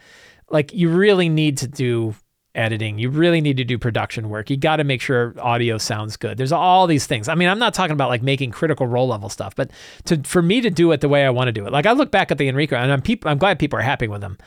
Like 0.50 0.74
you 0.74 0.90
really 0.90 1.30
need 1.30 1.60
to 1.60 1.68
do 1.68 2.16
editing. 2.58 2.98
You 2.98 3.10
really 3.10 3.40
need 3.40 3.58
to 3.58 3.64
do 3.64 3.78
production 3.78 4.30
work. 4.30 4.50
You 4.50 4.58
got 4.58 4.78
to 4.78 4.84
make 4.84 5.02
sure 5.02 5.34
audio 5.40 5.78
sounds 5.78 6.18
good. 6.18 6.38
There's 6.38 6.52
all 6.52 6.88
these 6.88 7.06
things. 7.06 7.30
I 7.30 7.36
mean, 7.36 7.48
I'm 7.48 7.60
not 7.60 7.74
talking 7.74 7.94
about 7.94 8.10
like 8.10 8.24
making 8.24 8.52
critical 8.52 8.88
role 8.88 9.08
level 9.08 9.30
stuff, 9.30 9.56
but 9.56 9.72
to 10.06 10.22
for 10.24 10.42
me 10.42 10.62
to 10.62 10.70
do 10.70 10.92
it 10.92 11.02
the 11.02 11.10
way 11.10 11.26
I 11.26 11.30
want 11.30 11.48
to 11.48 11.52
do 11.52 11.66
it. 11.66 11.72
Like 11.72 11.86
I 11.86 11.94
look 11.94 12.12
back 12.12 12.32
at 12.32 12.38
the 12.38 12.48
Enrique 12.48 12.76
and 12.76 12.92
I'm 12.92 13.02
peop- 13.02 13.26
I'm 13.26 13.38
glad 13.38 13.60
people 13.60 13.80
are 13.80 13.84
happy 13.84 14.08
with 14.08 14.22
them, 14.22 14.38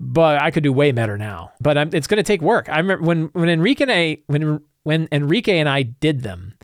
but 0.00 0.40
I 0.40 0.50
could 0.50 0.62
do 0.62 0.72
way 0.72 0.92
better 0.92 1.18
now. 1.18 1.52
But 1.60 1.78
I'm, 1.78 1.90
it's 1.92 2.06
going 2.06 2.16
to 2.16 2.22
take 2.22 2.40
work. 2.40 2.68
I 2.68 2.78
remember 2.78 3.04
when 3.04 3.24
when 3.34 3.48
Enrique 3.48 3.82
and 3.82 3.92
I 3.92 4.18
when 4.26 4.60
when 4.82 5.08
Enrique 5.12 5.58
and 5.58 5.68
I 5.68 5.82
did 5.82 6.22
them, 6.22 6.54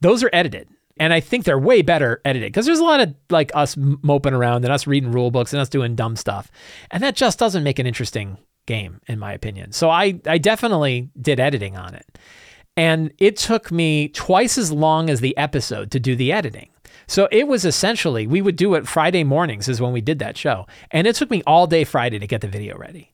those 0.00 0.22
are 0.22 0.30
edited. 0.32 0.68
And 0.96 1.12
I 1.12 1.18
think 1.18 1.44
they're 1.44 1.58
way 1.58 1.82
better 1.82 2.20
edited 2.24 2.52
because 2.52 2.66
there's 2.66 2.78
a 2.78 2.84
lot 2.84 3.00
of 3.00 3.14
like 3.28 3.50
us 3.52 3.76
moping 3.76 4.32
around 4.32 4.64
and 4.64 4.72
us 4.72 4.86
reading 4.86 5.10
rule 5.10 5.32
books 5.32 5.52
and 5.52 5.60
us 5.60 5.68
doing 5.68 5.96
dumb 5.96 6.14
stuff. 6.14 6.52
And 6.92 7.02
that 7.02 7.16
just 7.16 7.38
doesn't 7.38 7.64
make 7.64 7.80
an 7.80 7.86
interesting 7.86 8.38
game, 8.66 9.00
in 9.06 9.18
my 9.18 9.32
opinion. 9.32 9.72
So 9.72 9.90
I, 9.90 10.20
I 10.26 10.38
definitely 10.38 11.10
did 11.20 11.40
editing 11.40 11.76
on 11.76 11.94
it. 11.94 12.18
And 12.76 13.12
it 13.18 13.36
took 13.36 13.70
me 13.70 14.08
twice 14.08 14.58
as 14.58 14.72
long 14.72 15.08
as 15.08 15.20
the 15.20 15.36
episode 15.36 15.90
to 15.92 16.00
do 16.00 16.16
the 16.16 16.32
editing. 16.32 16.70
So 17.06 17.28
it 17.30 17.46
was 17.46 17.64
essentially, 17.64 18.26
we 18.26 18.42
would 18.42 18.56
do 18.56 18.74
it 18.74 18.88
Friday 18.88 19.24
mornings, 19.24 19.68
is 19.68 19.80
when 19.80 19.92
we 19.92 20.00
did 20.00 20.18
that 20.20 20.36
show. 20.36 20.66
And 20.90 21.06
it 21.06 21.16
took 21.16 21.30
me 21.30 21.42
all 21.46 21.66
day 21.66 21.84
Friday 21.84 22.18
to 22.18 22.26
get 22.26 22.40
the 22.40 22.48
video 22.48 22.76
ready. 22.76 23.12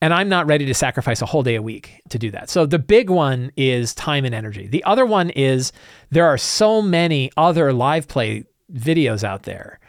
And 0.00 0.12
I'm 0.12 0.28
not 0.28 0.46
ready 0.46 0.66
to 0.66 0.74
sacrifice 0.74 1.22
a 1.22 1.26
whole 1.26 1.42
day 1.42 1.54
a 1.54 1.62
week 1.62 2.02
to 2.10 2.18
do 2.18 2.30
that. 2.30 2.50
So 2.50 2.66
the 2.66 2.78
big 2.78 3.10
one 3.10 3.50
is 3.56 3.94
time 3.94 4.24
and 4.24 4.34
energy. 4.34 4.66
The 4.66 4.84
other 4.84 5.06
one 5.06 5.30
is 5.30 5.72
there 6.10 6.26
are 6.26 6.38
so 6.38 6.82
many 6.82 7.30
other 7.36 7.72
live 7.72 8.08
play 8.08 8.44
videos 8.72 9.24
out 9.24 9.44
there. 9.44 9.80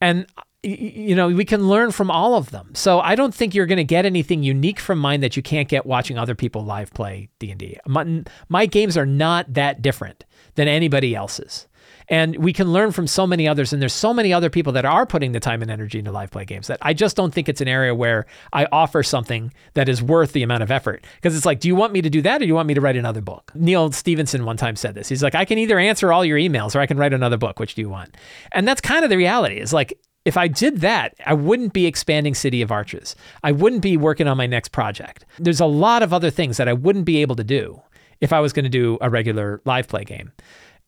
And 0.00 0.26
you 0.62 1.14
know, 1.14 1.28
we 1.28 1.44
can 1.44 1.68
learn 1.68 1.90
from 1.90 2.10
all 2.10 2.34
of 2.34 2.50
them. 2.50 2.74
So 2.74 3.00
I 3.00 3.14
don't 3.14 3.34
think 3.34 3.54
you're 3.54 3.66
going 3.66 3.78
to 3.78 3.84
get 3.84 4.04
anything 4.04 4.42
unique 4.42 4.78
from 4.78 4.98
mine 4.98 5.20
that 5.20 5.36
you 5.36 5.42
can't 5.42 5.68
get 5.68 5.86
watching 5.86 6.18
other 6.18 6.34
people 6.34 6.64
live 6.64 6.92
play 6.92 7.30
D&D. 7.38 7.78
My, 7.86 8.22
my 8.48 8.66
games 8.66 8.96
are 8.96 9.06
not 9.06 9.52
that 9.54 9.80
different 9.80 10.24
than 10.56 10.68
anybody 10.68 11.14
else's. 11.14 11.66
And 12.08 12.36
we 12.36 12.52
can 12.52 12.72
learn 12.72 12.90
from 12.90 13.06
so 13.06 13.24
many 13.26 13.46
others. 13.46 13.72
And 13.72 13.80
there's 13.80 13.94
so 13.94 14.12
many 14.12 14.32
other 14.32 14.50
people 14.50 14.72
that 14.72 14.84
are 14.84 15.06
putting 15.06 15.30
the 15.30 15.40
time 15.40 15.62
and 15.62 15.70
energy 15.70 16.00
into 16.00 16.10
live 16.10 16.30
play 16.30 16.44
games 16.44 16.66
that 16.66 16.78
I 16.82 16.92
just 16.92 17.16
don't 17.16 17.32
think 17.32 17.48
it's 17.48 17.60
an 17.60 17.68
area 17.68 17.94
where 17.94 18.26
I 18.52 18.66
offer 18.72 19.04
something 19.04 19.54
that 19.74 19.88
is 19.88 20.02
worth 20.02 20.32
the 20.32 20.42
amount 20.42 20.64
of 20.64 20.72
effort. 20.72 21.06
Because 21.16 21.36
it's 21.36 21.46
like, 21.46 21.60
do 21.60 21.68
you 21.68 21.76
want 21.76 21.92
me 21.92 22.02
to 22.02 22.10
do 22.10 22.20
that 22.22 22.36
or 22.36 22.44
do 22.44 22.46
you 22.48 22.54
want 22.54 22.66
me 22.66 22.74
to 22.74 22.80
write 22.80 22.96
another 22.96 23.20
book? 23.20 23.52
Neal 23.54 23.92
Stephenson 23.92 24.44
one 24.44 24.56
time 24.56 24.74
said 24.74 24.96
this. 24.96 25.08
He's 25.08 25.22
like, 25.22 25.36
I 25.36 25.44
can 25.44 25.56
either 25.58 25.78
answer 25.78 26.12
all 26.12 26.24
your 26.24 26.36
emails 26.36 26.74
or 26.74 26.80
I 26.80 26.86
can 26.86 26.98
write 26.98 27.14
another 27.14 27.38
book. 27.38 27.60
Which 27.60 27.76
do 27.76 27.82
you 27.82 27.88
want? 27.88 28.16
And 28.52 28.66
that's 28.66 28.80
kind 28.80 29.04
of 29.04 29.10
the 29.10 29.16
reality. 29.16 29.60
Is 29.60 29.72
like, 29.72 29.96
if 30.24 30.36
I 30.36 30.48
did 30.48 30.78
that, 30.78 31.14
I 31.24 31.34
wouldn't 31.34 31.72
be 31.72 31.86
expanding 31.86 32.34
City 32.34 32.62
of 32.62 32.70
Arches. 32.70 33.16
I 33.42 33.52
wouldn't 33.52 33.82
be 33.82 33.96
working 33.96 34.28
on 34.28 34.36
my 34.36 34.46
next 34.46 34.68
project. 34.68 35.24
There's 35.38 35.60
a 35.60 35.66
lot 35.66 36.02
of 36.02 36.12
other 36.12 36.30
things 36.30 36.56
that 36.58 36.68
I 36.68 36.72
wouldn't 36.72 37.06
be 37.06 37.22
able 37.22 37.36
to 37.36 37.44
do 37.44 37.80
if 38.20 38.32
I 38.32 38.40
was 38.40 38.52
going 38.52 38.64
to 38.64 38.70
do 38.70 38.98
a 39.00 39.08
regular 39.08 39.62
live 39.64 39.88
play 39.88 40.04
game. 40.04 40.32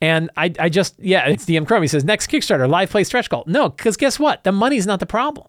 And 0.03 0.31
I, 0.37 0.53
I 0.59 0.69
just, 0.69 0.99
yeah, 0.99 1.29
it's 1.29 1.47
DM 1.47 1.67
Chrome. 1.67 1.83
He 1.83 1.89
says, 1.89 2.05
next 2.05 2.29
Kickstarter, 2.29 2.69
live 2.69 2.91
play 2.91 3.05
stretch 3.05 3.31
goal. 3.31 3.45
No, 3.47 3.69
because 3.69 3.97
guess 3.97 4.19
what? 4.19 4.45
The 4.45 4.53
money's 4.53 4.87
not 4.87 5.01
the 5.01 5.07
problem. 5.07 5.49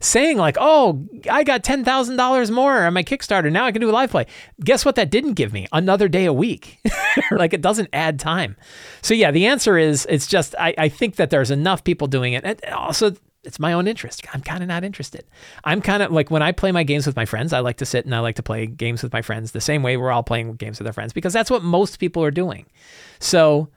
Saying 0.00 0.36
like, 0.36 0.56
oh, 0.60 1.06
I 1.30 1.44
got 1.44 1.64
$10,000 1.64 2.50
more 2.50 2.84
on 2.84 2.94
my 2.94 3.02
Kickstarter. 3.02 3.50
Now 3.50 3.66
I 3.66 3.72
can 3.72 3.80
do 3.80 3.90
a 3.90 3.92
live 3.92 4.10
play. 4.10 4.26
Guess 4.60 4.84
what 4.84 4.94
that 4.96 5.10
didn't 5.10 5.34
give 5.34 5.52
me? 5.52 5.66
Another 5.72 6.08
day 6.08 6.24
a 6.24 6.32
week. 6.32 6.78
like 7.30 7.52
it 7.52 7.60
doesn't 7.60 7.88
add 7.92 8.18
time. 8.18 8.56
So 9.02 9.14
yeah, 9.14 9.30
the 9.30 9.46
answer 9.46 9.76
is 9.76 10.06
it's 10.08 10.26
just, 10.26 10.54
I, 10.58 10.74
I 10.78 10.88
think 10.88 11.16
that 11.16 11.30
there's 11.30 11.50
enough 11.50 11.84
people 11.84 12.06
doing 12.06 12.32
it. 12.32 12.44
And 12.44 12.74
also, 12.74 13.14
it's 13.44 13.58
my 13.58 13.72
own 13.72 13.88
interest. 13.88 14.22
I'm 14.34 14.42
kind 14.42 14.62
of 14.62 14.68
not 14.68 14.84
interested. 14.84 15.24
I'm 15.64 15.80
kind 15.80 16.02
of 16.02 16.12
like 16.12 16.30
when 16.30 16.42
I 16.42 16.52
play 16.52 16.72
my 16.72 16.82
games 16.82 17.06
with 17.06 17.16
my 17.16 17.24
friends, 17.24 17.52
I 17.52 17.60
like 17.60 17.78
to 17.78 17.86
sit 17.86 18.04
and 18.04 18.14
I 18.14 18.20
like 18.20 18.36
to 18.36 18.42
play 18.42 18.66
games 18.66 19.02
with 19.02 19.12
my 19.12 19.22
friends 19.22 19.52
the 19.52 19.60
same 19.60 19.82
way 19.82 19.96
we're 19.96 20.10
all 20.10 20.22
playing 20.22 20.54
games 20.54 20.78
with 20.78 20.86
our 20.86 20.92
friends 20.92 21.12
because 21.12 21.32
that's 21.32 21.50
what 21.50 21.62
most 21.62 21.98
people 21.98 22.22
are 22.22 22.30
doing. 22.30 22.66
So 23.20 23.68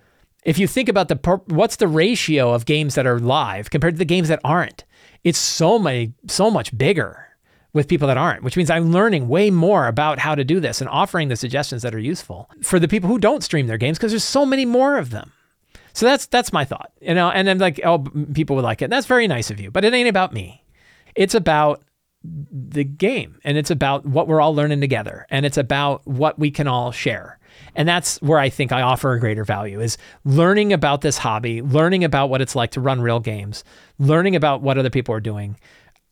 if 0.43 0.57
you 0.57 0.67
think 0.67 0.89
about 0.89 1.07
the 1.07 1.41
what's 1.47 1.76
the 1.76 1.88
ratio 1.88 2.53
of 2.53 2.65
games 2.65 2.95
that 2.95 3.05
are 3.05 3.19
live 3.19 3.69
compared 3.69 3.95
to 3.95 3.99
the 3.99 4.05
games 4.05 4.28
that 4.28 4.39
aren't, 4.43 4.84
it's 5.24 5.39
so 5.39 5.80
many 5.80 6.13
so 6.28 6.49
much 6.49 6.76
bigger 6.78 7.28
with 7.74 7.88
people 7.88 8.07
that 8.07 8.17
aren't, 8.17 8.43
which 8.43 8.57
means 8.57 8.69
I'm 8.69 8.91
learning 8.91 9.30
way 9.30 9.49
more 9.49 9.88
about 9.88 10.19
how 10.19 10.36
to 10.36 10.43
do 10.43 10.59
this 10.59 10.82
and 10.82 10.89
offering 10.89 11.30
the 11.30 11.38
suggestions 11.38 11.84
that 11.84 11.95
are 11.95 11.99
useful 11.99 12.49
for 12.61 12.80
the 12.80 12.88
people 12.88 13.09
who 13.09 13.17
don't 13.17 13.43
stream 13.43 13.67
their 13.67 13.78
games 13.78 13.97
because 13.97 14.11
there's 14.11 14.26
so 14.26 14.45
many 14.45 14.65
more 14.65 14.97
of 14.97 15.09
them. 15.09 15.32
So 15.93 16.05
that's 16.05 16.26
that's 16.26 16.53
my 16.53 16.65
thought, 16.65 16.91
you 17.01 17.13
know. 17.13 17.30
And 17.30 17.49
I'm 17.49 17.57
like, 17.57 17.80
oh, 17.84 17.99
people 18.34 18.55
would 18.55 18.65
like 18.65 18.82
it. 18.82 18.86
And 18.86 18.93
That's 18.93 19.07
very 19.07 19.28
nice 19.28 19.51
of 19.51 19.59
you, 19.59 19.72
but 19.72 19.86
it 19.86 19.93
ain't 19.93 20.09
about 20.09 20.34
me. 20.34 20.63
It's 21.15 21.36
about 21.36 21.82
the 22.24 22.84
game, 22.84 23.39
and 23.43 23.57
it's 23.57 23.72
about 23.72 24.05
what 24.05 24.28
we're 24.28 24.41
all 24.41 24.53
learning 24.53 24.82
together, 24.82 25.26
and 25.30 25.45
it's 25.45 25.57
about 25.57 26.05
what 26.05 26.38
we 26.38 26.51
can 26.51 26.67
all 26.67 26.91
share. 26.91 27.39
And 27.76 27.88
that's 27.88 28.22
where 28.22 28.39
I 28.39 28.49
think 28.49 28.72
I 28.72 28.82
offer 28.82 29.13
a 29.13 29.19
greater 29.19 29.43
value 29.43 29.80
is 29.82 29.97
learning 30.24 30.74
about 30.74 31.01
this 31.01 31.17
hobby, 31.17 31.61
learning 31.61 32.03
about 32.03 32.30
what 32.30 32.41
it's 32.41 32.55
like 32.55 32.72
to 32.72 32.82
run 32.82 33.01
real 33.01 33.19
games, 33.19 33.63
learning 33.97 34.36
about 34.36 34.61
what 34.61 34.78
other 34.78 34.89
people 34.89 35.15
are 35.15 35.22
doing, 35.22 35.57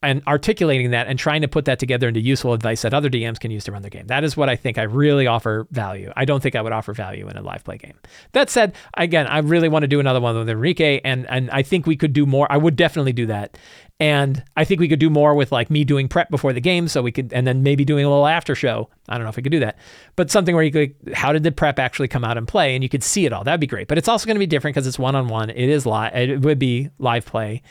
and 0.01 0.21
articulating 0.27 0.91
that 0.91 1.07
and 1.07 1.19
trying 1.19 1.41
to 1.41 1.47
put 1.47 1.65
that 1.65 1.77
together 1.77 2.07
into 2.07 2.21
useful 2.21 2.53
advice 2.53 2.83
that 2.83 2.93
other 2.93 3.09
DMs 3.09 3.39
can 3.39 3.51
use 3.51 3.65
to 3.65 3.71
run 3.71 3.81
their 3.81 3.89
game. 3.89 4.07
That 4.07 4.23
is 4.23 4.37
what 4.37 4.47
I 4.47 4.55
think 4.55 4.77
I 4.77 4.83
really 4.83 5.27
offer 5.27 5.67
value. 5.71 6.11
I 6.15 6.23
don't 6.23 6.41
think 6.41 6.55
I 6.55 6.61
would 6.61 6.71
offer 6.71 6.93
value 6.93 7.27
in 7.27 7.35
a 7.35 7.41
live 7.41 7.63
play 7.65 7.77
game. 7.77 7.99
That 8.31 8.49
said, 8.49 8.75
again, 8.95 9.27
I 9.27 9.39
really 9.39 9.67
want 9.67 9.83
to 9.83 9.87
do 9.87 9.99
another 9.99 10.21
one 10.21 10.37
with 10.37 10.49
Enrique, 10.49 11.01
and 11.03 11.29
and 11.29 11.51
I 11.51 11.63
think 11.63 11.85
we 11.85 11.97
could 11.97 12.13
do 12.13 12.25
more. 12.25 12.49
I 12.49 12.57
would 12.57 12.75
definitely 12.75 13.13
do 13.13 13.25
that. 13.25 13.57
And 14.01 14.43
I 14.55 14.63
think 14.63 14.79
we 14.79 14.87
could 14.87 14.99
do 14.99 15.09
more 15.09 15.35
with 15.35 15.51
like 15.51 15.69
me 15.69 15.83
doing 15.83 16.07
prep 16.07 16.29
before 16.29 16.53
the 16.53 16.61
game, 16.61 16.87
so 16.87 17.01
we 17.01 17.11
could, 17.11 17.33
and 17.33 17.45
then 17.45 17.63
maybe 17.63 17.83
doing 17.83 18.05
a 18.05 18.09
little 18.09 18.27
after 18.27 18.55
show. 18.55 18.89
I 19.09 19.15
don't 19.15 19.23
know 19.23 19.29
if 19.29 19.35
we 19.35 19.43
could 19.43 19.51
do 19.51 19.59
that, 19.59 19.77
but 20.15 20.31
something 20.31 20.55
where 20.55 20.63
you 20.63 20.71
could, 20.71 20.95
how 21.13 21.33
did 21.33 21.43
the 21.43 21.51
prep 21.51 21.79
actually 21.79 22.07
come 22.07 22.23
out 22.23 22.37
and 22.37 22.47
play, 22.47 22.75
and 22.75 22.83
you 22.83 22.89
could 22.89 23.03
see 23.03 23.25
it 23.25 23.33
all. 23.33 23.43
That'd 23.43 23.59
be 23.59 23.67
great. 23.67 23.89
But 23.89 23.97
it's 23.97 24.07
also 24.07 24.25
going 24.25 24.35
to 24.35 24.39
be 24.39 24.47
different 24.47 24.75
because 24.75 24.87
it's 24.87 24.97
one 24.97 25.15
on 25.15 25.27
one. 25.27 25.49
It 25.49 25.69
is 25.69 25.85
live. 25.85 26.15
It 26.15 26.41
would 26.41 26.59
be 26.59 26.89
live 26.97 27.25
play, 27.25 27.61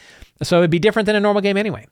so 0.43 0.59
it'd 0.59 0.71
be 0.71 0.79
different 0.79 1.07
than 1.07 1.17
a 1.17 1.21
normal 1.21 1.41
game 1.41 1.57
anyway. 1.57 1.87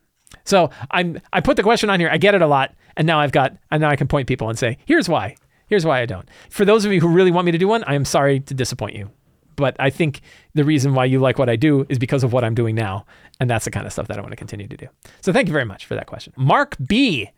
So 0.44 0.70
I'm 0.90 1.20
I 1.32 1.40
put 1.40 1.56
the 1.56 1.62
question 1.62 1.88
on 1.88 1.98
here. 1.98 2.10
I 2.10 2.18
get 2.18 2.34
it 2.34 2.42
a 2.42 2.46
lot, 2.46 2.74
and 2.96 3.06
now 3.06 3.20
I've 3.20 3.32
got 3.32 3.56
and 3.70 3.80
now 3.80 3.88
I 3.88 3.96
can 3.96 4.06
point 4.06 4.28
people 4.28 4.50
and 4.50 4.58
say, 4.58 4.76
here's 4.84 5.08
why. 5.08 5.36
Here's 5.66 5.86
why 5.86 6.00
I 6.00 6.06
don't. 6.06 6.28
For 6.50 6.64
those 6.64 6.84
of 6.84 6.92
you 6.92 7.00
who 7.00 7.08
really 7.08 7.30
want 7.30 7.46
me 7.46 7.52
to 7.52 7.58
do 7.58 7.68
one, 7.68 7.84
I 7.84 7.94
am 7.94 8.04
sorry 8.04 8.40
to 8.40 8.54
disappoint 8.54 8.94
you. 8.94 9.10
But 9.56 9.76
I 9.78 9.90
think 9.90 10.20
the 10.54 10.64
reason 10.64 10.94
why 10.94 11.06
you 11.06 11.18
like 11.18 11.38
what 11.38 11.48
I 11.48 11.56
do 11.56 11.86
is 11.88 11.98
because 11.98 12.22
of 12.22 12.32
what 12.32 12.44
I'm 12.44 12.54
doing 12.54 12.74
now. 12.74 13.06
And 13.40 13.50
that's 13.50 13.64
the 13.64 13.70
kind 13.70 13.86
of 13.86 13.92
stuff 13.92 14.08
that 14.08 14.18
I 14.18 14.20
want 14.20 14.32
to 14.32 14.36
continue 14.36 14.68
to 14.68 14.76
do. 14.76 14.86
So 15.20 15.32
thank 15.32 15.48
you 15.48 15.52
very 15.52 15.64
much 15.64 15.86
for 15.86 15.94
that 15.94 16.06
question. 16.06 16.32
Mark 16.36 16.76
B 16.86 17.30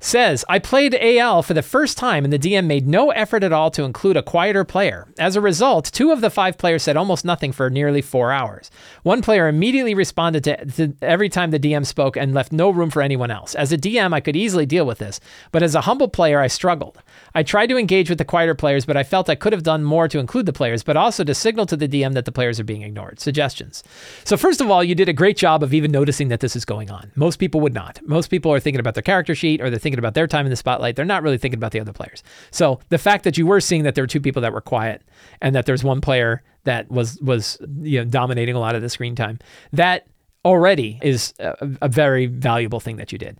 says, 0.00 0.44
I 0.48 0.58
played 0.58 0.94
AL 0.94 1.42
for 1.42 1.52
the 1.52 1.62
first 1.62 1.98
time 1.98 2.24
and 2.24 2.32
the 2.32 2.38
DM 2.38 2.64
made 2.64 2.88
no 2.88 3.10
effort 3.10 3.44
at 3.44 3.52
all 3.52 3.70
to 3.72 3.84
include 3.84 4.16
a 4.16 4.22
quieter 4.22 4.64
player. 4.64 5.06
As 5.18 5.36
a 5.36 5.40
result, 5.40 5.84
two 5.92 6.10
of 6.10 6.22
the 6.22 6.30
five 6.30 6.56
players 6.56 6.82
said 6.82 6.96
almost 6.96 7.24
nothing 7.24 7.52
for 7.52 7.68
nearly 7.68 8.00
four 8.00 8.32
hours. 8.32 8.70
One 9.02 9.20
player 9.20 9.46
immediately 9.46 9.94
responded 9.94 10.42
to, 10.44 10.64
to, 10.64 10.94
every 11.02 11.28
time 11.28 11.50
the 11.50 11.60
DM 11.60 11.84
spoke 11.84 12.16
and 12.16 12.32
left 12.32 12.50
no 12.50 12.70
room 12.70 12.88
for 12.88 13.02
anyone 13.02 13.30
else. 13.30 13.54
As 13.54 13.72
a 13.72 13.78
DM, 13.78 14.14
I 14.14 14.20
could 14.20 14.36
easily 14.36 14.64
deal 14.64 14.86
with 14.86 14.98
this, 14.98 15.20
but 15.52 15.62
as 15.62 15.74
a 15.74 15.82
humble 15.82 16.08
player, 16.08 16.40
I 16.40 16.46
struggled. 16.46 17.02
I 17.34 17.42
tried 17.42 17.66
to 17.68 17.76
engage 17.76 18.08
with 18.08 18.18
the 18.18 18.24
quieter 18.24 18.54
players, 18.54 18.86
but 18.86 18.96
I 18.96 19.02
felt 19.02 19.28
I 19.28 19.34
could 19.34 19.52
have 19.52 19.62
done 19.62 19.84
more 19.84 20.08
to 20.08 20.18
include 20.18 20.46
the 20.46 20.52
players, 20.52 20.82
but 20.82 20.96
also 20.96 21.24
to 21.24 21.34
signal 21.34 21.66
to 21.66 21.76
the 21.76 21.88
DM 21.88 22.14
that 22.14 22.24
the 22.24 22.32
players 22.32 22.58
are 22.58 22.64
being 22.64 22.82
ignored. 22.82 23.20
Suggestions. 23.20 23.84
So, 24.24 24.36
first 24.36 24.60
of 24.60 24.70
all, 24.70 24.82
you 24.82 24.94
did 24.94 25.08
a 25.08 25.12
great 25.12 25.36
job 25.36 25.62
of 25.62 25.74
even 25.74 25.92
noticing 25.92 26.28
that 26.28 26.40
this 26.40 26.56
is 26.56 26.64
going 26.64 26.90
on. 26.90 27.12
Most 27.14 27.36
people 27.36 27.60
would 27.60 27.74
not. 27.74 28.00
Most 28.06 28.28
people 28.28 28.52
are 28.52 28.60
thinking 28.60 28.80
about 28.80 28.94
their 28.94 29.02
character 29.02 29.34
sheet 29.34 29.60
or 29.60 29.68
they're 29.68 29.78
thinking 29.78 29.89
thinking 29.90 29.98
about 29.98 30.14
their 30.14 30.26
time 30.26 30.46
in 30.46 30.50
the 30.50 30.56
spotlight. 30.56 30.94
They're 30.94 31.04
not 31.04 31.22
really 31.22 31.38
thinking 31.38 31.58
about 31.58 31.72
the 31.72 31.80
other 31.80 31.92
players. 31.92 32.22
So 32.50 32.80
the 32.90 32.98
fact 32.98 33.24
that 33.24 33.36
you 33.36 33.46
were 33.46 33.60
seeing 33.60 33.82
that 33.82 33.94
there 33.94 34.04
were 34.04 34.08
two 34.08 34.20
people 34.20 34.40
that 34.42 34.52
were 34.52 34.60
quiet 34.60 35.02
and 35.42 35.54
that 35.54 35.66
there's 35.66 35.82
one 35.82 36.00
player 36.00 36.42
that 36.64 36.90
was 36.90 37.20
was 37.20 37.58
you 37.80 37.98
know 37.98 38.04
dominating 38.04 38.54
a 38.54 38.60
lot 38.60 38.74
of 38.74 38.82
the 38.82 38.88
screen 38.88 39.16
time, 39.16 39.38
that 39.72 40.06
already 40.44 40.98
is 41.02 41.34
a, 41.40 41.54
a 41.82 41.88
very 41.88 42.26
valuable 42.26 42.80
thing 42.80 42.96
that 42.96 43.12
you 43.12 43.18
did 43.18 43.38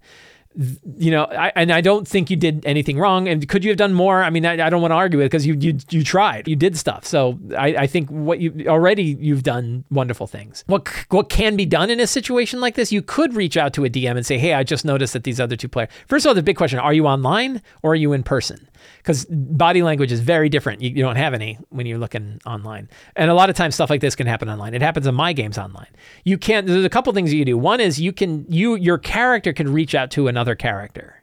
you 0.57 1.12
know, 1.12 1.24
I, 1.24 1.53
and 1.55 1.70
I 1.70 1.80
don't 1.80 2.09
think 2.09 2.28
you 2.28 2.36
did 2.36 2.66
anything 2.66 2.98
wrong. 2.98 3.28
And 3.28 3.48
could 3.48 3.64
you 3.64 3.70
have 3.70 3.78
done 3.78 3.94
more? 3.94 4.22
I 4.22 4.30
mean, 4.30 4.44
I, 4.44 4.66
I 4.66 4.70
don't 4.70 4.82
want 4.82 4.90
to 4.90 4.96
argue 4.96 5.18
with 5.18 5.26
it 5.26 5.28
because 5.28 5.46
you, 5.46 5.55
you 5.55 5.78
you 5.90 6.03
tried, 6.03 6.48
you 6.48 6.57
did 6.57 6.76
stuff. 6.76 7.05
So 7.05 7.38
I, 7.57 7.68
I 7.68 7.86
think 7.86 8.11
what 8.11 8.40
you 8.40 8.66
already 8.66 9.16
you've 9.20 9.44
done 9.44 9.84
wonderful 9.90 10.26
things. 10.26 10.64
What 10.66 10.88
what 11.11 11.28
can 11.28 11.57
be 11.57 11.66
done 11.66 11.88
in 11.88 12.01
a 12.01 12.07
situation 12.07 12.61
like 12.61 12.74
this? 12.74 12.90
You 12.90 13.01
could 13.01 13.34
reach 13.34 13.57
out 13.57 13.72
to 13.74 13.84
a 13.84 13.90
DM 13.90 14.16
and 14.16 14.26
say, 14.26 14.38
Hey, 14.38 14.55
I 14.55 14.64
just 14.64 14.84
noticed 14.84 15.12
that 15.12 15.22
these 15.22 15.38
other 15.38 15.55
two 15.55 15.68
players. 15.68 15.90
First 16.09 16.26
of 16.26 16.30
all, 16.30 16.34
the 16.34 16.42
big 16.42 16.57
question: 16.57 16.80
Are 16.80 16.92
you 16.92 17.07
online 17.07 17.62
or 17.82 17.92
are 17.92 17.96
you 17.96 18.12
in 18.12 18.24
person? 18.24 18.68
because 18.98 19.24
body 19.26 19.82
language 19.82 20.12
is 20.12 20.20
very 20.20 20.48
different. 20.48 20.82
You, 20.82 20.90
you, 20.90 21.03
don't 21.03 21.16
have 21.16 21.34
any 21.34 21.59
when 21.70 21.86
you're 21.86 21.98
looking 21.98 22.40
online. 22.46 22.88
And 23.16 23.30
a 23.30 23.34
lot 23.34 23.51
of 23.51 23.57
times 23.57 23.74
stuff 23.74 23.90
like 23.90 24.01
this 24.01 24.14
can 24.14 24.26
happen 24.26 24.48
online. 24.48 24.74
It 24.74 24.82
happens 24.82 25.07
in 25.07 25.14
my 25.14 25.32
games 25.32 25.59
online. 25.59 25.88
You 26.24 26.38
can't, 26.38 26.66
there's 26.66 26.84
a 26.84 26.90
couple 26.90 27.12
things 27.12 27.32
you 27.32 27.44
do. 27.44 27.57
One 27.57 27.80
is 27.80 28.01
you 28.01 28.12
can, 28.12 28.44
you, 28.48 28.74
your 28.74 28.98
character 28.98 29.53
can 29.53 29.72
reach 29.72 29.94
out 29.94 30.11
to 30.12 30.28
another 30.28 30.39
character 30.55 31.22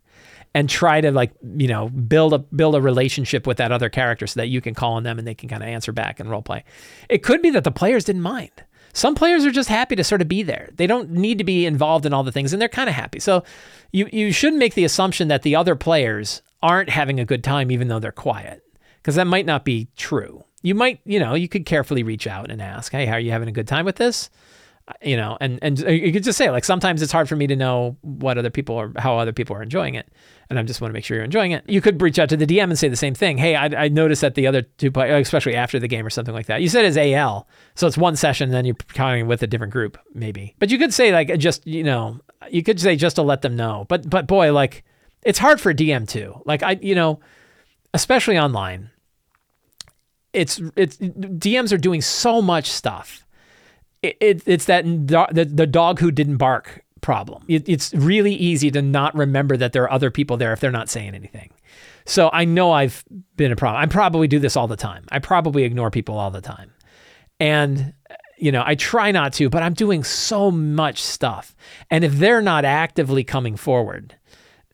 and 0.54 0.70
try 0.70 1.02
to 1.02 1.12
like, 1.12 1.32
you 1.58 1.68
know, 1.68 1.90
build 1.90 2.34
a, 2.34 2.40
build 2.40 2.76
a 2.76 2.82
relationship 2.82 3.46
with 3.46 3.58
that 3.58 3.72
other 3.72 3.90
character 3.90 4.26
so 4.26 4.40
that 4.40 4.48
you 4.48 4.62
can 4.62 4.74
call 4.74 4.94
on 4.94 5.04
them 5.04 5.20
and 5.20 5.28
they 5.28 5.36
can 5.36 5.50
kind 5.50 5.62
of 5.62 5.70
answer 5.70 5.92
back 5.92 6.20
and 6.20 6.30
role 6.30 6.42
play. 6.42 6.64
It 7.10 7.24
could 7.24 7.42
be 7.42 7.50
that 7.52 7.64
the 7.64 7.72
players 7.72 8.06
didn't 8.06 8.22
mind. 8.22 8.52
Some 8.94 9.14
players 9.14 9.46
are 9.46 9.52
just 9.52 9.70
happy 9.70 9.96
to 9.96 10.04
sort 10.04 10.22
of 10.22 10.28
be 10.28 10.42
there. 10.42 10.70
They 10.76 10.88
don't 10.88 11.12
need 11.12 11.38
to 11.38 11.44
be 11.44 11.66
involved 11.66 12.06
in 12.06 12.14
all 12.14 12.24
the 12.24 12.32
things 12.32 12.54
and 12.54 12.62
they're 12.62 12.70
kind 12.70 12.90
of 12.90 12.96
happy. 12.96 13.20
So 13.20 13.44
you, 13.92 14.10
you 14.12 14.32
shouldn't 14.32 14.60
make 14.60 14.74
the 14.74 14.86
assumption 14.86 15.28
that 15.28 15.44
the 15.44 15.56
other 15.56 15.76
players 15.76 16.42
aren't 16.64 16.90
having 16.90 17.20
a 17.20 17.26
good 17.26 17.44
time 17.44 17.70
even 17.70 17.88
though 17.88 18.00
they're 18.00 18.12
quiet 18.12 18.64
because 18.98 19.16
that 19.16 19.28
might 19.28 19.46
not 19.46 19.64
be 19.64 19.90
true. 19.96 20.44
You 20.64 20.74
might, 20.74 21.00
you 21.06 21.20
know, 21.20 21.36
you 21.36 21.48
could 21.48 21.66
carefully 21.66 22.02
reach 22.02 22.26
out 22.26 22.50
and 22.50 22.62
ask, 22.62 22.92
"Hey, 22.92 23.06
how 23.06 23.14
are 23.14 23.20
you 23.20 23.32
having 23.32 23.48
a 23.48 23.54
good 23.54 23.68
time 23.68 23.86
with 23.86 23.98
this?" 23.98 24.30
You 25.04 25.18
know, 25.18 25.38
and 25.42 25.60
and 25.62 25.78
you 25.80 26.14
could 26.14 26.24
just 26.24 26.38
say 26.38 26.50
like 26.50 26.64
sometimes 26.64 27.02
it's 27.02 27.12
hard 27.12 27.28
for 27.28 27.36
me 27.36 27.46
to 27.48 27.58
know 27.58 27.98
what 28.02 28.38
other 28.38 28.50
people 28.50 28.78
are 28.78 28.94
how 28.96 29.18
other 29.18 29.34
people 29.34 29.54
are 29.56 29.62
enjoying 29.62 29.96
it, 29.96 30.10
and 30.50 30.58
I 30.58 30.64
just 30.64 30.80
want 30.80 30.92
to 30.92 30.94
make 30.94 31.04
sure 31.04 31.18
you're 31.18 31.26
enjoying 31.26 31.52
it. 31.52 31.70
You 31.70 31.82
could 31.82 32.02
reach 32.02 32.18
out 32.18 32.30
to 32.30 32.38
the 32.38 32.48
DM 32.48 32.64
and 32.64 32.80
say 32.80 32.88
the 32.88 32.96
same 32.96 33.14
thing. 33.14 33.38
Hey, 33.38 33.56
I, 33.56 33.66
I 33.66 33.88
noticed 33.90 34.22
that 34.22 34.36
the 34.36 34.48
other 34.48 34.62
two 34.62 34.90
players, 34.90 35.28
especially 35.28 35.56
after 35.56 35.78
the 35.78 35.90
game 35.90 36.06
or 36.06 36.10
something 36.10 36.34
like 36.34 36.46
that. 36.46 36.62
You 36.62 36.70
said 36.70 36.86
it's 36.86 36.96
AL, 36.96 37.50
so 37.76 37.86
it's 37.86 37.98
one 37.98 38.16
session, 38.16 38.52
then 38.52 38.64
you're 38.64 38.76
talking 38.94 39.28
with 39.28 39.44
a 39.44 39.48
different 39.48 39.74
group, 39.74 39.98
maybe. 40.14 40.56
But 40.58 40.72
you 40.72 40.78
could 40.78 40.94
say 40.94 41.12
like 41.12 41.38
just 41.38 41.68
you 41.68 41.84
know, 41.84 42.22
you 42.50 42.64
could 42.64 42.80
say 42.80 42.96
just 42.96 43.18
to 43.18 43.24
let 43.24 43.42
them 43.42 43.58
know. 43.58 43.86
But 43.90 44.10
but 44.10 44.26
boy, 44.26 44.54
like 44.54 44.86
it's 45.24 45.40
hard 45.40 45.60
for 45.60 45.74
DM 45.74 46.08
too. 46.08 46.42
Like 46.46 46.64
I, 46.64 46.80
you 46.82 46.96
know, 46.96 47.20
especially 47.94 48.38
online, 48.38 48.90
it's 50.32 50.62
it's 50.78 50.96
DMs 50.98 51.74
are 51.74 51.78
doing 51.78 52.02
so 52.02 52.42
much 52.42 52.70
stuff. 52.72 53.26
It, 54.02 54.18
it 54.20 54.44
it's 54.46 54.66
that 54.66 54.84
the, 54.86 55.50
the 55.52 55.68
dog 55.68 56.00
who 56.00 56.12
didn't 56.12 56.38
bark 56.38 56.84
problem. 57.02 57.44
It, 57.48 57.68
it's 57.68 57.94
really 57.94 58.34
easy 58.34 58.72
to 58.72 58.82
not 58.82 59.16
remember 59.16 59.58
that 59.58 59.74
there 59.74 59.84
are 59.84 59.92
other 59.92 60.12
people 60.12 60.38
there 60.38 60.54
if 60.54 60.60
they're 60.60 60.72
not 60.72 60.90
saying 60.90 61.16
anything. 61.16 61.52
So 62.06 62.30
I 62.32 62.46
know 62.46 62.72
I've 62.72 63.04
been 63.36 63.52
a 63.52 63.56
problem. 63.56 63.82
I 63.82 63.86
probably 63.86 64.28
do 64.28 64.40
this 64.40 64.56
all 64.56 64.68
the 64.68 64.78
time. 64.78 65.06
I 65.12 65.20
probably 65.20 65.64
ignore 65.64 65.92
people 65.92 66.18
all 66.18 66.32
the 66.32 66.42
time. 66.42 66.72
And 67.40 67.94
you 68.38 68.52
know, 68.52 68.64
I 68.66 68.76
try 68.76 69.12
not 69.12 69.34
to, 69.34 69.50
but 69.50 69.64
I'm 69.64 69.74
doing 69.74 70.04
so 70.04 70.52
much 70.52 71.02
stuff. 71.02 71.56
And 71.90 72.04
if 72.04 72.14
they're 72.14 72.42
not 72.42 72.66
actively 72.66 73.24
coming 73.24 73.56
forward, 73.56 74.16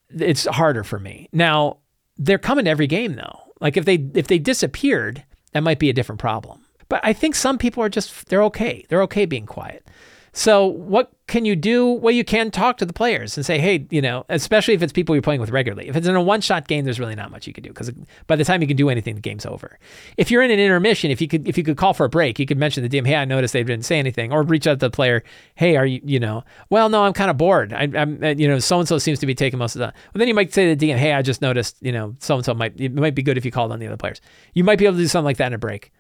it's 0.10 0.46
harder 0.46 0.84
for 0.84 1.00
me. 1.00 1.30
Now, 1.32 1.78
they're 2.18 2.38
coming 2.38 2.66
to 2.66 2.72
every 2.72 2.88
game 2.88 3.16
though. 3.16 3.40
Like 3.60 3.78
if 3.78 3.86
they 3.86 3.96
if 4.14 4.28
they 4.28 4.40
disappeared, 4.40 5.24
that 5.54 5.64
might 5.64 5.80
be 5.80 5.90
a 5.90 5.94
different 5.94 6.20
problem. 6.20 6.63
But 6.90 7.02
I 7.04 7.14
think 7.14 7.36
some 7.36 7.58
people 7.58 7.84
are 7.84 7.90
just 7.90 8.28
they're 8.28 8.44
okay. 8.44 8.86
They're 8.90 9.04
okay 9.04 9.26
being 9.26 9.46
quiet. 9.46 9.88
So 10.36 10.66
what 10.66 11.12
can 11.28 11.46
you 11.46 11.56
do? 11.56 11.92
Well, 11.92 12.12
you 12.12 12.24
can 12.24 12.50
talk 12.50 12.78
to 12.78 12.88
the 12.88 12.94
players 12.94 13.38
and 13.38 13.46
say, 13.46 13.60
hey, 13.60 13.86
you 13.92 14.02
know, 14.02 14.26
especially 14.30 14.74
if 14.74 14.82
it's 14.82 14.92
people 14.92 15.14
you're 15.14 15.22
playing 15.22 15.40
with 15.40 15.52
regularly. 15.52 15.88
If 15.88 15.96
it's 15.96 16.08
in 16.08 16.16
a 16.16 16.22
one-shot 16.22 16.68
game, 16.68 16.86
there's 16.86 17.00
really 17.00 17.14
not 17.14 17.30
much 17.30 17.46
you 17.46 17.54
can 17.54 17.64
do 17.64 17.70
because 17.70 17.92
by 18.26 18.36
the 18.36 18.44
time 18.44 18.60
you 18.64 18.68
can 18.68 18.76
do 18.76 18.90
anything, 18.90 19.14
the 19.14 19.22
game's 19.22 19.46
over. 19.46 19.78
If 20.18 20.32
you're 20.32 20.42
in 20.42 20.50
an 20.50 20.60
intermission, 20.60 21.12
if 21.12 21.22
you 21.22 21.28
could, 21.28 21.48
if 21.48 21.56
you 21.56 21.64
could 21.64 21.78
call 21.78 21.94
for 21.94 22.06
a 22.06 22.10
break, 22.10 22.40
you 22.40 22.48
could 22.48 22.58
mention 22.58 22.82
the 22.82 22.90
DM, 22.90 23.06
hey, 23.06 23.16
I 23.16 23.26
noticed 23.26 23.54
they 23.54 23.62
didn't 23.62 23.86
say 23.86 24.00
anything, 24.00 24.34
or 24.34 24.42
reach 24.42 24.66
out 24.66 24.80
to 24.80 24.88
the 24.88 24.90
player, 24.90 25.24
hey, 25.54 25.76
are 25.76 25.86
you, 25.86 26.02
you 26.04 26.20
know, 26.20 26.44
well, 26.72 26.90
no, 26.90 27.04
I'm 27.04 27.14
kind 27.14 27.30
of 27.30 27.38
bored. 27.38 27.72
I, 27.72 27.84
am 27.84 28.24
uh, 28.24 28.30
you 28.30 28.48
know, 28.48 28.58
so 28.58 28.80
and 28.80 28.88
so 28.88 28.98
seems 28.98 29.20
to 29.20 29.28
be 29.28 29.36
taking 29.36 29.60
most 29.60 29.76
of 29.76 29.80
the. 29.82 29.86
Well, 29.86 30.16
then 30.16 30.28
you 30.28 30.34
might 30.34 30.52
say 30.52 30.68
to 30.68 30.76
the 30.76 30.90
DM, 30.90 30.98
hey, 30.98 31.14
I 31.14 31.22
just 31.22 31.44
noticed, 31.44 31.78
you 31.80 31.92
know, 31.92 32.16
so 32.18 32.38
and 32.38 32.46
so 32.46 32.56
might 32.56 32.74
it 32.82 32.92
might 32.96 33.14
be 33.14 33.22
good 33.22 33.38
if 33.38 33.46
you 33.46 33.52
called 33.52 33.72
on 33.72 33.78
the 33.78 33.86
other 33.86 33.98
players. 33.98 34.20
You 34.54 34.64
might 34.64 34.80
be 34.80 34.86
able 34.86 34.98
to 34.98 35.04
do 35.04 35.08
something 35.08 35.26
like 35.26 35.38
that 35.38 35.48
in 35.48 35.54
a 35.54 35.60
break. 35.60 35.92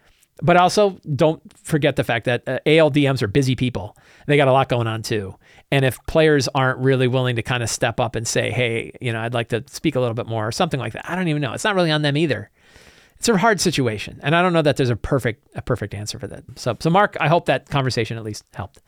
But 0.41 0.57
also, 0.57 0.99
don't 1.15 1.41
forget 1.57 1.95
the 1.95 2.03
fact 2.03 2.25
that 2.25 2.47
uh, 2.47 2.59
ALDMs 2.65 3.21
are 3.21 3.27
busy 3.27 3.55
people. 3.55 3.95
They 4.25 4.35
got 4.35 4.47
a 4.47 4.51
lot 4.51 4.67
going 4.67 4.87
on 4.87 5.01
too. 5.03 5.35
And 5.71 5.85
if 5.85 6.03
players 6.05 6.47
aren't 6.53 6.79
really 6.79 7.07
willing 7.07 7.35
to 7.35 7.43
kind 7.43 7.63
of 7.63 7.69
step 7.69 7.99
up 7.99 8.15
and 8.15 8.27
say, 8.27 8.51
hey, 8.51 8.91
you 8.99 9.13
know, 9.13 9.21
I'd 9.21 9.33
like 9.33 9.49
to 9.49 9.63
speak 9.67 9.95
a 9.95 9.99
little 9.99 10.15
bit 10.15 10.27
more 10.27 10.47
or 10.47 10.51
something 10.51 10.79
like 10.79 10.93
that, 10.93 11.09
I 11.09 11.15
don't 11.15 11.27
even 11.27 11.41
know. 11.41 11.53
It's 11.53 11.63
not 11.63 11.75
really 11.75 11.91
on 11.91 12.01
them 12.01 12.17
either. 12.17 12.49
It's 13.17 13.29
a 13.29 13.37
hard 13.37 13.61
situation. 13.61 14.19
And 14.21 14.35
I 14.35 14.41
don't 14.41 14.53
know 14.53 14.61
that 14.61 14.75
there's 14.75 14.89
a 14.89 14.95
perfect 14.95 15.47
a 15.55 15.61
perfect 15.61 15.93
answer 15.93 16.19
for 16.19 16.27
that. 16.27 16.43
So, 16.55 16.75
so 16.79 16.89
Mark, 16.89 17.15
I 17.19 17.27
hope 17.27 17.45
that 17.45 17.69
conversation 17.69 18.17
at 18.17 18.23
least 18.23 18.43
helped. 18.53 18.81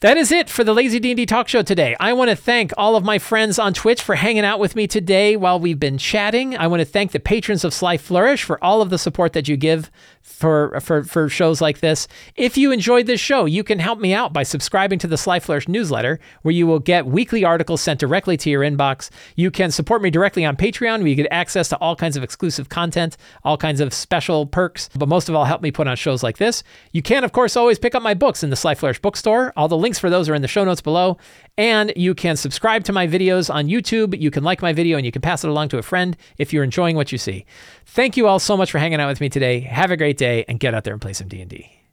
That 0.00 0.18
is 0.18 0.30
it 0.30 0.50
for 0.50 0.62
the 0.62 0.74
Lazy 0.74 1.00
D&D 1.00 1.24
Talk 1.24 1.48
Show 1.48 1.62
today. 1.62 1.96
I 1.98 2.12
want 2.12 2.28
to 2.28 2.36
thank 2.36 2.70
all 2.76 2.96
of 2.96 3.04
my 3.04 3.18
friends 3.18 3.58
on 3.58 3.72
Twitch 3.72 4.02
for 4.02 4.14
hanging 4.14 4.44
out 4.44 4.58
with 4.58 4.76
me 4.76 4.86
today 4.86 5.36
while 5.36 5.58
we've 5.58 5.80
been 5.80 5.96
chatting. 5.96 6.54
I 6.54 6.66
want 6.66 6.80
to 6.80 6.84
thank 6.84 7.12
the 7.12 7.18
patrons 7.18 7.64
of 7.64 7.72
Sly 7.72 7.96
Flourish 7.96 8.44
for 8.44 8.62
all 8.62 8.82
of 8.82 8.90
the 8.90 8.98
support 8.98 9.32
that 9.32 9.48
you 9.48 9.56
give 9.56 9.90
for 10.26 10.78
for 10.80 11.04
for 11.04 11.28
shows 11.28 11.60
like 11.60 11.78
this. 11.78 12.08
If 12.34 12.58
you 12.58 12.72
enjoyed 12.72 13.06
this 13.06 13.20
show, 13.20 13.46
you 13.46 13.62
can 13.62 13.78
help 13.78 14.00
me 14.00 14.12
out 14.12 14.32
by 14.32 14.42
subscribing 14.42 14.98
to 14.98 15.06
the 15.06 15.16
Sly 15.16 15.38
Flourish 15.40 15.68
newsletter, 15.68 16.18
where 16.42 16.52
you 16.52 16.66
will 16.66 16.80
get 16.80 17.06
weekly 17.06 17.44
articles 17.44 17.80
sent 17.80 18.00
directly 18.00 18.36
to 18.38 18.50
your 18.50 18.62
inbox. 18.62 19.08
You 19.36 19.50
can 19.50 19.70
support 19.70 20.02
me 20.02 20.10
directly 20.10 20.44
on 20.44 20.56
Patreon, 20.56 20.98
where 20.98 21.06
you 21.06 21.14
get 21.14 21.28
access 21.30 21.68
to 21.68 21.76
all 21.78 21.94
kinds 21.94 22.16
of 22.16 22.24
exclusive 22.24 22.68
content, 22.68 23.16
all 23.44 23.56
kinds 23.56 23.80
of 23.80 23.94
special 23.94 24.44
perks, 24.46 24.90
but 24.96 25.08
most 25.08 25.28
of 25.28 25.34
all, 25.34 25.44
help 25.44 25.62
me 25.62 25.70
put 25.70 25.86
on 25.86 25.96
shows 25.96 26.22
like 26.22 26.38
this. 26.38 26.62
You 26.92 27.02
can, 27.02 27.24
of 27.24 27.32
course, 27.32 27.56
always 27.56 27.78
pick 27.78 27.94
up 27.94 28.02
my 28.02 28.14
books 28.14 28.42
in 28.42 28.50
the 28.50 28.56
Sly 28.56 28.74
Flourish 28.74 29.00
bookstore. 29.00 29.52
All 29.56 29.68
the 29.68 29.78
links 29.78 29.98
for 29.98 30.10
those 30.10 30.28
are 30.28 30.34
in 30.34 30.42
the 30.42 30.48
show 30.48 30.64
notes 30.64 30.82
below. 30.82 31.16
And 31.58 31.92
you 31.96 32.14
can 32.14 32.36
subscribe 32.36 32.84
to 32.84 32.92
my 32.92 33.06
videos 33.06 33.52
on 33.52 33.66
YouTube. 33.66 34.18
You 34.20 34.30
can 34.30 34.44
like 34.44 34.60
my 34.60 34.72
video 34.72 34.98
and 34.98 35.06
you 35.06 35.12
can 35.12 35.22
pass 35.22 35.42
it 35.42 35.48
along 35.48 35.68
to 35.70 35.78
a 35.78 35.82
friend 35.82 36.16
if 36.36 36.52
you're 36.52 36.64
enjoying 36.64 36.96
what 36.96 37.12
you 37.12 37.18
see. 37.18 37.46
Thank 37.86 38.16
you 38.16 38.26
all 38.26 38.38
so 38.38 38.56
much 38.56 38.70
for 38.70 38.78
hanging 38.78 39.00
out 39.00 39.08
with 39.08 39.20
me 39.20 39.28
today. 39.28 39.60
Have 39.60 39.90
a 39.90 39.96
great 39.96 40.18
day 40.18 40.44
and 40.48 40.60
get 40.60 40.74
out 40.74 40.84
there 40.84 40.92
and 40.92 41.00
play 41.00 41.14
some 41.14 41.28
D&D. 41.28 41.85